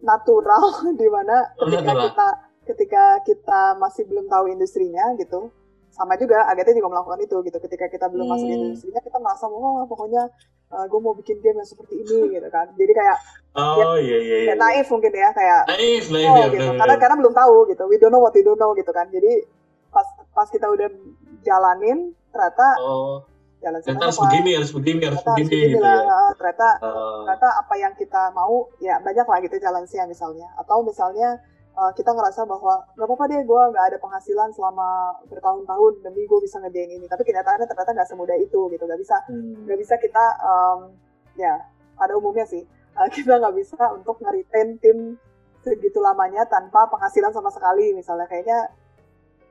natural 0.00 0.62
di 1.00 1.08
mana 1.10 1.54
ketika 1.58 1.92
kita 1.94 2.28
ketika 2.70 3.04
kita 3.26 3.60
masih 3.76 4.06
belum 4.06 4.30
tahu 4.30 4.46
industrinya 4.52 5.12
gitu 5.18 5.50
sama 5.90 6.14
juga 6.14 6.46
Agatha 6.46 6.70
juga 6.70 6.88
melakukan 6.88 7.20
itu 7.20 7.36
gitu. 7.44 7.58
Ketika 7.60 7.90
kita 7.90 8.06
belum 8.08 8.30
hmm. 8.30 8.32
masuk 8.32 8.48
industrinya 8.48 9.00
kita 9.02 9.18
merasa 9.18 9.44
oh 9.50 9.84
pokoknya 9.84 10.22
uh, 10.70 10.76
eh, 10.80 10.84
gue 10.86 11.00
mau 11.02 11.12
bikin 11.18 11.42
game 11.42 11.58
yang 11.60 11.68
seperti 11.68 12.00
ini 12.00 12.38
gitu 12.38 12.48
kan. 12.48 12.70
Jadi 12.78 12.92
kayak 12.94 13.16
oh 13.58 13.98
ya, 13.98 14.00
iya 14.00 14.18
iya 14.22 14.36
iya. 14.48 14.54
naif 14.54 14.86
mungkin 14.88 15.10
ya 15.10 15.28
kayak 15.34 15.60
naif 15.66 16.04
naif 16.08 16.30
oh, 16.30 16.36
ya, 16.38 16.46
gitu. 16.54 16.70
karena 16.78 16.94
karena 16.96 17.14
belum 17.18 17.34
tahu 17.34 17.56
gitu. 17.74 17.82
We 17.90 17.98
don't 17.98 18.14
know 18.14 18.22
what 18.22 18.32
we 18.32 18.46
don't 18.46 18.56
know 18.56 18.72
gitu 18.78 18.88
kan. 18.94 19.10
Jadi 19.10 19.44
pas 19.90 20.06
pas 20.34 20.48
kita 20.48 20.66
udah 20.70 20.88
jalanin 21.42 22.14
ternyata 22.30 22.66
oh. 22.80 23.26
jalan 23.60 23.78
ternyata 23.82 24.06
harus 24.08 24.20
begini 24.22 24.50
harus 24.56 24.72
begini 24.72 25.02
harus 25.04 25.22
begini, 25.22 25.44
begini 25.46 25.72
gitu 25.74 25.82
lah, 25.84 26.00
ya. 26.00 26.22
ternyata 26.38 26.68
uh. 26.80 27.22
ternyata 27.26 27.48
apa 27.60 27.74
yang 27.76 27.92
kita 27.98 28.22
mau 28.32 28.70
ya 28.78 28.96
banyak 29.02 29.26
lah 29.26 29.38
gitu 29.42 29.56
jalan 29.60 29.84
sih 29.84 29.98
misalnya 30.06 30.48
atau 30.56 30.80
misalnya 30.86 31.42
uh, 31.76 31.92
kita 31.94 32.10
ngerasa 32.12 32.44
bahwa 32.44 32.82
nggak 32.96 33.06
apa-apa 33.06 33.24
deh 33.30 33.42
gue 33.44 33.62
nggak 33.74 33.84
ada 33.92 33.98
penghasilan 34.00 34.48
selama 34.54 35.16
bertahun-tahun 35.28 35.92
demi 36.04 36.22
gue 36.26 36.40
bisa 36.42 36.56
ngerjain 36.60 36.90
ini 36.96 37.06
tapi 37.06 37.22
kenyataannya 37.26 37.66
ternyata 37.68 37.90
nggak 37.94 38.08
semudah 38.08 38.36
itu 38.38 38.60
gitu 38.72 38.82
nggak 38.84 39.00
bisa 39.00 39.16
hmm. 39.28 39.66
nggak 39.68 39.76
hmm. 39.76 39.84
bisa 39.84 39.94
kita 40.00 40.24
um, 40.42 40.78
ya 41.38 41.54
pada 41.96 42.12
umumnya 42.16 42.46
sih 42.48 42.62
uh, 42.96 43.08
kita 43.14 43.38
nggak 43.38 43.54
bisa 43.56 43.80
untuk 43.94 44.18
ngeritain 44.20 44.76
tim 44.80 45.16
segitu 45.60 46.00
lamanya 46.00 46.48
tanpa 46.48 46.88
penghasilan 46.88 47.36
sama 47.36 47.52
sekali 47.52 47.92
misalnya 47.92 48.24
kayaknya 48.24 48.72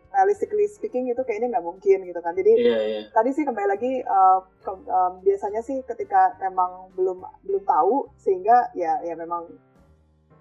realistically 0.10 0.66
speaking 0.68 1.08
itu 1.10 1.22
kayaknya 1.24 1.58
nggak 1.58 1.66
mungkin 1.66 2.02
gitu 2.06 2.20
kan 2.20 2.34
jadi 2.34 2.52
yeah, 2.58 2.82
yeah. 2.82 3.04
tadi 3.14 3.30
sih 3.34 3.46
kembali 3.46 3.68
lagi 3.70 4.02
uh, 4.04 4.42
ke, 4.62 4.72
um, 4.74 5.22
biasanya 5.22 5.62
sih 5.62 5.82
ketika 5.86 6.36
memang 6.42 6.90
belum 6.98 7.22
belum 7.46 7.64
tahu 7.64 8.10
sehingga 8.18 8.74
ya 8.74 9.00
ya 9.06 9.14
memang 9.14 9.48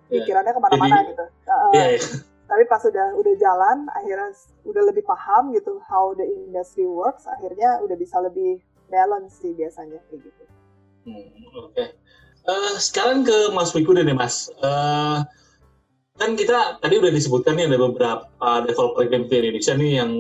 Iya. 0.09 0.25
pikirannya 0.25 0.53
ke 0.57 0.61
mana-mana 0.61 0.97
gitu. 1.05 1.25
Uh, 1.45 1.73
yeah, 1.77 1.89
yeah. 1.97 2.05
Tapi 2.49 2.63
pas 2.65 2.81
udah 2.81 3.13
udah 3.13 3.35
jalan, 3.37 3.79
akhirnya 3.93 4.33
udah 4.65 4.83
lebih 4.89 5.05
paham 5.05 5.53
gitu 5.53 5.77
how 5.85 6.17
the 6.17 6.25
industry 6.25 6.89
works, 6.89 7.29
akhirnya 7.29 7.77
udah 7.85 7.97
bisa 7.97 8.17
lebih 8.25 8.65
balance 8.89 9.37
sih 9.45 9.53
biasanya 9.53 10.01
kayak 10.09 10.25
gitu. 10.25 10.45
Hmm, 11.05 11.29
Oke. 11.61 11.77
Okay. 11.77 11.89
Uh, 12.49 12.57
eh, 12.57 12.77
sekarang 12.81 13.29
ke 13.29 13.53
Mas 13.53 13.77
Wiku 13.77 13.93
deh 13.93 14.01
nih 14.01 14.17
Mas. 14.17 14.49
Uh, 14.65 15.21
kan 16.19 16.35
kita 16.35 16.83
tadi 16.83 16.95
udah 16.99 17.15
disebutkan 17.15 17.55
nih 17.55 17.71
ada 17.71 17.79
beberapa 17.79 18.51
developer 18.67 19.07
game 19.07 19.31
di 19.31 19.37
Indonesia 19.39 19.75
nih 19.79 19.93
yang 20.03 20.13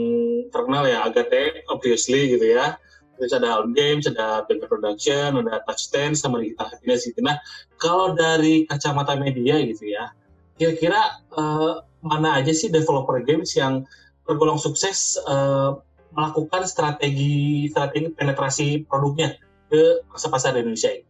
terkenal 0.54 0.86
ya 0.86 1.02
Agate 1.04 1.66
obviously 1.68 2.38
gitu 2.38 2.54
ya 2.54 2.78
terus 3.18 3.34
ada 3.34 3.58
Own 3.58 3.74
Games, 3.74 4.06
ada 4.06 4.46
Paper 4.46 4.70
Production, 4.70 5.42
ada 5.42 5.58
Touch 5.66 5.90
Ten, 5.90 6.14
sama 6.14 6.38
Digital 6.38 6.70
Happiness 6.70 7.02
gitu. 7.02 7.18
Nah, 7.18 7.42
kalau 7.82 8.14
dari 8.14 8.62
kacamata 8.64 9.18
media 9.18 9.58
gitu 9.66 9.90
ya, 9.90 10.14
kira-kira 10.54 11.18
uh, 11.34 11.82
mana 12.00 12.38
aja 12.38 12.54
sih 12.54 12.70
developer 12.70 13.18
games 13.26 13.58
yang 13.58 13.82
tergolong 14.22 14.56
sukses 14.56 15.18
uh, 15.26 15.74
melakukan 16.14 16.64
strategi 16.70 17.66
strategi 17.68 18.14
penetrasi 18.14 18.86
produknya 18.86 19.34
ke 19.66 20.06
pasar-pasar 20.14 20.54
Indonesia 20.54 20.94
ini? 20.94 21.06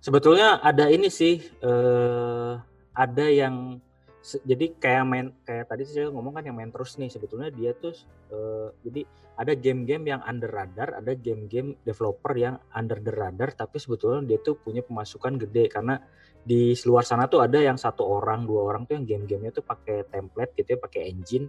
Sebetulnya 0.00 0.62
ada 0.62 0.88
ini 0.88 1.10
sih, 1.12 1.42
uh, 1.60 2.56
ada 2.94 3.26
yang 3.30 3.78
jadi 4.20 4.76
kayak 4.76 5.04
main 5.08 5.26
kayak 5.48 5.64
tadi 5.72 5.88
saya 5.88 6.12
ngomong 6.12 6.36
kan 6.36 6.44
yang 6.44 6.52
main 6.52 6.68
terus 6.68 7.00
nih 7.00 7.08
sebetulnya 7.08 7.48
dia 7.48 7.72
tuh 7.72 7.96
uh, 8.28 8.68
jadi 8.84 9.08
ada 9.40 9.56
game-game 9.56 10.12
yang 10.12 10.20
under 10.28 10.52
radar, 10.52 11.00
ada 11.00 11.16
game-game 11.16 11.72
developer 11.88 12.36
yang 12.36 12.60
under 12.76 13.00
the 13.00 13.08
radar 13.08 13.48
tapi 13.56 13.80
sebetulnya 13.80 14.20
dia 14.28 14.38
tuh 14.44 14.60
punya 14.60 14.84
pemasukan 14.84 15.40
gede 15.40 15.72
karena 15.72 15.96
di 16.44 16.76
luar 16.84 17.08
sana 17.08 17.24
tuh 17.24 17.40
ada 17.40 17.56
yang 17.56 17.80
satu 17.80 18.04
orang, 18.04 18.44
dua 18.44 18.68
orang 18.68 18.84
tuh 18.84 19.00
yang 19.00 19.08
game-gamenya 19.08 19.56
tuh 19.56 19.64
pakai 19.64 20.04
template 20.12 20.52
gitu 20.60 20.76
ya, 20.76 20.78
pakai 20.80 21.08
engine 21.08 21.48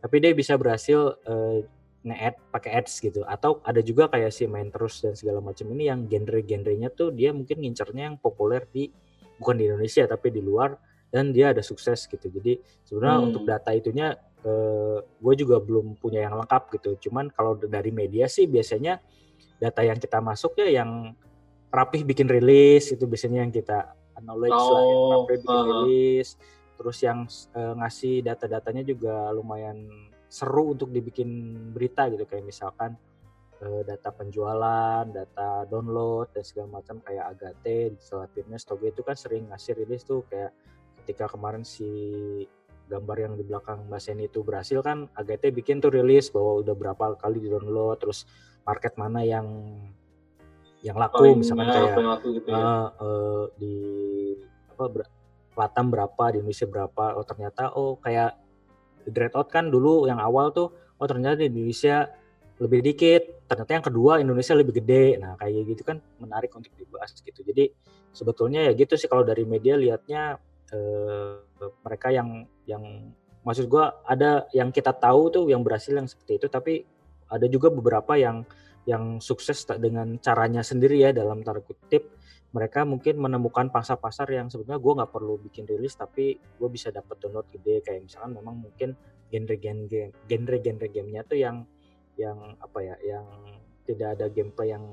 tapi 0.00 0.16
dia 0.20 0.32
bisa 0.32 0.56
berhasil 0.56 1.16
uh, 1.24 1.60
nge-add 2.00 2.36
pakai 2.48 2.70
ads 2.80 3.04
gitu. 3.04 3.20
Atau 3.28 3.60
ada 3.60 3.84
juga 3.84 4.08
kayak 4.08 4.32
si 4.32 4.48
main 4.48 4.72
terus 4.72 5.04
dan 5.04 5.12
segala 5.12 5.44
macam 5.44 5.68
ini 5.76 5.92
yang 5.92 6.08
genre-genrenya 6.08 6.88
tuh 6.92 7.12
dia 7.12 7.36
mungkin 7.36 7.60
ngincernya 7.60 8.12
yang 8.12 8.16
populer 8.16 8.64
di 8.72 8.88
bukan 9.40 9.56
di 9.56 9.64
Indonesia 9.72 10.04
tapi 10.04 10.28
di 10.28 10.44
luar 10.44 10.76
dan 11.08 11.32
dia 11.32 11.50
ada 11.50 11.64
sukses 11.64 12.06
gitu. 12.06 12.28
Jadi 12.28 12.60
sebenarnya 12.86 13.16
hmm. 13.18 13.28
untuk 13.32 13.42
data 13.48 13.70
itunya 13.72 14.14
eh, 14.44 14.98
gue 15.02 15.34
juga 15.34 15.56
belum 15.58 15.96
punya 15.96 16.28
yang 16.28 16.38
lengkap 16.38 16.62
gitu. 16.78 17.08
Cuman 17.08 17.32
kalau 17.32 17.56
dari 17.56 17.90
media 17.90 18.28
sih 18.28 18.44
biasanya 18.44 19.00
data 19.56 19.80
yang 19.80 19.98
kita 19.98 20.20
masuk 20.20 20.60
ya 20.60 20.84
yang 20.84 21.16
rapih 21.72 22.04
bikin 22.04 22.28
rilis 22.30 22.92
itu 22.92 23.04
biasanya 23.08 23.46
yang 23.46 23.52
kita 23.52 23.94
acknowledge 24.18 24.54
oh, 24.54 24.70
lah 24.70 24.82
yang 24.84 25.02
rapih 25.16 25.36
bikin 25.42 25.56
uh, 25.56 25.66
rilis. 25.66 26.28
Terus 26.80 26.98
yang 27.04 27.18
eh, 27.28 27.74
ngasih 27.76 28.14
data-datanya 28.24 28.82
juga 28.86 29.32
lumayan 29.32 29.84
seru 30.30 30.78
untuk 30.78 30.94
dibikin 30.94 31.28
berita 31.74 32.06
gitu 32.06 32.22
kayak 32.22 32.46
misalkan 32.46 32.94
eh, 33.60 33.82
data 33.84 34.10
penjualan, 34.12 35.04
data 35.08 35.68
download 35.68 36.32
dan 36.32 36.44
segala 36.44 36.80
macam 36.80 36.98
kayak 37.04 37.36
Agate, 37.36 37.94
Digital 37.96 38.28
Fitness, 38.32 38.64
Toge 38.64 38.92
itu 38.92 39.02
kan 39.04 39.16
sering 39.16 39.48
ngasih 39.52 39.76
rilis 39.76 40.02
tuh 40.04 40.24
kayak 40.28 40.52
ketika 41.04 41.32
kemarin 41.32 41.64
si 41.64 41.88
gambar 42.90 43.16
yang 43.22 43.34
di 43.38 43.44
belakang 43.46 43.86
Mbak 43.86 44.00
Seni 44.02 44.26
itu 44.26 44.42
berhasil 44.42 44.82
kan 44.82 45.06
AGT 45.14 45.54
bikin 45.54 45.78
tuh 45.78 45.94
rilis 45.94 46.34
bahwa 46.34 46.66
udah 46.66 46.74
berapa 46.74 47.04
kali 47.22 47.38
di 47.38 47.48
download 47.48 48.02
terus 48.02 48.26
market 48.66 48.98
mana 48.98 49.22
yang 49.22 49.46
yang 50.82 50.98
laku 50.98 51.22
oh, 51.22 51.36
misalkan 51.38 51.70
kayak 51.70 52.02
laku 52.02 52.28
gitu 52.40 52.48
ya. 52.50 52.58
uh, 52.58 52.88
uh, 52.98 53.42
di 53.54 53.74
apa 54.74 54.84
ber, 54.90 55.02
Latam 55.54 55.92
berapa 55.92 56.24
di 56.32 56.40
Indonesia 56.40 56.66
berapa 56.66 57.04
oh 57.14 57.24
ternyata 57.26 57.62
oh 57.76 58.00
kayak 58.00 58.38
Dread 59.06 59.34
Out 59.36 59.52
kan 59.52 59.68
dulu 59.68 60.08
yang 60.08 60.18
awal 60.18 60.50
tuh 60.50 60.72
oh 60.72 61.06
ternyata 61.06 61.42
di 61.44 61.52
Indonesia 61.52 62.08
lebih 62.60 62.80
dikit. 62.84 63.48
Ternyata 63.48 63.70
yang 63.72 63.86
kedua 63.88 64.12
Indonesia 64.20 64.52
lebih 64.52 64.84
gede. 64.84 65.16
Nah 65.16 65.34
kayak 65.40 65.64
gitu 65.64 65.82
kan 65.82 65.98
menarik 66.20 66.52
untuk 66.52 66.70
dibahas 66.76 67.16
gitu. 67.16 67.40
Jadi 67.40 67.72
sebetulnya 68.12 68.68
ya 68.68 68.72
gitu 68.76 68.94
sih 69.00 69.08
kalau 69.08 69.24
dari 69.24 69.48
media 69.48 69.80
lihatnya 69.80 70.36
uh, 70.76 71.34
mereka 71.82 72.12
yang 72.12 72.44
yang 72.68 73.14
maksud 73.40 73.66
gue 73.66 73.84
ada 74.04 74.44
yang 74.52 74.68
kita 74.68 74.92
tahu 74.92 75.32
tuh 75.32 75.44
yang 75.48 75.64
berhasil 75.64 75.96
yang 75.96 76.04
seperti 76.04 76.36
itu 76.36 76.46
tapi 76.52 76.84
ada 77.30 77.46
juga 77.48 77.72
beberapa 77.72 78.18
yang 78.18 78.44
yang 78.84 79.22
sukses 79.22 79.64
dengan 79.78 80.18
caranya 80.20 80.60
sendiri 80.60 81.00
ya 81.00 81.10
dalam 81.16 81.40
tanda 81.40 81.64
kutip. 81.64 82.20
Mereka 82.50 82.82
mungkin 82.82 83.22
menemukan 83.22 83.70
pasar 83.70 84.02
pasar 84.02 84.26
yang 84.26 84.50
sebenarnya 84.50 84.82
gue 84.82 84.92
nggak 84.98 85.12
perlu 85.14 85.38
bikin 85.38 85.70
rilis 85.70 85.94
tapi 85.94 86.34
gue 86.34 86.68
bisa 86.68 86.90
dapat 86.90 87.22
download 87.22 87.46
gede. 87.54 87.78
Kayak 87.86 88.10
misalkan 88.10 88.34
memang 88.34 88.58
mungkin 88.58 88.98
genre-genre 89.30 90.10
genre-genre 90.26 90.86
gamenya 90.90 91.22
tuh 91.22 91.38
yang 91.38 91.62
yang 92.18 92.38
apa 92.58 92.78
ya 92.82 92.94
yang 93.02 93.26
tidak 93.86 94.08
ada 94.18 94.26
gameplay 94.30 94.74
yang 94.74 94.84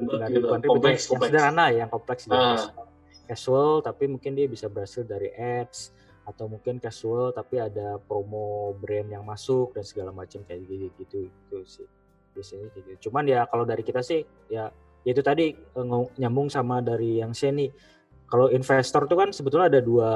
bukan 0.00 0.60
ribet, 0.64 0.96
yang 0.96 1.00
sederhana 1.00 1.66
yang 1.68 1.88
kompleks 1.92 2.24
ah. 2.32 2.72
casual 3.28 3.84
tapi 3.84 4.08
mungkin 4.08 4.32
dia 4.32 4.48
bisa 4.48 4.68
berhasil 4.68 5.04
dari 5.04 5.28
ads 5.36 5.92
atau 6.24 6.48
mungkin 6.48 6.80
casual 6.80 7.32
tapi 7.32 7.60
ada 7.60 8.00
promo 8.00 8.76
brand 8.76 9.08
yang 9.08 9.24
masuk 9.24 9.72
dan 9.76 9.84
segala 9.84 10.12
macam 10.12 10.44
kayak 10.44 10.64
gitu 10.68 10.88
gitu 11.00 11.18
gitu 11.28 11.58
sih 11.64 11.88
biasanya 12.38 12.70
kayak 12.70 12.84
gitu. 12.94 13.10
Cuman 13.10 13.26
ya 13.26 13.42
kalau 13.50 13.66
dari 13.66 13.82
kita 13.82 13.98
sih 13.98 14.22
ya, 14.46 14.70
ya 15.02 15.10
itu 15.10 15.22
tadi 15.26 15.50
eh, 15.50 15.84
nyambung 16.22 16.46
sama 16.46 16.78
dari 16.78 17.18
yang 17.18 17.34
Sheni. 17.34 17.66
Kalau 18.28 18.52
investor 18.52 19.08
tuh 19.08 19.18
kan 19.18 19.32
sebetulnya 19.34 19.72
ada 19.72 19.80
dua 19.80 20.10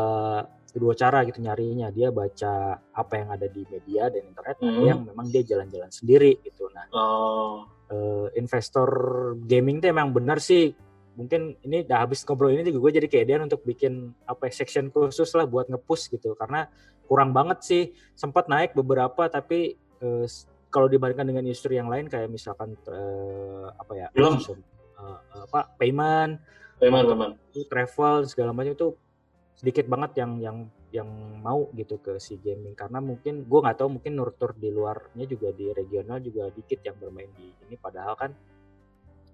dua 0.79 0.95
cara 0.97 1.25
gitu 1.27 1.43
nyarinya. 1.43 1.91
Dia 1.91 2.09
baca 2.15 2.79
apa 2.81 3.13
yang 3.17 3.29
ada 3.33 3.47
di 3.49 3.67
media 3.69 4.09
dan 4.09 4.23
internet, 4.29 4.57
hmm. 4.61 4.69
ada 4.69 4.83
yang 4.85 5.01
memang 5.05 5.27
dia 5.29 5.43
jalan-jalan 5.45 5.91
sendiri 5.91 6.39
gitu. 6.45 6.69
Nah, 6.73 6.87
oh. 6.95 7.67
uh, 7.91 8.27
investor 8.39 8.89
gaming 9.45 9.83
tuh 9.83 9.93
emang 9.93 10.13
benar 10.15 10.39
sih 10.39 10.73
mungkin 11.13 11.61
ini 11.61 11.85
udah 11.85 12.09
habis 12.09 12.25
ngobrol 12.25 12.53
ini 12.53 12.65
juga 12.65 12.89
gue 12.89 13.05
jadi 13.05 13.09
keadaan 13.09 13.45
untuk 13.45 13.61
bikin 13.69 14.17
apa 14.25 14.49
ya, 14.49 14.65
section 14.65 14.89
khusus 14.89 15.29
lah 15.37 15.45
buat 15.45 15.69
ngepush 15.69 16.09
gitu 16.09 16.33
karena 16.33 16.73
kurang 17.05 17.37
banget 17.37 17.59
sih 17.61 17.83
sempat 18.17 18.49
naik 18.49 18.73
beberapa 18.73 19.29
tapi 19.29 19.77
uh, 20.01 20.25
kalau 20.73 20.89
dibandingkan 20.89 21.29
dengan 21.29 21.45
industri 21.45 21.77
yang 21.77 21.93
lain 21.93 22.09
kayak 22.09 22.33
misalkan 22.33 22.73
uh, 22.89 23.69
apa 23.77 23.93
ya 23.93 24.07
belum 24.17 24.41
uh, 24.97 25.19
apa 25.53 25.77
payment 25.77 26.41
payment 26.81 27.05
payment 27.05 27.35
travel 27.69 28.25
segala 28.25 28.57
macam 28.57 28.73
itu 28.73 28.89
sedikit 29.63 29.87
banget 29.87 30.19
yang 30.19 30.43
yang 30.43 30.59
yang 30.91 31.07
mau 31.39 31.71
gitu 31.79 32.03
ke 32.03 32.19
si 32.19 32.35
gaming. 32.43 32.75
Karena 32.75 32.99
mungkin 32.99 33.47
gue 33.47 33.61
nggak 33.63 33.79
tahu 33.79 33.89
mungkin 33.97 34.13
nurtur 34.19 34.59
di 34.59 34.75
luarnya 34.75 35.25
juga 35.31 35.55
di 35.55 35.71
regional 35.71 36.19
juga 36.19 36.51
dikit 36.51 36.83
yang 36.83 36.99
bermain 36.99 37.31
di 37.39 37.47
ini. 37.71 37.79
Padahal 37.79 38.19
kan 38.19 38.35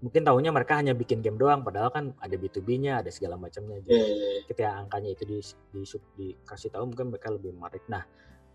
mungkin 0.05 0.23
tahunya 0.29 0.53
mereka 0.53 0.77
hanya 0.77 0.93
bikin 0.93 1.25
game 1.25 1.41
doang. 1.41 1.65
Padahal 1.65 1.89
kan 1.89 2.13
ada 2.21 2.37
B2B-nya 2.37 3.01
ada 3.01 3.09
segala 3.09 3.41
macamnya. 3.41 3.81
Jadi 3.81 3.97
yeah, 3.97 4.05
yeah, 4.05 4.29
yeah. 4.37 4.45
ketika 4.45 4.71
angkanya 4.77 5.11
itu 5.17 5.25
di, 5.25 5.41
di, 5.73 5.81
di 5.89 6.37
dikasih 6.37 6.77
tahu 6.77 6.93
mungkin 6.93 7.09
mereka 7.09 7.33
lebih 7.33 7.57
menarik. 7.57 7.89
Nah 7.89 8.05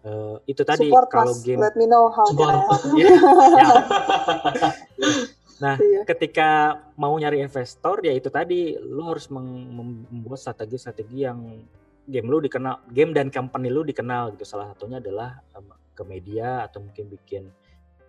uh, 0.06 0.38
itu 0.46 0.62
tadi 0.62 0.94
Support 0.94 1.10
kalau 1.10 1.34
game 1.42 1.58
let 1.58 1.74
me 1.74 1.90
know 1.90 2.14
how 2.14 2.30
Support. 2.30 2.86
nah 5.64 5.80
yeah. 5.80 6.04
ketika 6.04 6.76
mau 7.00 7.16
nyari 7.16 7.40
investor 7.40 8.04
ya 8.04 8.12
itu 8.12 8.28
tadi 8.28 8.76
lu 8.76 9.08
harus 9.08 9.32
membuat 9.32 10.44
strategi-strategi 10.44 11.24
yang 11.24 11.64
game 12.04 12.28
lu 12.28 12.44
dikenal 12.44 12.84
game 12.92 13.16
dan 13.16 13.32
company 13.32 13.72
lu 13.72 13.88
dikenal 13.88 14.36
gitu 14.36 14.44
salah 14.44 14.76
satunya 14.76 15.00
adalah 15.00 15.40
um, 15.56 15.72
ke 15.96 16.04
media 16.04 16.68
atau 16.68 16.84
mungkin 16.84 17.08
bikin 17.08 17.48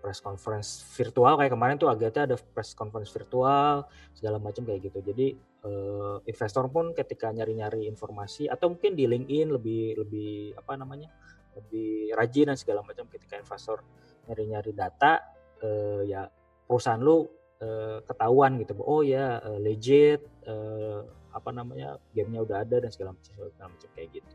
press 0.04 0.20
conference 0.20 0.84
virtual 0.92 1.40
kayak 1.40 1.56
kemarin 1.56 1.80
tuh 1.80 1.88
Agatha 1.88 2.28
ada 2.28 2.36
press 2.36 2.76
conference 2.76 3.08
virtual 3.08 3.88
segala 4.12 4.36
macam 4.36 4.68
kayak 4.68 4.92
gitu. 4.92 5.00
Jadi 5.00 5.32
uh, 5.64 6.20
investor 6.28 6.68
pun 6.68 6.92
ketika 6.92 7.32
nyari-nyari 7.32 7.88
informasi 7.88 8.52
atau 8.52 8.76
mungkin 8.76 8.92
di 8.92 9.08
LinkedIn 9.08 9.48
lebih 9.48 9.96
lebih 10.04 10.60
apa 10.60 10.76
namanya 10.76 11.08
lebih 11.56 12.12
rajin 12.12 12.52
dan 12.52 12.58
segala 12.60 12.84
macam 12.84 13.08
ketika 13.08 13.40
investor 13.40 13.80
nyari-nyari 14.28 14.76
data 14.76 15.24
uh, 15.64 16.04
ya 16.04 16.28
perusahaan 16.68 17.00
lu 17.00 17.24
uh, 17.64 17.98
ketahuan 18.04 18.60
gitu. 18.60 18.76
Oh 18.84 19.00
ya 19.00 19.40
uh, 19.40 19.56
legit 19.56 20.20
uh, 20.44 21.00
apa 21.32 21.50
namanya 21.50 21.96
gamenya 22.12 22.44
udah 22.44 22.56
ada 22.62 22.76
dan 22.84 22.90
segala 22.92 23.16
macam 23.16 23.32
segala 23.32 23.68
macam 23.72 23.88
kayak 23.96 24.08
gitu. 24.20 24.34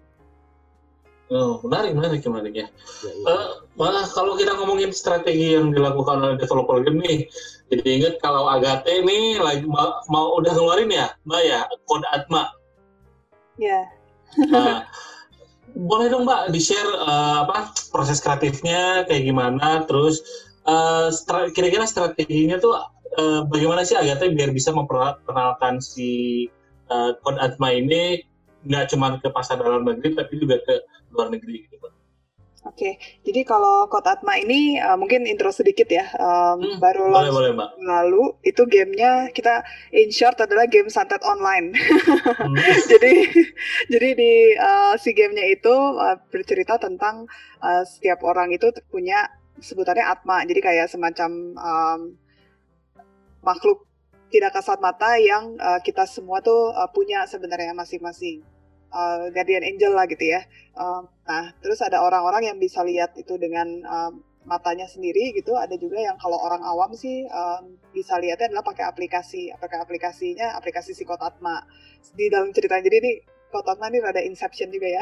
Oh, 1.29 1.61
menarik, 1.61 1.93
menarik, 1.93 2.25
menarik 2.25 2.55
ya. 2.57 2.67
ya, 3.05 3.11
ya. 3.13 3.25
Uh, 3.29 3.49
malah 3.77 4.09
kalau 4.17 4.33
kita 4.33 4.49
ngomongin 4.57 4.89
strategi 4.89 5.53
yang 5.53 5.69
dilakukan 5.69 6.25
oleh 6.25 6.41
developer 6.41 6.81
game 6.81 7.05
nih, 7.05 7.29
jadi 7.69 7.85
ingat 8.01 8.15
kalau 8.17 8.49
Agate 8.49 9.05
nih 9.05 9.37
lagi 9.37 9.61
mau, 9.69 10.01
mau 10.09 10.41
udah 10.41 10.57
ngeluarin 10.57 10.89
ya, 10.89 11.13
Mbak 11.29 11.41
ya, 11.45 11.59
kode 11.85 12.09
Atma. 12.09 12.49
Ya. 13.61 13.93
nah, 14.49 14.89
boleh 15.77 16.09
dong 16.09 16.25
Mbak 16.25 16.49
di-share 16.49 16.97
uh, 16.97 17.45
apa 17.45 17.77
proses 17.93 18.17
kreatifnya 18.25 19.05
kayak 19.05 19.29
gimana, 19.29 19.85
terus 19.85 20.25
uh, 20.65 21.13
stra 21.13 21.53
kira-kira 21.53 21.85
strateginya 21.85 22.57
tuh 22.57 22.73
uh, 23.17 23.41
bagaimana 23.47 23.81
sih 23.87 23.97
Agate 23.97 24.29
biar 24.29 24.53
bisa 24.53 24.69
memperkenalkan 24.75 25.81
si 25.81 26.45
uh, 26.91 27.15
kode 27.23 27.39
Atma 27.41 27.73
ini 27.73 28.21
nggak 28.67 28.91
cuma 28.91 29.15
ke 29.23 29.31
pasar 29.31 29.57
dalam 29.63 29.87
negeri 29.87 30.13
tapi 30.19 30.35
juga 30.35 30.59
ke 30.67 30.83
luar 31.15 31.31
negeri 31.31 31.65
gitu 31.65 31.79
Pak. 31.79 31.91
Oke, 32.67 32.75
okay. 32.75 32.93
jadi 33.23 33.47
kalau 33.47 33.87
Kota 33.87 34.19
Atma 34.19 34.35
ini 34.35 34.75
uh, 34.83 34.99
mungkin 34.99 35.23
intro 35.23 35.47
sedikit 35.47 35.87
ya. 35.87 36.11
Um, 36.19 36.59
hmm, 36.59 36.83
baru 36.83 37.07
boleh, 37.07 37.31
boleh, 37.31 37.51
Mbak. 37.55 37.69
lalu 37.87 38.23
itu 38.43 38.61
gamenya 38.67 39.31
kita 39.31 39.63
in 39.95 40.11
short 40.11 40.35
adalah 40.43 40.67
game 40.67 40.91
santet 40.91 41.23
online. 41.23 41.71
Hmm. 41.71 42.55
jadi 42.91 43.13
jadi 43.87 44.09
di 44.11 44.33
uh, 44.59 44.93
si 44.99 45.15
gamenya 45.15 45.47
itu 45.55 45.71
uh, 45.71 46.19
bercerita 46.27 46.75
tentang 46.75 47.31
uh, 47.63 47.87
setiap 47.87 48.27
orang 48.27 48.51
itu 48.51 48.75
punya 48.91 49.31
sebutannya 49.63 50.03
Atma. 50.03 50.43
Jadi 50.43 50.59
kayak 50.59 50.91
semacam 50.91 51.55
um, 51.55 51.99
makhluk 53.43 53.87
tidak 54.29 54.53
kasat 54.53 54.77
mata 54.77 55.17
yang 55.17 55.57
uh, 55.57 55.81
kita 55.81 56.05
semua 56.05 56.39
tuh 56.39 56.69
uh, 56.69 56.89
punya 56.93 57.25
sebenarnya 57.25 57.73
masing-masing 57.73 58.45
uh, 58.93 59.29
guardian 59.33 59.65
angel 59.65 59.93
lah 59.93 60.05
gitu 60.05 60.21
ya. 60.21 60.45
Uh, 60.77 61.01
nah, 61.25 61.49
terus 61.61 61.81
ada 61.81 62.01
orang-orang 62.05 62.53
yang 62.53 62.57
bisa 62.61 62.85
lihat 62.85 63.17
itu 63.17 63.37
dengan 63.41 63.67
uh, 63.85 64.11
matanya 64.45 64.85
sendiri 64.85 65.33
gitu. 65.33 65.57
Ada 65.57 65.81
juga 65.81 65.97
yang 65.97 66.17
kalau 66.21 66.37
orang 66.37 66.61
awam 66.61 66.93
sih 66.93 67.25
um, 67.25 67.73
bisa 67.89 68.21
lihatnya 68.21 68.53
adalah 68.53 68.65
pakai 68.65 68.85
aplikasi. 68.85 69.49
Pakai 69.57 69.81
aplikasinya 69.81 70.53
aplikasi 70.57 70.93
Psikotatma. 70.93 71.65
Di 72.13 72.29
dalam 72.29 72.53
cerita 72.53 72.77
jadi 72.77 73.01
ini 73.01 73.13
Kotatma 73.49 73.89
ini 73.89 73.97
rada 73.97 74.21
inception 74.21 74.69
juga 74.69 74.85
ya. 74.85 75.01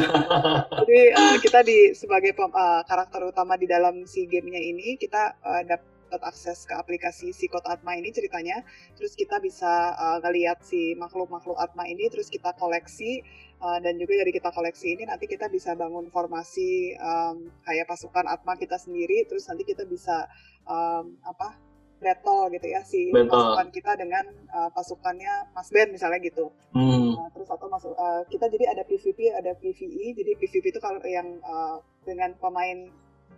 jadi 0.84 1.00
uh, 1.16 1.36
kita 1.40 1.64
di 1.64 1.96
sebagai 1.96 2.36
uh, 2.36 2.84
karakter 2.84 3.24
utama 3.24 3.56
di 3.56 3.64
dalam 3.64 4.04
si 4.04 4.28
gamenya 4.28 4.60
ini 4.60 5.00
kita 5.00 5.40
uh, 5.40 5.64
dapat 5.64 5.99
dapat 6.10 6.26
akses 6.26 6.66
ke 6.66 6.74
aplikasi 6.74 7.30
si 7.30 7.46
Kod 7.46 7.62
Atma 7.70 7.94
ini 7.94 8.10
ceritanya. 8.10 8.66
Terus 8.98 9.14
kita 9.14 9.38
bisa 9.38 9.94
uh, 9.94 10.18
ngeliat 10.18 10.58
si 10.66 10.98
makhluk-makhluk 10.98 11.54
Atma 11.54 11.86
ini, 11.86 12.10
terus 12.10 12.26
kita 12.26 12.50
koleksi 12.58 13.22
uh, 13.62 13.78
dan 13.78 13.94
juga 13.94 14.18
dari 14.18 14.34
kita 14.34 14.50
koleksi 14.50 14.98
ini 14.98 15.06
nanti 15.06 15.30
kita 15.30 15.46
bisa 15.46 15.78
bangun 15.78 16.10
formasi 16.10 16.98
um, 16.98 17.46
kayak 17.62 17.86
pasukan 17.86 18.26
Atma 18.26 18.58
kita 18.58 18.74
sendiri. 18.74 19.22
Terus 19.30 19.46
nanti 19.46 19.62
kita 19.62 19.86
bisa 19.86 20.26
um, 20.66 21.14
apa 21.22 21.54
battle 22.02 22.50
gitu 22.50 22.66
ya 22.66 22.82
si 22.82 23.14
battle. 23.14 23.30
pasukan 23.30 23.68
kita 23.70 23.92
dengan 23.94 24.24
uh, 24.50 24.66
pasukannya 24.74 25.54
Mas 25.54 25.70
Ben 25.70 25.94
misalnya 25.94 26.18
gitu. 26.26 26.50
Hmm. 26.74 27.14
Uh, 27.14 27.28
terus 27.38 27.46
atau 27.46 27.70
masuk 27.70 27.94
uh, 27.94 28.26
kita 28.26 28.50
jadi 28.50 28.74
ada 28.74 28.82
PVP 28.82 29.30
ada 29.30 29.54
PVE. 29.54 30.18
Jadi 30.18 30.32
PVP 30.42 30.74
itu 30.74 30.80
kalau 30.82 30.98
yang 31.06 31.38
uh, 31.46 31.78
dengan 32.02 32.34
pemain 32.42 32.90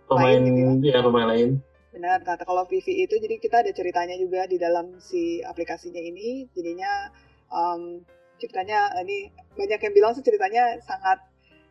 pemain 0.07 0.39
lain 0.39 0.41
gitu 0.47 0.59
ya. 0.87 0.99
ya 0.99 1.05
pemain 1.05 1.27
lain 1.29 1.49
Benar, 1.93 2.25
kata 2.25 2.41
kalau 2.41 2.65
VV 2.65 3.05
itu 3.05 3.15
jadi 3.21 3.37
kita 3.37 3.61
ada 3.61 3.69
ceritanya 3.69 4.17
juga 4.17 4.49
di 4.49 4.57
dalam 4.57 4.97
si 4.97 5.45
aplikasinya 5.45 6.01
ini. 6.01 6.49
Jadinya 6.57 7.13
um, 7.53 8.01
ceritanya 8.41 8.89
ini 9.05 9.29
banyak 9.53 9.77
yang 9.77 9.93
bilang 9.93 10.11
sih 10.17 10.25
ceritanya 10.25 10.81
sangat 10.81 11.21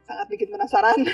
sangat 0.07 0.27
bikin 0.31 0.55
penasaran. 0.55 0.95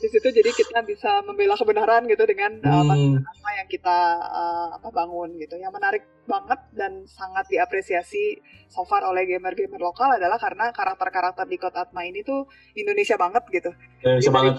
di 0.00 0.08
situ 0.08 0.32
jadi 0.32 0.48
kita 0.56 0.80
bisa 0.88 1.20
membela 1.28 1.52
kebenaran 1.60 2.08
gitu 2.08 2.24
dengan 2.24 2.56
uh, 2.64 2.88
hmm. 2.88 3.20
apa 3.20 3.48
yang 3.60 3.68
kita 3.68 3.98
uh, 4.28 4.68
apa 4.76 4.88
bangun 4.92 5.40
gitu. 5.40 5.56
Yang 5.56 5.72
menarik 5.72 6.04
banget 6.28 6.60
dan 6.76 7.08
sangat 7.08 7.48
diapresiasi 7.48 8.40
so 8.68 8.84
far 8.84 9.08
oleh 9.08 9.24
gamer-gamer 9.24 9.80
lokal 9.80 10.20
adalah 10.20 10.36
karena 10.36 10.68
karakter-karakter 10.68 11.48
di 11.48 11.56
Kota 11.56 11.88
Atma 11.88 12.04
ini 12.04 12.20
tuh 12.20 12.44
Indonesia 12.76 13.16
banget 13.16 13.44
gitu. 13.48 13.72
Indonesia 14.04 14.32
banget. 14.32 14.56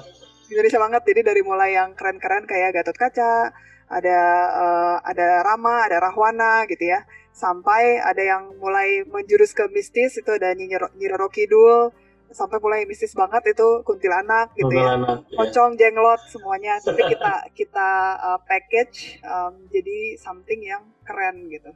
Indonesia 0.51 0.79
banget. 0.79 1.01
Jadi 1.07 1.21
dari 1.23 1.41
mulai 1.41 1.79
yang 1.79 1.95
keren-keren 1.95 2.43
kayak 2.43 2.75
Gatot 2.75 2.97
Kaca, 2.99 3.55
ada 3.91 4.19
uh, 4.55 4.97
ada 5.03 5.43
Rama, 5.43 5.87
ada 5.87 5.97
Rahwana 5.99 6.67
gitu 6.67 6.91
ya, 6.91 7.03
sampai 7.31 7.99
ada 7.99 8.19
yang 8.23 8.55
mulai 8.59 9.03
menjurus 9.07 9.51
ke 9.51 9.67
mistis 9.71 10.19
itu 10.19 10.31
ada 10.31 10.55
Nyiro 10.55 11.27
Kidul, 11.31 11.91
sampai 12.31 12.57
mulai 12.63 12.87
mistis 12.87 13.11
banget 13.11 13.51
itu 13.51 13.83
kuntilanak 13.83 14.55
gitu 14.55 14.71
ya. 14.71 14.95
kuntilanak, 14.95 15.19
ya, 15.27 15.37
pocong, 15.37 15.71
jenglot 15.75 16.21
semuanya. 16.31 16.79
Tapi 16.79 17.01
kita 17.11 17.33
kita 17.59 17.89
uh, 18.19 18.39
package 18.47 19.19
um, 19.27 19.67
jadi 19.67 20.15
something 20.19 20.59
yang 20.63 20.83
keren 21.03 21.51
gitu. 21.51 21.71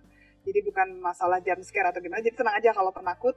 Jadi 0.46 0.60
bukan 0.62 0.88
masalah 1.02 1.42
jump 1.42 1.62
scare 1.66 1.90
atau 1.90 2.00
gimana. 2.00 2.22
Jadi 2.22 2.38
tenang 2.38 2.56
aja 2.56 2.70
kalau 2.72 2.94
penakut, 2.94 3.36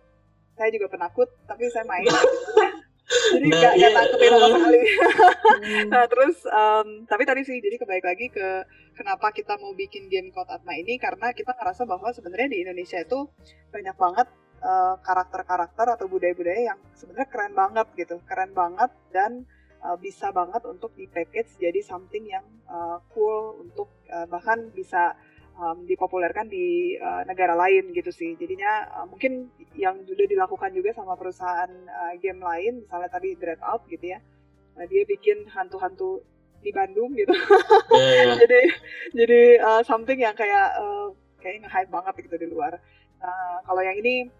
saya 0.54 0.68
juga 0.70 0.92
penakut, 0.92 1.28
tapi 1.48 1.66
saya 1.72 1.88
main. 1.88 2.06
jadi 3.08 3.48
nah, 3.48 3.60
gak, 3.64 3.74
iya, 3.80 3.88
takutin 3.88 4.30
sama 4.36 4.48
sekali. 4.54 4.80
Nah 5.88 6.04
terus 6.12 6.36
um, 6.44 6.88
tapi 7.08 7.22
tadi 7.24 7.40
sih 7.40 7.56
jadi 7.56 7.80
kembali 7.80 8.02
lagi 8.04 8.26
ke 8.28 8.48
kenapa 8.92 9.32
kita 9.32 9.56
mau 9.56 9.72
bikin 9.72 10.12
game 10.12 10.28
Code 10.28 10.52
Atma 10.52 10.76
ini 10.76 11.00
karena 11.00 11.32
kita 11.32 11.56
ngerasa 11.56 11.88
bahwa 11.88 12.12
sebenarnya 12.12 12.48
di 12.52 12.58
Indonesia 12.68 13.00
itu 13.00 13.28
banyak 13.72 13.96
banget 13.96 14.28
karakter 14.58 15.06
karakter-karakter 15.06 15.86
atau 15.94 16.06
budaya-budaya 16.10 16.74
yang 16.74 16.80
sebenarnya 16.98 17.28
keren 17.30 17.54
banget 17.54 17.86
gitu. 17.94 18.16
Keren 18.26 18.50
banget 18.52 18.90
dan 19.14 19.46
uh, 19.82 19.96
bisa 19.96 20.34
banget 20.34 20.62
untuk 20.66 20.92
di 20.98 21.06
package 21.06 21.58
jadi 21.62 21.80
something 21.80 22.26
yang 22.26 22.44
uh, 22.66 22.98
cool 23.14 23.62
untuk 23.62 23.88
uh, 24.10 24.26
bahkan 24.26 24.68
bisa 24.74 25.14
um, 25.58 25.84
dipopulerkan 25.84 26.46
di 26.46 26.94
uh, 26.96 27.26
negara 27.26 27.58
lain 27.58 27.90
gitu 27.90 28.14
sih. 28.14 28.38
Jadinya 28.38 28.86
uh, 29.02 29.06
mungkin 29.10 29.50
yang 29.74 29.98
sudah 30.06 30.24
dilakukan 30.24 30.70
juga 30.72 30.94
sama 30.94 31.18
perusahaan 31.18 31.68
uh, 31.68 32.14
game 32.22 32.40
lain, 32.40 32.86
misalnya 32.86 33.10
tadi 33.10 33.34
Dreadout 33.34 33.82
gitu 33.90 34.14
ya, 34.14 34.18
uh, 34.78 34.86
dia 34.86 35.02
bikin 35.04 35.50
hantu-hantu 35.50 36.22
di 36.62 36.70
Bandung 36.70 37.12
gitu. 37.18 37.34
Yeah, 37.98 38.30
yeah. 38.30 38.36
jadi 38.38 38.60
jadi 39.16 39.40
uh, 39.58 39.82
something 39.82 40.20
yang 40.22 40.36
kayak 40.38 40.78
uh, 40.78 41.10
kayak 41.42 41.66
nge-hype 41.66 41.90
banget 41.90 42.14
gitu 42.30 42.36
di 42.38 42.46
luar. 42.46 42.78
Uh, 43.18 43.58
kalau 43.66 43.82
yang 43.82 43.98
ini 43.98 44.30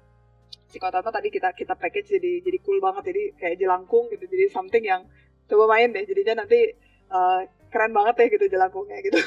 si 0.69 0.77
Kotama 0.77 1.09
tadi 1.09 1.33
kita 1.33 1.57
kita 1.57 1.75
package 1.75 2.21
jadi 2.21 2.45
jadi 2.45 2.59
cool 2.61 2.79
banget 2.79 3.11
jadi 3.11 3.23
kayak 3.41 3.57
jelangkung 3.57 4.13
gitu 4.13 4.29
jadi 4.29 4.53
something 4.53 4.85
yang 4.85 5.09
coba 5.49 5.65
main 5.75 5.91
deh 5.97 6.05
jadinya 6.05 6.45
nanti 6.45 6.77
uh, 7.13 7.41
keren 7.69 7.93
banget 7.93 8.15
ya 8.17 8.27
gitu 8.33 8.45
jelangkungnya 8.49 8.99
gitu. 9.05 9.21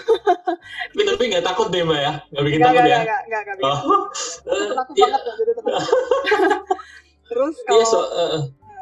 tapi 0.91 1.01
tapi 1.05 1.23
nggak 1.29 1.45
takut 1.45 1.67
deh 1.69 1.86
mbak 1.86 1.99
ya 2.01 2.13
nggak 2.34 2.43
bikin 2.49 2.59
gak, 2.59 2.67
takut 2.67 2.82
gak, 2.82 2.89
ya? 2.89 2.99
Nggak 3.01 3.21
nggak 3.29 3.41
nggak 3.41 3.57
bikin. 3.57 3.71
Oh. 3.71 4.03
takut 4.75 4.95
yeah. 4.99 5.09
banget 5.09 5.21
jadi 5.38 5.51
Terus 7.32 7.55
kalau 7.63 7.79
yeah, 7.79 7.88
so, 7.88 7.99
uh, 8.11 8.41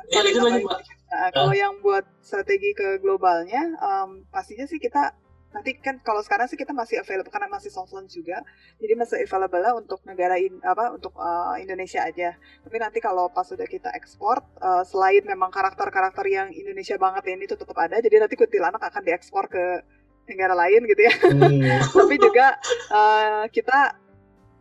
ya, 0.09 0.19
lanjut, 0.25 0.41
lanjut, 0.41 0.73
Nah, 1.09 1.29
kalau 1.33 1.53
yang 1.53 1.73
buat 1.81 2.05
strategi 2.21 2.73
ke 2.73 3.01
globalnya, 3.01 3.77
um, 3.81 4.25
pastinya 4.29 4.65
sih 4.65 4.81
kita 4.81 5.13
nanti 5.49 5.73
kan 5.81 5.97
kalau 6.05 6.21
sekarang 6.21 6.45
sih 6.45 6.53
kita 6.53 6.77
masih 6.77 7.01
available 7.01 7.33
karena 7.33 7.49
masih 7.49 7.73
soft 7.73 7.89
launch 7.89 8.13
juga 8.13 8.45
jadi 8.77 8.93
masih 8.93 9.25
available 9.25 9.61
lah 9.61 9.73
untuk 9.73 9.99
negara 10.05 10.37
in, 10.37 10.61
apa 10.61 10.93
untuk 10.93 11.17
uh, 11.17 11.57
Indonesia 11.57 12.05
aja 12.05 12.37
tapi 12.37 12.77
nanti 12.77 13.01
kalau 13.01 13.33
pas 13.33 13.49
sudah 13.49 13.65
kita 13.65 13.89
ekspor 13.97 14.45
uh, 14.61 14.85
selain 14.85 15.25
memang 15.25 15.49
karakter-karakter 15.49 16.25
yang 16.29 16.53
Indonesia 16.53 17.01
banget 17.01 17.33
ini 17.33 17.49
itu 17.49 17.57
tetap 17.57 17.77
ada 17.81 17.97
jadi 17.97 18.21
nanti 18.21 18.37
kuntilanak 18.37 18.81
akan 18.81 19.01
diekspor 19.01 19.49
ke 19.49 19.81
negara 20.29 20.53
lain 20.53 20.85
gitu 20.85 21.01
ya 21.01 21.13
hmm. 21.17 21.89
tapi 21.97 22.15
juga 22.21 22.53
uh, 22.93 23.49
kita 23.49 23.97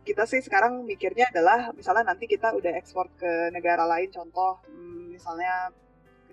kita 0.01 0.25
sih 0.25 0.41
sekarang 0.41 0.89
mikirnya 0.89 1.29
adalah 1.29 1.69
misalnya 1.77 2.09
nanti 2.09 2.25
kita 2.25 2.49
udah 2.57 2.73
ekspor 2.81 3.13
ke 3.13 3.53
negara 3.53 3.85
lain 3.85 4.09
contoh 4.09 4.57
hmm, 4.65 5.13
misalnya 5.13 5.69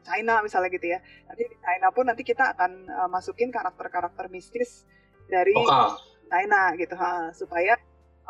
China 0.06 0.38
misalnya 0.46 0.70
gitu 0.70 0.86
ya. 0.94 0.98
Nanti 1.26 1.42
di 1.50 1.56
China 1.58 1.90
pun 1.90 2.04
nanti 2.06 2.22
kita 2.22 2.54
akan 2.54 2.72
uh, 2.86 3.08
masukin 3.10 3.50
karakter-karakter 3.50 4.30
mistis 4.30 4.86
dari 5.26 5.50
Lokal. 5.50 5.98
China 6.30 6.62
gitu 6.78 6.94
ha, 6.94 7.34
supaya 7.34 7.74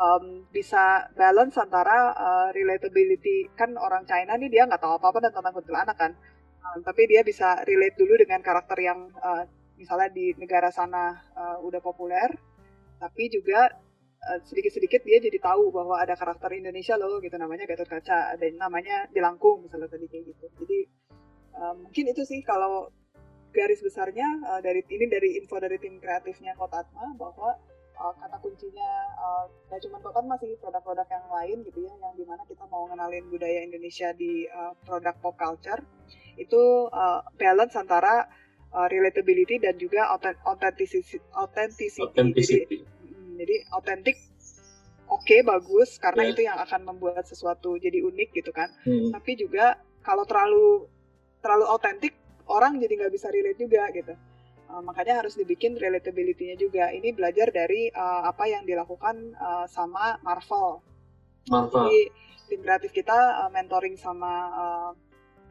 um, 0.01 0.49
bisa 0.49 1.05
balance 1.13 1.61
antara 1.61 2.17
uh, 2.17 2.47
relatability 2.49 3.53
kan 3.53 3.77
orang 3.77 4.09
China 4.09 4.33
nih 4.33 4.49
dia 4.49 4.65
nggak 4.65 4.81
tahu 4.81 4.97
apa-apa 4.97 5.29
tentang 5.29 5.53
kuntilanak 5.53 5.97
kan. 5.97 6.17
Um, 6.65 6.81
tapi 6.81 7.05
dia 7.05 7.21
bisa 7.21 7.61
relate 7.61 7.95
dulu 7.95 8.17
dengan 8.17 8.41
karakter 8.41 8.81
yang 8.81 9.13
uh, 9.21 9.45
misalnya 9.77 10.09
di 10.09 10.33
negara 10.41 10.73
sana 10.73 11.13
uh, 11.37 11.57
udah 11.61 11.79
populer 11.85 12.33
tapi 12.97 13.29
juga 13.29 13.69
sedikit-sedikit 14.43 15.05
dia 15.05 15.21
jadi 15.21 15.39
tahu 15.39 15.71
bahwa 15.71 16.01
ada 16.01 16.17
karakter 16.17 16.51
Indonesia 16.57 16.97
loh 16.99 17.21
gitu 17.21 17.37
namanya 17.39 17.63
Gatot 17.69 17.87
Kaca 17.87 18.35
ada 18.35 18.45
namanya 18.57 19.07
Jelangkung 19.13 19.63
misalnya 19.63 19.87
tadi 19.87 20.09
kayak 20.09 20.33
gitu 20.33 20.45
jadi 20.57 20.79
uh, 21.57 21.75
mungkin 21.75 22.13
itu 22.13 22.23
sih 22.23 22.39
kalau 22.45 22.93
garis 23.51 23.81
besarnya 23.81 24.27
uh, 24.45 24.61
dari 24.61 24.85
ini 24.87 25.05
dari 25.09 25.29
info 25.41 25.57
dari 25.57 25.81
tim 25.81 25.97
kreatifnya 25.97 26.53
Kotatma 26.53 27.17
bahwa 27.17 27.57
uh, 27.97 28.13
kata 28.13 28.37
kuncinya 28.39 28.91
uh, 29.17 29.45
gak 29.73 29.81
cuma 29.81 29.97
Kotatma 29.99 30.37
sih 30.37 30.53
produk-produk 30.61 31.07
yang 31.09 31.27
lain 31.27 31.57
gitu 31.65 31.79
ya 31.89 31.93
yang 31.97 32.13
di 32.13 32.25
mana 32.27 32.45
kita 32.45 32.63
mau 32.69 32.85
ngenalin 32.87 33.25
budaya 33.33 33.59
Indonesia 33.65 34.13
di 34.13 34.45
uh, 34.45 34.77
produk 34.85 35.15
pop 35.17 35.35
culture 35.35 35.81
itu 36.37 36.61
uh, 36.93 37.25
balance 37.35 37.73
antara 37.73 38.29
uh, 38.71 38.87
relatability 38.87 39.57
dan 39.57 39.73
juga 39.81 40.13
authenticity 40.45 41.17
authenticity, 41.33 42.05
authenticity. 42.05 42.61
jadi 42.61 42.77
jadi 43.37 43.55
autentik 43.73 44.17
oke 45.09 45.23
okay, 45.25 45.39
bagus 45.41 45.97
karena 45.97 46.29
yeah. 46.29 46.31
itu 46.33 46.41
yang 46.45 46.57
akan 46.61 46.81
membuat 46.93 47.25
sesuatu 47.25 47.77
jadi 47.81 48.05
unik 48.05 48.29
gitu 48.37 48.51
kan 48.53 48.69
hmm. 48.85 49.13
tapi 49.13 49.33
juga 49.33 49.81
kalau 50.05 50.23
terlalu 50.29 50.87
terlalu 51.41 51.65
autentik 51.69 52.13
orang 52.47 52.79
jadi 52.79 52.93
nggak 53.05 53.13
bisa 53.13 53.27
relate 53.29 53.59
juga 53.59 53.83
gitu. 53.93 54.13
Uh, 54.67 54.83
makanya 54.83 55.23
harus 55.23 55.39
dibikin 55.39 55.79
relatability-nya 55.79 56.59
juga. 56.59 56.91
Ini 56.91 57.15
belajar 57.15 57.55
dari 57.55 57.87
uh, 57.87 58.27
apa 58.27 58.51
yang 58.51 58.67
dilakukan 58.67 59.31
uh, 59.39 59.65
sama 59.71 60.19
Marvel. 60.19 60.83
Marvel. 61.47 61.87
Jadi 61.87 61.99
tim 62.51 62.59
kreatif 62.63 62.91
kita 62.91 63.47
uh, 63.47 63.49
mentoring 63.51 63.95
sama 63.95 64.33
uh, 64.51 64.91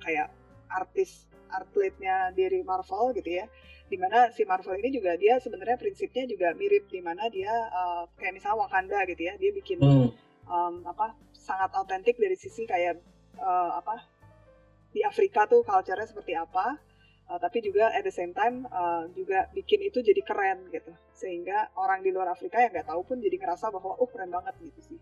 kayak 0.05 0.29
artis 0.69 1.29
artletnya 1.49 2.33
dari 2.37 2.61
Marvel 2.61 3.17
gitu 3.17 3.41
ya. 3.41 3.49
Di 3.87 3.97
mana 3.97 4.29
si 4.35 4.43
Marvel 4.45 4.83
ini 4.83 4.93
juga 4.93 5.17
dia 5.17 5.39
sebenarnya 5.41 5.79
prinsipnya 5.79 6.27
juga 6.29 6.53
mirip 6.53 6.91
di 6.91 7.01
mana 7.01 7.31
dia 7.33 7.53
uh, 7.73 8.05
kayak 8.21 8.37
misalnya 8.37 8.69
Wakanda 8.69 9.01
gitu 9.09 9.23
ya. 9.33 9.35
Dia 9.41 9.51
bikin 9.57 9.79
hmm. 9.81 10.09
um, 10.45 10.75
apa 10.85 11.17
sangat 11.33 11.73
autentik 11.73 12.21
dari 12.21 12.37
sisi 12.37 12.69
kayak 12.69 13.01
uh, 13.41 13.81
apa 13.81 14.16
di 14.97 15.05
Afrika 15.05 15.45
tuh 15.45 15.61
culture-nya 15.61 16.09
seperti 16.09 16.33
apa 16.33 16.81
uh, 17.29 17.39
tapi 17.39 17.63
juga 17.63 17.91
at 17.93 18.03
the 18.07 18.15
same 18.15 18.33
time 18.33 18.65
uh, 18.71 19.07
juga 19.13 19.51
bikin 19.53 19.83
itu 19.85 20.01
jadi 20.03 20.23
keren 20.23 20.71
gitu. 20.71 20.93
Sehingga 21.13 21.75
orang 21.77 22.03
di 22.03 22.11
luar 22.15 22.33
Afrika 22.33 22.63
yang 22.63 22.73
nggak 22.73 22.89
tahu 22.89 23.03
pun 23.05 23.19
jadi 23.21 23.37
ngerasa 23.37 23.69
bahwa 23.69 23.99
oh 23.99 24.09
keren 24.09 24.31
banget 24.31 24.55
gitu 24.63 24.81
sih. 24.95 24.99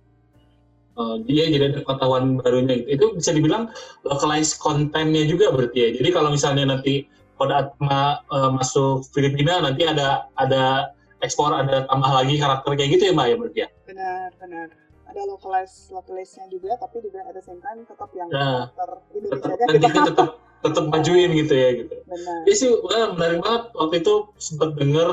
Uh, 0.95 1.19
dia 1.27 1.51
jadi 1.51 1.75
ada 1.75 1.83
pengetahuan 1.83 2.39
barunya 2.39 2.79
itu. 2.79 2.87
itu 2.95 3.07
bisa 3.19 3.31
dibilang 3.35 3.67
localize 4.07 4.55
kontennya 4.55 5.27
juga 5.27 5.51
berarti 5.51 5.79
ya. 5.79 5.89
Jadi 5.99 6.09
kalau 6.15 6.31
misalnya 6.31 6.71
nanti 6.71 7.07
pada 7.35 7.67
Atma 7.67 8.23
uh, 8.31 8.51
masuk 8.55 9.03
Filipina 9.11 9.59
nanti 9.59 9.83
ada 9.83 10.31
ada 10.39 10.95
ekspor 11.19 11.51
ada 11.51 11.83
tambah 11.91 12.11
lagi 12.15 12.39
karakter 12.39 12.79
kayak 12.79 12.91
gitu 12.95 13.03
ya 13.11 13.13
mbak 13.17 13.27
ya 13.27 13.37
berarti 13.39 13.59
ya? 13.59 13.69
Benar 13.91 14.29
benar 14.39 14.84
ada 15.15 15.23
localize 15.31 15.95
localize-nya 15.95 16.51
juga 16.51 16.75
tapi 16.83 16.99
juga 17.07 17.23
ada 17.23 17.39
same 17.39 17.63
time 17.63 17.87
tetap 17.87 18.11
yang 18.19 18.27
nah, 18.35 18.67
karakter 18.75 18.91
Indonesia 19.15 19.55
tetap, 19.71 20.05
tetap 20.11 20.29
tetap 20.65 20.85
majuin 20.89 21.31
gitu 21.37 21.55
ya 21.55 21.69
gitu. 21.77 21.95
Benar. 22.09 22.39
Ini 22.49 22.55
sih 22.57 22.71
wah, 22.83 23.13
menarik 23.13 23.39
banget 23.45 23.63
waktu 23.77 23.97
itu 24.01 24.15
sempat 24.41 24.71
denger 24.81 25.09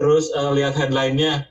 terus 0.00 0.32
uh, 0.32 0.50
lihat 0.56 0.72
headline-nya. 0.72 1.44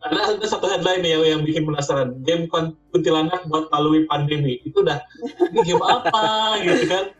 Ada, 0.00 0.38
ada 0.40 0.46
satu 0.48 0.64
headline 0.64 1.04
nih 1.04 1.12
yang, 1.18 1.22
yang 1.38 1.42
bikin 1.44 1.68
penasaran. 1.68 2.16
Game 2.24 2.48
kuntilanak 2.48 3.44
buat 3.52 3.68
lalui 3.68 4.08
pandemi. 4.08 4.64
Itu 4.64 4.80
udah 4.80 5.04
ini 5.52 5.60
game 5.60 5.84
apa 5.84 6.56
gitu 6.64 6.84
kan. 6.88 7.12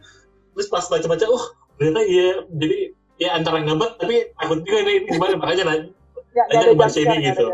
Terus 0.56 0.68
pas 0.72 0.88
baca-baca, 0.88 1.24
oh 1.28 1.44
ternyata 1.76 2.00
iya 2.08 2.40
jadi 2.56 2.78
ya 3.20 3.36
antara 3.36 3.60
ngebet 3.60 4.00
tapi 4.00 4.32
takut 4.40 4.64
juga 4.64 4.78
nih 4.80 4.96
gimana 5.12 5.36
makanya 5.36 5.64
nanya. 5.68 5.90
Gak, 6.32 6.46
gak 6.52 6.60
ada 6.68 6.72
baca 6.76 6.98
ini 7.00 7.16
gitu. 7.32 7.46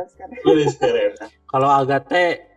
Kalau 1.50 1.68
Agate 1.70 2.51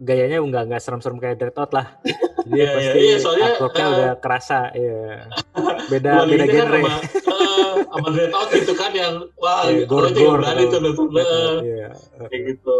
gayanya 0.00 0.40
nggak 0.40 0.64
nggak 0.72 0.80
serem-serem 0.80 1.20
kayak 1.20 1.36
Dreadnought 1.36 1.72
lah. 1.76 1.86
Dia 2.50 2.56
yeah, 2.56 2.72
pasti 2.72 2.98
yeah, 2.98 3.04
yeah, 3.04 3.18
soalnya, 3.20 3.46
artworknya 3.52 3.84
uh, 3.84 3.92
udah 3.92 4.12
kerasa, 4.16 4.60
ya. 4.72 5.00
Beda 5.92 6.24
beda 6.24 6.44
kan 6.48 6.54
genre. 6.56 6.80
Kan 6.80 6.84
sama, 6.88 7.36
uh, 7.36 7.72
sama 7.84 8.08
Dreadnought 8.16 8.48
gitu 8.56 8.72
kan 8.74 8.92
yang 8.96 9.14
wah 9.36 9.68
yeah, 9.68 9.84
orang 9.86 10.12
juga 10.16 10.30
berani 10.40 10.62
tuh 10.72 10.78
nonton 10.80 11.06
yeah. 11.60 11.92
kayak 12.26 12.42
gitu. 12.56 12.78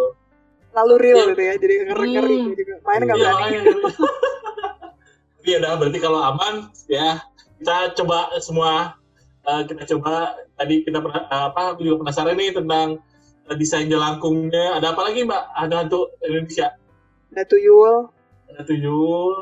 Lalu 0.73 0.95
real 0.97 1.17
yeah. 1.21 1.29
gitu 1.29 1.43
ya, 1.45 1.55
jadi 1.61 1.75
ngeri-ngeri 1.93 2.39
hmm. 2.41 2.51
gitu. 2.57 2.73
Main 2.89 3.01
nggak 3.05 3.19
yeah, 3.21 3.33
berani. 3.37 3.59
Iya 5.41 5.57
dah, 5.57 5.73
berarti 5.81 5.99
kalau 6.05 6.21
aman 6.21 6.69
ya 6.85 7.17
kita 7.57 7.97
coba 7.97 8.29
semua 8.45 8.93
uh, 9.49 9.63
kita 9.65 9.89
coba 9.97 10.37
tadi 10.53 10.85
kita 10.85 11.01
uh, 11.01 11.49
apa 11.49 11.73
aku 11.73 11.81
juga 11.81 12.05
penasaran 12.05 12.37
nih 12.37 12.53
tentang 12.53 13.01
uh, 13.49 13.57
desain 13.57 13.89
jelangkungnya. 13.89 14.77
Ada 14.77 14.93
apa 14.93 15.01
lagi 15.09 15.25
Mbak? 15.25 15.43
Ada 15.57 15.77
untuk 15.89 16.13
Indonesia? 16.21 16.77
Ada 17.31 17.43
tuyul 17.47 18.11
ada 18.51 18.63
tuyul 18.67 19.35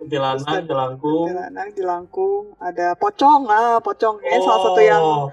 kuntilanak 0.00 0.64
jelangkung 0.64 1.26
kuntilanak 1.28 1.68
jelangkung 1.76 2.44
ada 2.62 2.94
pocong 2.96 3.42
ah 3.50 3.78
pocong 3.82 4.16
kayaknya 4.22 4.40
oh. 4.40 4.46
salah 4.46 4.60
satu 4.64 4.82
yang 4.82 5.02
oh. 5.02 5.26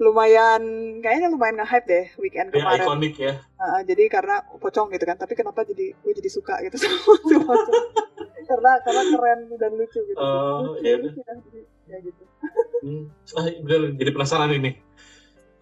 lumayan 0.00 0.62
kayaknya 1.04 1.28
lumayan 1.28 1.60
nge-hype 1.60 1.86
deh 1.88 2.06
weekend 2.16 2.48
ya, 2.56 2.64
kemarin. 2.64 2.80
ikonik 2.88 3.14
ya. 3.20 3.34
Uh, 3.60 3.84
jadi 3.84 4.08
karena 4.08 4.40
pocong 4.56 4.88
gitu 4.96 5.04
kan, 5.04 5.20
tapi 5.20 5.36
kenapa 5.36 5.60
jadi 5.60 5.92
gue 5.92 6.12
jadi 6.16 6.30
suka 6.32 6.56
gitu 6.64 6.72
sama 6.80 7.20
si 7.20 7.36
pocong. 7.36 7.84
karena 8.48 8.80
karena 8.80 9.02
keren 9.12 9.40
dan 9.60 9.76
lucu 9.76 10.00
gitu. 10.00 10.16
Oh, 10.16 10.72
uh, 10.72 10.80
iya. 10.80 10.96
Lucu, 11.04 11.20
jadi, 11.20 11.60
ya 11.84 11.96
gitu. 12.00 12.22
hmm, 12.80 13.04
ah, 13.36 13.44
bener, 13.60 13.82
jadi 14.00 14.10
penasaran 14.16 14.56
ini. 14.56 14.80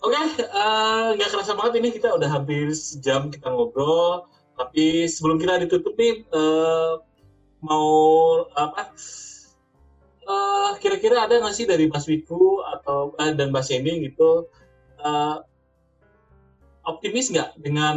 Oke, 0.07 0.15
okay, 0.15 0.47
uh, 0.55 1.19
nggak 1.19 1.35
kerasa 1.35 1.59
banget 1.59 1.83
ini 1.83 1.89
kita 1.99 2.15
udah 2.15 2.31
hampir 2.31 2.71
sejam 2.71 3.35
kita 3.35 3.51
ngobrol. 3.51 4.31
Tapi 4.59 5.07
sebelum 5.07 5.39
kita 5.39 5.63
ditutup 5.63 5.95
nih, 5.95 6.27
uh, 6.35 6.99
mau 7.63 7.89
apa? 8.59 8.91
Uh, 10.29 10.77
kira-kira 10.83 11.25
ada 11.25 11.41
nggak 11.41 11.57
sih 11.57 11.65
dari 11.65 11.89
Mas 11.89 12.05
Wiku 12.05 12.61
atau 12.61 13.17
uh, 13.17 13.33
dan 13.33 13.49
Mbak 13.49 13.65
Sandy 13.65 14.13
gitu 14.13 14.45
uh, 15.01 15.41
optimis 16.85 17.33
nggak 17.33 17.57
dengan 17.57 17.97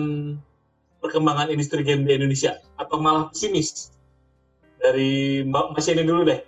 perkembangan 1.04 1.52
industri 1.52 1.84
game 1.84 2.08
di 2.08 2.16
Indonesia 2.16 2.62
atau 2.80 3.02
malah 3.02 3.28
pesimis? 3.34 3.92
Dari 4.80 5.44
Mbak 5.44 5.76
Mas 5.76 5.84
Sandy 5.84 6.08
dulu 6.08 6.24
deh. 6.30 6.40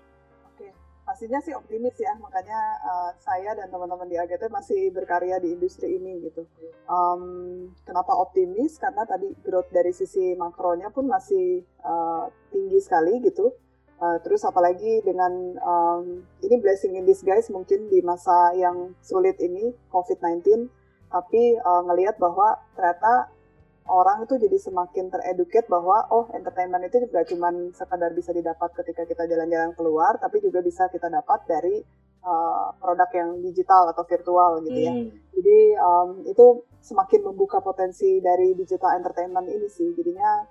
Pastinya 1.24 1.40
sih 1.40 1.56
optimis 1.56 1.96
ya 2.04 2.20
makanya 2.20 2.60
uh, 2.84 3.16
saya 3.16 3.56
dan 3.56 3.72
teman-teman 3.72 4.12
di 4.12 4.20
AGT 4.20 4.52
masih 4.52 4.92
berkarya 4.92 5.40
di 5.40 5.56
industri 5.56 5.96
ini 5.96 6.20
gitu. 6.20 6.44
Um, 6.84 7.72
kenapa 7.88 8.12
optimis? 8.12 8.76
Karena 8.76 9.08
tadi 9.08 9.32
growth 9.40 9.72
dari 9.72 9.96
sisi 9.96 10.36
makronya 10.36 10.92
pun 10.92 11.08
masih 11.08 11.64
uh, 11.80 12.28
tinggi 12.52 12.76
sekali 12.84 13.24
gitu. 13.24 13.56
Uh, 14.04 14.20
terus 14.20 14.44
apalagi 14.44 15.00
dengan 15.08 15.32
um, 15.64 16.28
ini 16.44 16.60
blessing 16.60 17.00
in 17.00 17.08
disguise 17.08 17.48
mungkin 17.48 17.88
di 17.88 18.04
masa 18.04 18.52
yang 18.60 18.92
sulit 19.00 19.40
ini 19.40 19.72
COVID-19, 19.96 20.68
tapi 21.08 21.56
uh, 21.56 21.88
ngelihat 21.88 22.20
bahwa 22.20 22.60
ternyata 22.76 23.32
orang 23.88 24.24
itu 24.24 24.40
jadi 24.40 24.58
semakin 24.60 25.12
tereduket 25.12 25.68
bahwa 25.68 26.08
oh 26.12 26.32
entertainment 26.32 26.88
itu 26.88 27.04
juga 27.04 27.28
cuma 27.28 27.52
sekadar 27.76 28.16
bisa 28.16 28.32
didapat 28.32 28.72
ketika 28.80 29.04
kita 29.04 29.24
jalan-jalan 29.28 29.76
keluar, 29.76 30.16
tapi 30.20 30.40
juga 30.40 30.64
bisa 30.64 30.88
kita 30.88 31.12
dapat 31.12 31.44
dari 31.48 31.84
uh, 32.24 32.72
produk 32.80 33.10
yang 33.12 33.30
digital 33.44 33.92
atau 33.92 34.08
virtual 34.08 34.64
gitu 34.64 34.80
ya. 34.80 34.94
Hmm. 34.96 35.12
Jadi 35.36 35.60
um, 35.76 36.10
itu 36.24 36.46
semakin 36.80 37.22
membuka 37.28 37.60
potensi 37.60 38.24
dari 38.24 38.56
digital 38.56 38.96
entertainment 38.96 39.48
ini 39.52 39.68
sih. 39.68 39.92
Jadinya 39.92 40.48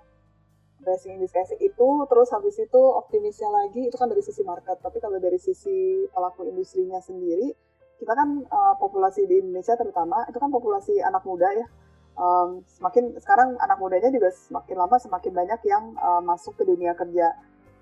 blessing 0.83 1.15
in 1.15 1.23
disguise 1.23 1.55
itu 1.57 1.87
terus 2.11 2.29
habis 2.35 2.59
itu 2.59 2.81
optimisnya 2.99 3.47
lagi 3.47 3.87
itu 3.87 3.95
kan 3.95 4.11
dari 4.11 4.19
sisi 4.19 4.43
market 4.43 4.77
tapi 4.83 4.99
kalau 4.99 5.15
dari 5.17 5.39
sisi 5.39 6.03
pelaku 6.11 6.43
industrinya 6.43 6.99
sendiri 6.99 7.55
kita 7.97 8.11
kan 8.11 8.43
uh, 8.51 8.75
populasi 8.75 9.23
di 9.23 9.39
Indonesia 9.39 9.79
terutama 9.79 10.27
itu 10.27 10.35
kan 10.35 10.51
populasi 10.51 10.99
anak 10.99 11.23
muda 11.23 11.47
ya 11.55 11.65
um, 12.17 12.61
semakin 12.65 13.17
sekarang 13.19 13.57
anak 13.59 13.77
mudanya 13.81 14.09
juga 14.13 14.29
semakin 14.33 14.75
lama 14.77 14.97
semakin 14.97 15.31
banyak 15.33 15.61
yang 15.65 15.83
uh, 15.97 16.21
masuk 16.21 16.57
ke 16.57 16.63
dunia 16.65 16.93
kerja. 16.93 17.33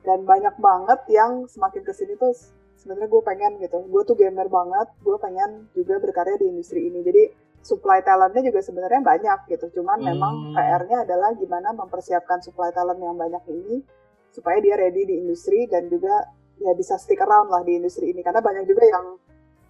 Dan 0.01 0.25
banyak 0.25 0.57
banget 0.57 0.99
yang 1.13 1.45
semakin 1.45 1.85
ke 1.85 1.93
sini 1.93 2.17
tuh 2.17 2.33
sebenarnya 2.81 3.07
gue 3.11 3.21
pengen 3.21 3.51
gitu. 3.61 3.77
Gue 3.85 4.01
tuh 4.01 4.17
gamer 4.17 4.49
banget 4.49 4.89
gue 5.05 5.17
pengen 5.21 5.69
juga 5.77 6.01
berkarya 6.01 6.41
di 6.41 6.49
industri 6.49 6.89
ini. 6.89 7.05
Jadi 7.05 7.23
supply 7.61 8.01
talentnya 8.01 8.41
juga 8.41 8.65
sebenarnya 8.65 9.01
banyak 9.05 9.39
gitu. 9.53 9.81
Cuman 9.81 10.01
hmm. 10.01 10.07
memang 10.09 10.33
PR-nya 10.57 11.05
adalah 11.05 11.29
gimana 11.37 11.69
mempersiapkan 11.77 12.41
supply 12.41 12.73
talent 12.73 12.97
yang 12.97 13.13
banyak 13.13 13.43
ini 13.53 13.85
supaya 14.33 14.57
dia 14.63 14.79
ready 14.79 15.05
di 15.05 15.15
industri 15.21 15.69
dan 15.69 15.85
juga 15.91 16.25
ya 16.57 16.73
bisa 16.73 16.97
stick 16.97 17.21
around 17.21 17.53
lah 17.53 17.61
di 17.61 17.77
industri 17.77 18.09
ini. 18.09 18.25
Karena 18.25 18.41
banyak 18.41 18.65
juga 18.65 18.83
yang 18.89 19.05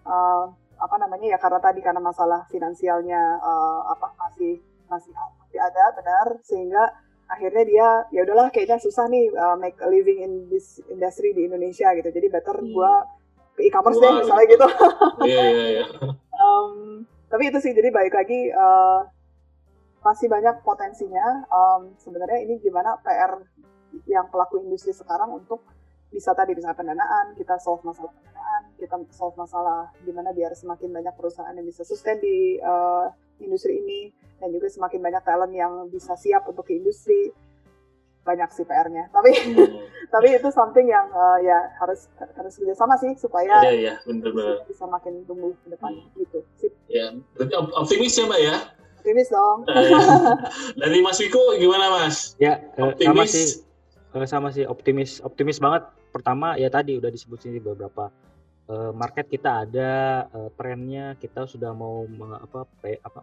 uh, 0.08 0.46
apa 0.82 0.96
namanya 0.98 1.38
ya 1.38 1.38
karena 1.38 1.60
tadi 1.62 1.80
karena 1.84 2.02
masalah 2.02 2.50
finansialnya 2.50 3.38
uh, 3.38 3.94
apa 3.94 4.08
masih 4.42 5.14
masih 5.14 5.14
masih 5.14 5.60
ada 5.62 5.84
benar 5.94 6.28
sehingga 6.42 6.84
akhirnya 7.32 7.64
dia 7.64 7.88
ya 8.12 8.22
udahlah 8.28 8.52
kayaknya 8.52 8.82
susah 8.82 9.08
nih 9.08 9.32
uh, 9.32 9.56
make 9.56 9.80
a 9.80 9.88
living 9.88 10.20
in 10.20 10.52
this 10.52 10.84
industry 10.92 11.32
di 11.32 11.48
Indonesia 11.48 11.94
gitu 11.96 12.10
jadi 12.12 12.28
better 12.28 12.60
hmm. 12.60 12.74
gua 12.76 13.08
ke 13.56 13.68
e-commerce 13.68 14.00
deh 14.00 14.12
misalnya 14.24 14.46
gitu. 14.48 14.68
Iya 15.30 15.44
iya 15.52 15.66
iya. 15.78 15.86
Tapi 17.32 17.44
itu 17.48 17.58
sih 17.64 17.72
jadi 17.72 17.96
baik 17.96 18.12
lagi 18.12 18.52
uh, 18.52 19.08
masih 20.04 20.28
banyak 20.28 20.60
potensinya. 20.68 21.48
Um, 21.48 21.96
sebenarnya 21.96 22.44
ini 22.44 22.60
gimana 22.60 23.00
PR 23.00 23.40
yang 24.08 24.28
pelaku 24.28 24.60
industri 24.60 24.92
sekarang 24.92 25.32
untuk 25.32 25.64
bisa 26.12 26.36
tadi 26.36 26.52
bisa 26.52 26.76
pendanaan, 26.76 27.32
kita 27.40 27.56
solve 27.64 27.88
masalah 27.88 28.12
pendanaan, 28.12 28.61
kita 28.82 28.98
solve 29.14 29.38
masalah 29.38 29.94
gimana 30.02 30.34
biar 30.34 30.58
semakin 30.58 30.90
banyak 30.90 31.14
perusahaan 31.14 31.54
yang 31.54 31.70
bisa 31.70 31.86
sustain 31.86 32.18
di 32.18 32.58
uh, 32.58 33.14
industri 33.38 33.78
ini 33.78 34.10
dan 34.42 34.50
juga 34.50 34.74
semakin 34.74 35.00
banyak 35.06 35.22
talent 35.22 35.54
yang 35.54 35.86
bisa 35.94 36.18
siap 36.18 36.50
untuk 36.50 36.66
ke 36.66 36.74
industri 36.74 37.30
banyak 38.22 38.50
sih 38.54 38.66
PR-nya 38.66 39.10
tapi 39.10 39.34
hmm. 39.34 39.82
tapi 40.14 40.28
itu 40.38 40.50
something 40.54 40.86
yang 40.90 41.10
uh, 41.14 41.38
ya 41.42 41.58
harus 41.82 42.10
harus 42.38 42.54
sama 42.78 42.98
sih 42.98 43.14
supaya 43.18 43.66
ya, 43.66 43.74
ya, 43.74 43.94
bener 44.06 44.30
-bener. 44.34 44.58
bisa, 44.70 44.86
makin 44.86 45.26
tumbuh 45.26 45.54
ke 45.66 45.68
depan 45.74 45.94
hmm. 45.94 46.22
gitu 46.22 46.40
sip. 46.58 46.74
ya 46.90 47.14
berarti 47.38 47.54
optimis 47.58 48.14
ya 48.18 48.26
mbak 48.30 48.42
ya 48.42 48.56
optimis 49.02 49.28
dong 49.34 49.60
dari 50.82 51.00
Mas 51.02 51.18
Wiko 51.18 51.58
gimana 51.58 51.86
Mas 51.90 52.38
ya 52.38 52.62
optimis. 52.78 53.10
sama 53.10 53.26
sih 53.26 53.48
sama 54.30 54.50
sih 54.54 54.66
optimis 54.70 55.18
optimis 55.26 55.58
banget 55.58 55.90
pertama 56.14 56.54
ya 56.62 56.70
tadi 56.70 57.02
udah 57.02 57.10
disebut 57.10 57.42
sini 57.42 57.58
beberapa 57.58 58.14
market 58.96 59.28
kita 59.28 59.68
ada 59.68 59.92
uh, 60.32 60.50
trennya 60.56 61.20
kita 61.20 61.44
sudah 61.50 61.76
mau 61.76 62.08
apa 62.40 62.68
apa 63.04 63.22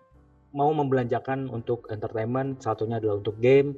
mau 0.52 0.72
membelanjakan 0.72 1.48
untuk 1.52 1.88
entertainment 1.92 2.60
satunya 2.64 2.96
adalah 3.00 3.20
untuk 3.20 3.36
game. 3.40 3.76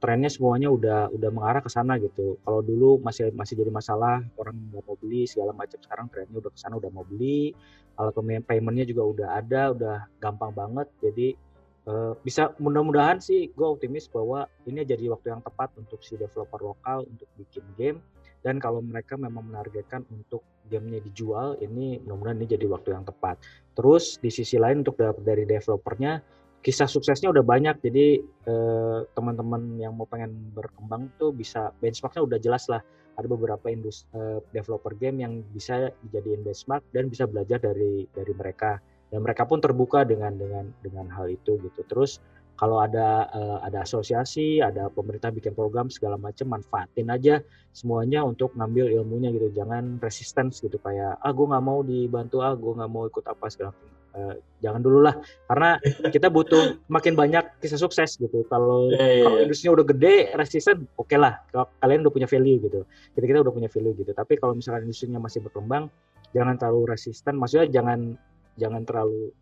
Trennya 0.00 0.32
semuanya 0.32 0.72
udah 0.72 1.12
udah 1.12 1.30
mengarah 1.32 1.60
ke 1.60 1.68
sana 1.68 2.00
gitu. 2.00 2.40
Kalau 2.40 2.64
dulu 2.64 3.04
masih 3.04 3.36
masih 3.36 3.60
jadi 3.60 3.68
masalah 3.68 4.24
orang 4.40 4.56
nggak 4.72 4.84
mau 4.88 4.96
beli 4.96 5.28
segala 5.28 5.52
macam. 5.52 5.76
Sekarang 5.76 6.08
trennya 6.08 6.40
udah 6.40 6.52
ke 6.52 6.58
sana 6.60 6.80
udah 6.80 6.88
mau 6.88 7.04
beli. 7.04 7.52
Alat 8.00 8.16
paymentnya 8.48 8.88
juga 8.88 9.02
udah 9.04 9.28
ada 9.36 9.62
udah 9.76 9.96
gampang 10.16 10.56
banget. 10.56 10.88
Jadi 11.04 11.36
uh, 11.84 12.16
bisa 12.24 12.48
mudah-mudahan 12.56 13.20
sih 13.20 13.52
gue 13.52 13.66
optimis 13.68 14.08
bahwa 14.08 14.48
ini 14.64 14.88
jadi 14.88 15.12
waktu 15.12 15.36
yang 15.36 15.44
tepat 15.44 15.68
untuk 15.76 16.00
si 16.00 16.16
developer 16.16 16.60
lokal 16.64 17.04
untuk 17.04 17.28
bikin 17.36 17.64
game 17.76 18.00
dan 18.40 18.56
kalau 18.56 18.80
mereka 18.80 19.20
memang 19.20 19.52
menargetkan 19.52 20.04
untuk 20.08 20.40
gamenya 20.70 21.02
dijual 21.04 21.58
ini 21.60 22.00
mudah-mudahan 22.06 22.38
ini 22.40 22.48
jadi 22.56 22.66
waktu 22.70 22.96
yang 22.96 23.04
tepat. 23.04 23.36
Terus 23.76 24.16
di 24.22 24.30
sisi 24.32 24.56
lain 24.56 24.86
untuk 24.86 24.96
dari 25.00 25.44
developernya 25.44 26.22
kisah 26.60 26.88
suksesnya 26.88 27.32
udah 27.32 27.44
banyak. 27.44 27.76
Jadi 27.84 28.06
eh, 28.22 28.98
teman-teman 29.12 29.76
yang 29.80 29.96
mau 29.96 30.08
pengen 30.08 30.52
berkembang 30.52 31.12
tuh 31.16 31.32
bisa 31.32 31.72
benchmarknya 31.80 32.22
udah 32.24 32.38
jelas 32.40 32.68
lah. 32.68 32.80
Ada 33.18 33.26
beberapa 33.28 33.66
industri 33.68 34.08
eh, 34.16 34.40
developer 34.54 34.96
game 34.96 35.20
yang 35.20 35.32
bisa 35.52 35.92
dijadiin 36.08 36.44
benchmark 36.44 36.84
dan 36.96 37.12
bisa 37.12 37.28
belajar 37.28 37.60
dari 37.60 38.08
dari 38.12 38.32
mereka. 38.32 38.80
Dan 39.10 39.26
mereka 39.26 39.42
pun 39.42 39.58
terbuka 39.58 40.06
dengan 40.06 40.38
dengan 40.38 40.70
dengan 40.80 41.10
hal 41.10 41.28
itu 41.28 41.58
gitu. 41.60 41.82
Terus 41.90 42.22
kalau 42.60 42.76
ada 42.84 43.24
uh, 43.32 43.58
ada 43.64 43.88
asosiasi, 43.88 44.60
ada 44.60 44.92
pemerintah 44.92 45.32
bikin 45.32 45.56
program 45.56 45.88
segala 45.88 46.20
macam, 46.20 46.52
manfaatin 46.52 47.08
aja 47.08 47.40
semuanya 47.72 48.20
untuk 48.20 48.52
ngambil 48.52 48.92
ilmunya 49.00 49.32
gitu. 49.32 49.48
Jangan 49.56 49.96
resistance 50.04 50.60
gitu 50.60 50.76
kayak 50.76 51.16
ah 51.24 51.32
gue 51.32 51.46
nggak 51.48 51.64
mau 51.64 51.80
dibantu, 51.80 52.44
ah 52.44 52.52
gue 52.52 52.68
nggak 52.76 52.90
mau 52.92 53.08
ikut 53.08 53.24
apa 53.24 53.48
segala 53.48 53.72
macam. 53.72 53.96
Uh, 54.10 54.34
jangan 54.58 54.82
dulu 54.82 55.06
lah 55.06 55.14
karena 55.46 55.78
kita 56.14 56.26
butuh 56.34 56.82
makin 56.90 57.16
banyak 57.16 57.48
kisah 57.64 57.80
sukses 57.80 58.20
gitu. 58.20 58.44
Kalau 58.52 58.92
yeah, 58.92 59.08
yeah, 59.08 59.24
kalau 59.24 59.36
yeah. 59.40 59.44
industrinya 59.48 59.72
udah 59.80 59.86
gede, 59.96 60.16
resisten 60.36 60.84
oke 61.00 61.08
okay 61.08 61.16
lah. 61.16 61.40
Kalau 61.48 61.64
kalian 61.80 62.04
udah 62.04 62.12
punya 62.12 62.28
value 62.28 62.60
gitu. 62.60 62.84
Kita 63.16 63.24
kita 63.24 63.40
udah 63.40 63.54
punya 63.56 63.72
value 63.72 63.96
gitu. 63.96 64.12
Tapi 64.12 64.36
kalau 64.36 64.52
misalnya 64.52 64.84
industrinya 64.84 65.16
masih 65.16 65.40
berkembang, 65.48 65.88
jangan 66.36 66.60
terlalu 66.60 66.92
resisten. 66.92 67.40
Maksudnya 67.40 67.72
jangan 67.72 68.20
jangan 68.60 68.84
terlalu 68.84 69.32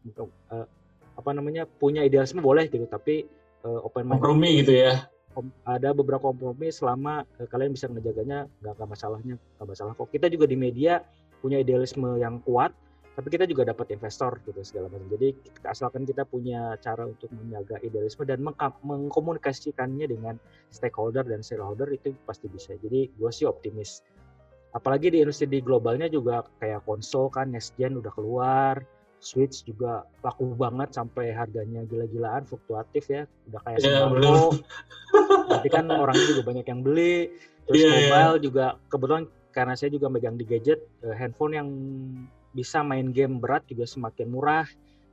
uh, 0.54 0.68
apa 1.18 1.30
namanya 1.34 1.66
punya 1.66 2.06
idealisme 2.06 2.38
boleh 2.38 2.70
gitu 2.70 2.86
tapi 2.86 3.26
uh, 3.66 3.82
open 3.82 4.06
mind 4.06 4.22
kompromi 4.22 4.62
gitu 4.62 4.86
ya? 4.86 5.10
Ada 5.66 5.94
beberapa 5.94 6.30
kompromi 6.30 6.70
selama 6.70 7.26
uh, 7.42 7.46
kalian 7.50 7.74
bisa 7.74 7.90
ngejaganya 7.90 8.46
nggak 8.62 8.74
nggak 8.78 8.88
masalahnya 8.88 9.34
nggak 9.58 9.68
masalah 9.68 9.92
kok. 9.98 10.08
Kita 10.14 10.30
juga 10.30 10.46
di 10.46 10.54
media 10.54 11.02
punya 11.42 11.58
idealisme 11.58 12.18
yang 12.18 12.38
kuat 12.46 12.70
tapi 13.18 13.34
kita 13.34 13.50
juga 13.50 13.66
dapat 13.66 13.98
investor 13.98 14.38
gitu 14.46 14.62
segala 14.62 14.94
macam. 14.94 15.10
Jadi 15.10 15.34
asalkan 15.66 16.06
kita 16.06 16.22
punya 16.22 16.78
cara 16.78 17.02
untuk 17.02 17.26
menjaga 17.34 17.82
idealisme 17.82 18.22
dan 18.22 18.38
mengkomunikasikannya 18.86 20.06
dengan 20.06 20.38
stakeholder 20.70 21.26
dan 21.26 21.42
shareholder 21.42 21.90
itu 21.90 22.14
pasti 22.22 22.46
bisa. 22.46 22.78
Jadi 22.78 23.10
gue 23.10 23.30
sih 23.34 23.42
optimis. 23.42 24.06
Apalagi 24.70 25.10
di 25.10 25.26
industri 25.26 25.50
di 25.50 25.58
globalnya 25.58 26.06
juga 26.06 26.46
kayak 26.62 26.86
konsol 26.86 27.26
kan 27.26 27.50
next 27.50 27.74
gen 27.74 27.98
udah 27.98 28.14
keluar 28.14 28.78
Switch 29.18 29.66
juga 29.66 30.06
laku 30.22 30.54
banget 30.54 30.94
sampai 30.94 31.34
harganya 31.34 31.82
gila-gilaan 31.90 32.46
fluktuatif 32.46 33.10
ya. 33.10 33.22
Udah 33.50 33.60
kayak 33.66 33.78
yeah, 33.82 34.06
sembako 34.06 34.62
tapi 35.48 35.68
kan 35.72 35.84
orangnya 35.90 36.26
juga 36.30 36.42
banyak 36.46 36.66
yang 36.70 36.80
beli. 36.86 37.34
Terus 37.66 37.80
yeah, 37.82 37.90
iya. 37.90 37.98
mobile 37.98 38.34
yeah. 38.38 38.42
juga 38.42 38.64
kebetulan 38.88 39.24
karena 39.50 39.74
saya 39.74 39.90
juga 39.90 40.06
megang 40.06 40.38
di 40.38 40.46
gadget 40.46 40.86
uh, 41.02 41.14
handphone 41.18 41.52
yang 41.58 41.68
bisa 42.54 42.80
main 42.86 43.10
game 43.10 43.42
berat 43.42 43.66
juga 43.66 43.84
semakin 43.84 44.30
murah 44.30 44.66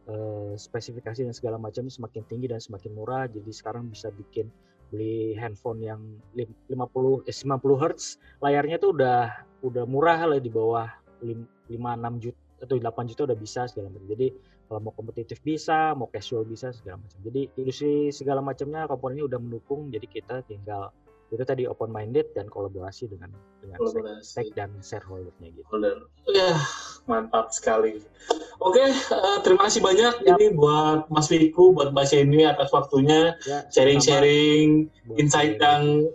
uh, 0.05 0.53
spesifikasi 0.53 1.25
dan 1.25 1.33
segala 1.33 1.57
macam 1.57 1.89
semakin 1.89 2.21
tinggi 2.29 2.47
dan 2.53 2.61
semakin 2.61 2.93
murah. 2.93 3.25
Jadi 3.25 3.49
sekarang 3.49 3.89
bisa 3.89 4.13
bikin 4.13 4.53
beli 4.93 5.33
handphone 5.33 5.81
yang 5.81 6.01
50 6.37 7.25
eh, 7.25 7.33
90 7.33 7.57
Hz 7.57 8.21
layarnya 8.37 8.77
tuh 8.77 8.93
udah 8.93 9.33
udah 9.65 9.83
murah 9.89 10.29
lah 10.29 10.37
di 10.37 10.53
bawah 10.53 10.85
5 11.25 11.41
6 11.73 12.21
juta 12.21 12.44
atau 12.61 12.75
8 12.79 13.09
juta 13.11 13.27
udah 13.27 13.37
bisa 13.37 13.67
segala 13.67 13.91
macam. 13.91 14.07
Jadi 14.07 14.27
kalau 14.65 14.79
mau 14.81 14.93
kompetitif 14.95 15.43
bisa, 15.45 15.93
mau 15.93 16.09
casual 16.09 16.47
bisa 16.47 16.73
segala 16.73 17.01
macam. 17.01 17.19
Jadi 17.21 17.41
industri 17.59 18.09
segala 18.09 18.41
macamnya 18.41 18.89
komponennya 18.89 19.25
udah 19.29 19.39
mendukung. 19.39 19.93
Jadi 19.93 20.07
kita 20.09 20.41
tinggal 20.47 20.89
itu 21.33 21.41
tadi 21.41 21.65
open 21.65 21.89
minded 21.89 22.29
dan 22.37 22.45
kolaborasi 22.45 23.09
dengan 23.09 23.33
dengan 23.59 23.81
stake 24.21 24.53
dan 24.53 24.69
shareholdernya 24.79 25.57
gitu. 25.57 25.67
Holder. 25.73 26.05
Ya 26.29 26.53
mantap 27.09 27.49
sekali. 27.49 28.01
Oke, 28.61 28.81
uh, 29.09 29.37
terima 29.41 29.65
kasih 29.65 29.81
banyak 29.81 30.13
ya. 30.21 30.37
ini 30.37 30.53
buat 30.53 31.09
Mas 31.09 31.27
Wiku, 31.33 31.73
buat 31.73 31.93
Mbak 31.93 32.05
Sheni 32.07 32.45
atas 32.45 32.69
waktunya 32.69 33.33
ya, 33.45 33.65
sharing-sharing 33.73 34.89
insight 35.17 35.57
yang 35.57 36.09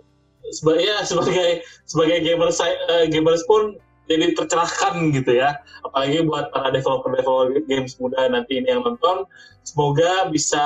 ya 0.79 0.97
sebagai 1.03 1.63
sebagai 1.87 2.23
gamers 2.23 2.59
uh, 2.59 3.07
gamers 3.07 3.43
pun 3.47 3.79
jadi 4.11 4.35
tercerahkan 4.35 5.15
gitu 5.15 5.31
ya. 5.39 5.63
Apalagi 5.87 6.27
buat 6.27 6.51
para 6.51 6.75
developer-developer 6.75 7.63
games 7.71 7.95
muda 7.97 8.27
nanti 8.27 8.59
ini 8.59 8.67
yang 8.75 8.83
nonton, 8.83 9.23
semoga 9.63 10.27
bisa 10.27 10.65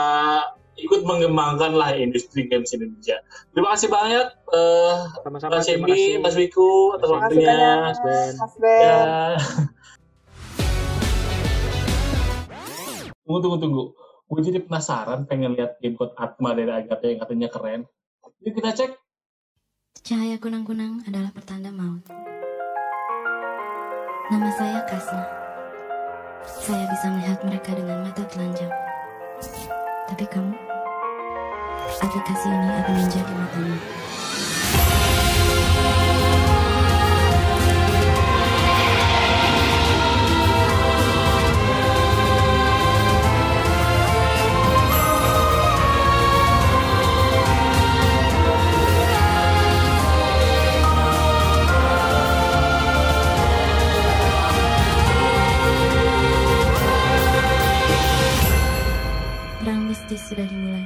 ikut 0.75 1.07
mengembangkan 1.07 1.71
lah 1.71 1.95
industri 1.95 2.49
games 2.51 2.75
Indonesia. 2.75 3.23
Terima 3.55 3.71
kasih 3.77 3.87
banyak 3.87 4.27
uh, 4.51 5.07
Sama-sama. 5.23 5.61
Mas 5.61 5.69
Emi. 5.71 6.19
Mas 6.19 6.35
Wiku 6.35 6.97
atas 6.99 7.07
Terima 7.07 7.21
kasih 7.29 7.37
waktunya. 7.39 7.55
banyak. 7.55 7.79
Mas 7.79 7.99
Ben. 8.03 8.33
Mas 8.35 8.55
Ben. 8.59 8.83
Ya. 8.83 9.39
tunggu 13.25 13.39
tunggu 13.41 13.57
tunggu. 13.61 13.83
Gue 14.25 14.41
jadi 14.41 14.59
penasaran 14.65 15.29
pengen 15.29 15.53
lihat 15.53 15.77
game 15.79 15.95
code 15.95 16.17
Atma 16.17 16.57
dari 16.57 16.73
Agatha 16.73 17.05
yang 17.05 17.21
katanya 17.21 17.47
keren. 17.53 17.81
Yuk 18.43 18.53
kita 18.57 18.73
cek. 18.73 18.91
Cahaya 20.05 20.37
kunang-kunang 20.37 21.01
adalah 21.07 21.31
pertanda 21.33 21.71
maut. 21.73 22.03
Nama 24.25 24.49
saya 24.57 24.81
Kasna. 24.89 25.21
Saya 26.49 26.89
bisa 26.89 27.13
melihat 27.13 27.45
mereka 27.45 27.77
dengan 27.77 28.09
mata 28.09 28.25
telanjang. 28.25 28.73
Tapi 30.09 30.25
kamu, 30.25 30.49
aplikasi 32.01 32.49
ini 32.49 32.69
akan 32.73 32.95
menjadi 33.05 33.33
matamu. 33.37 33.77
Mistis 60.05 60.29
sudah 60.29 60.45
dimulai. 60.45 60.85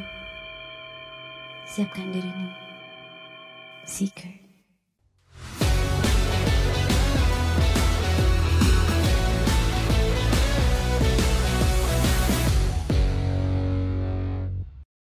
Siapkan 1.67 2.07
dirimu. 2.07 2.55
Seeker. 3.83 4.48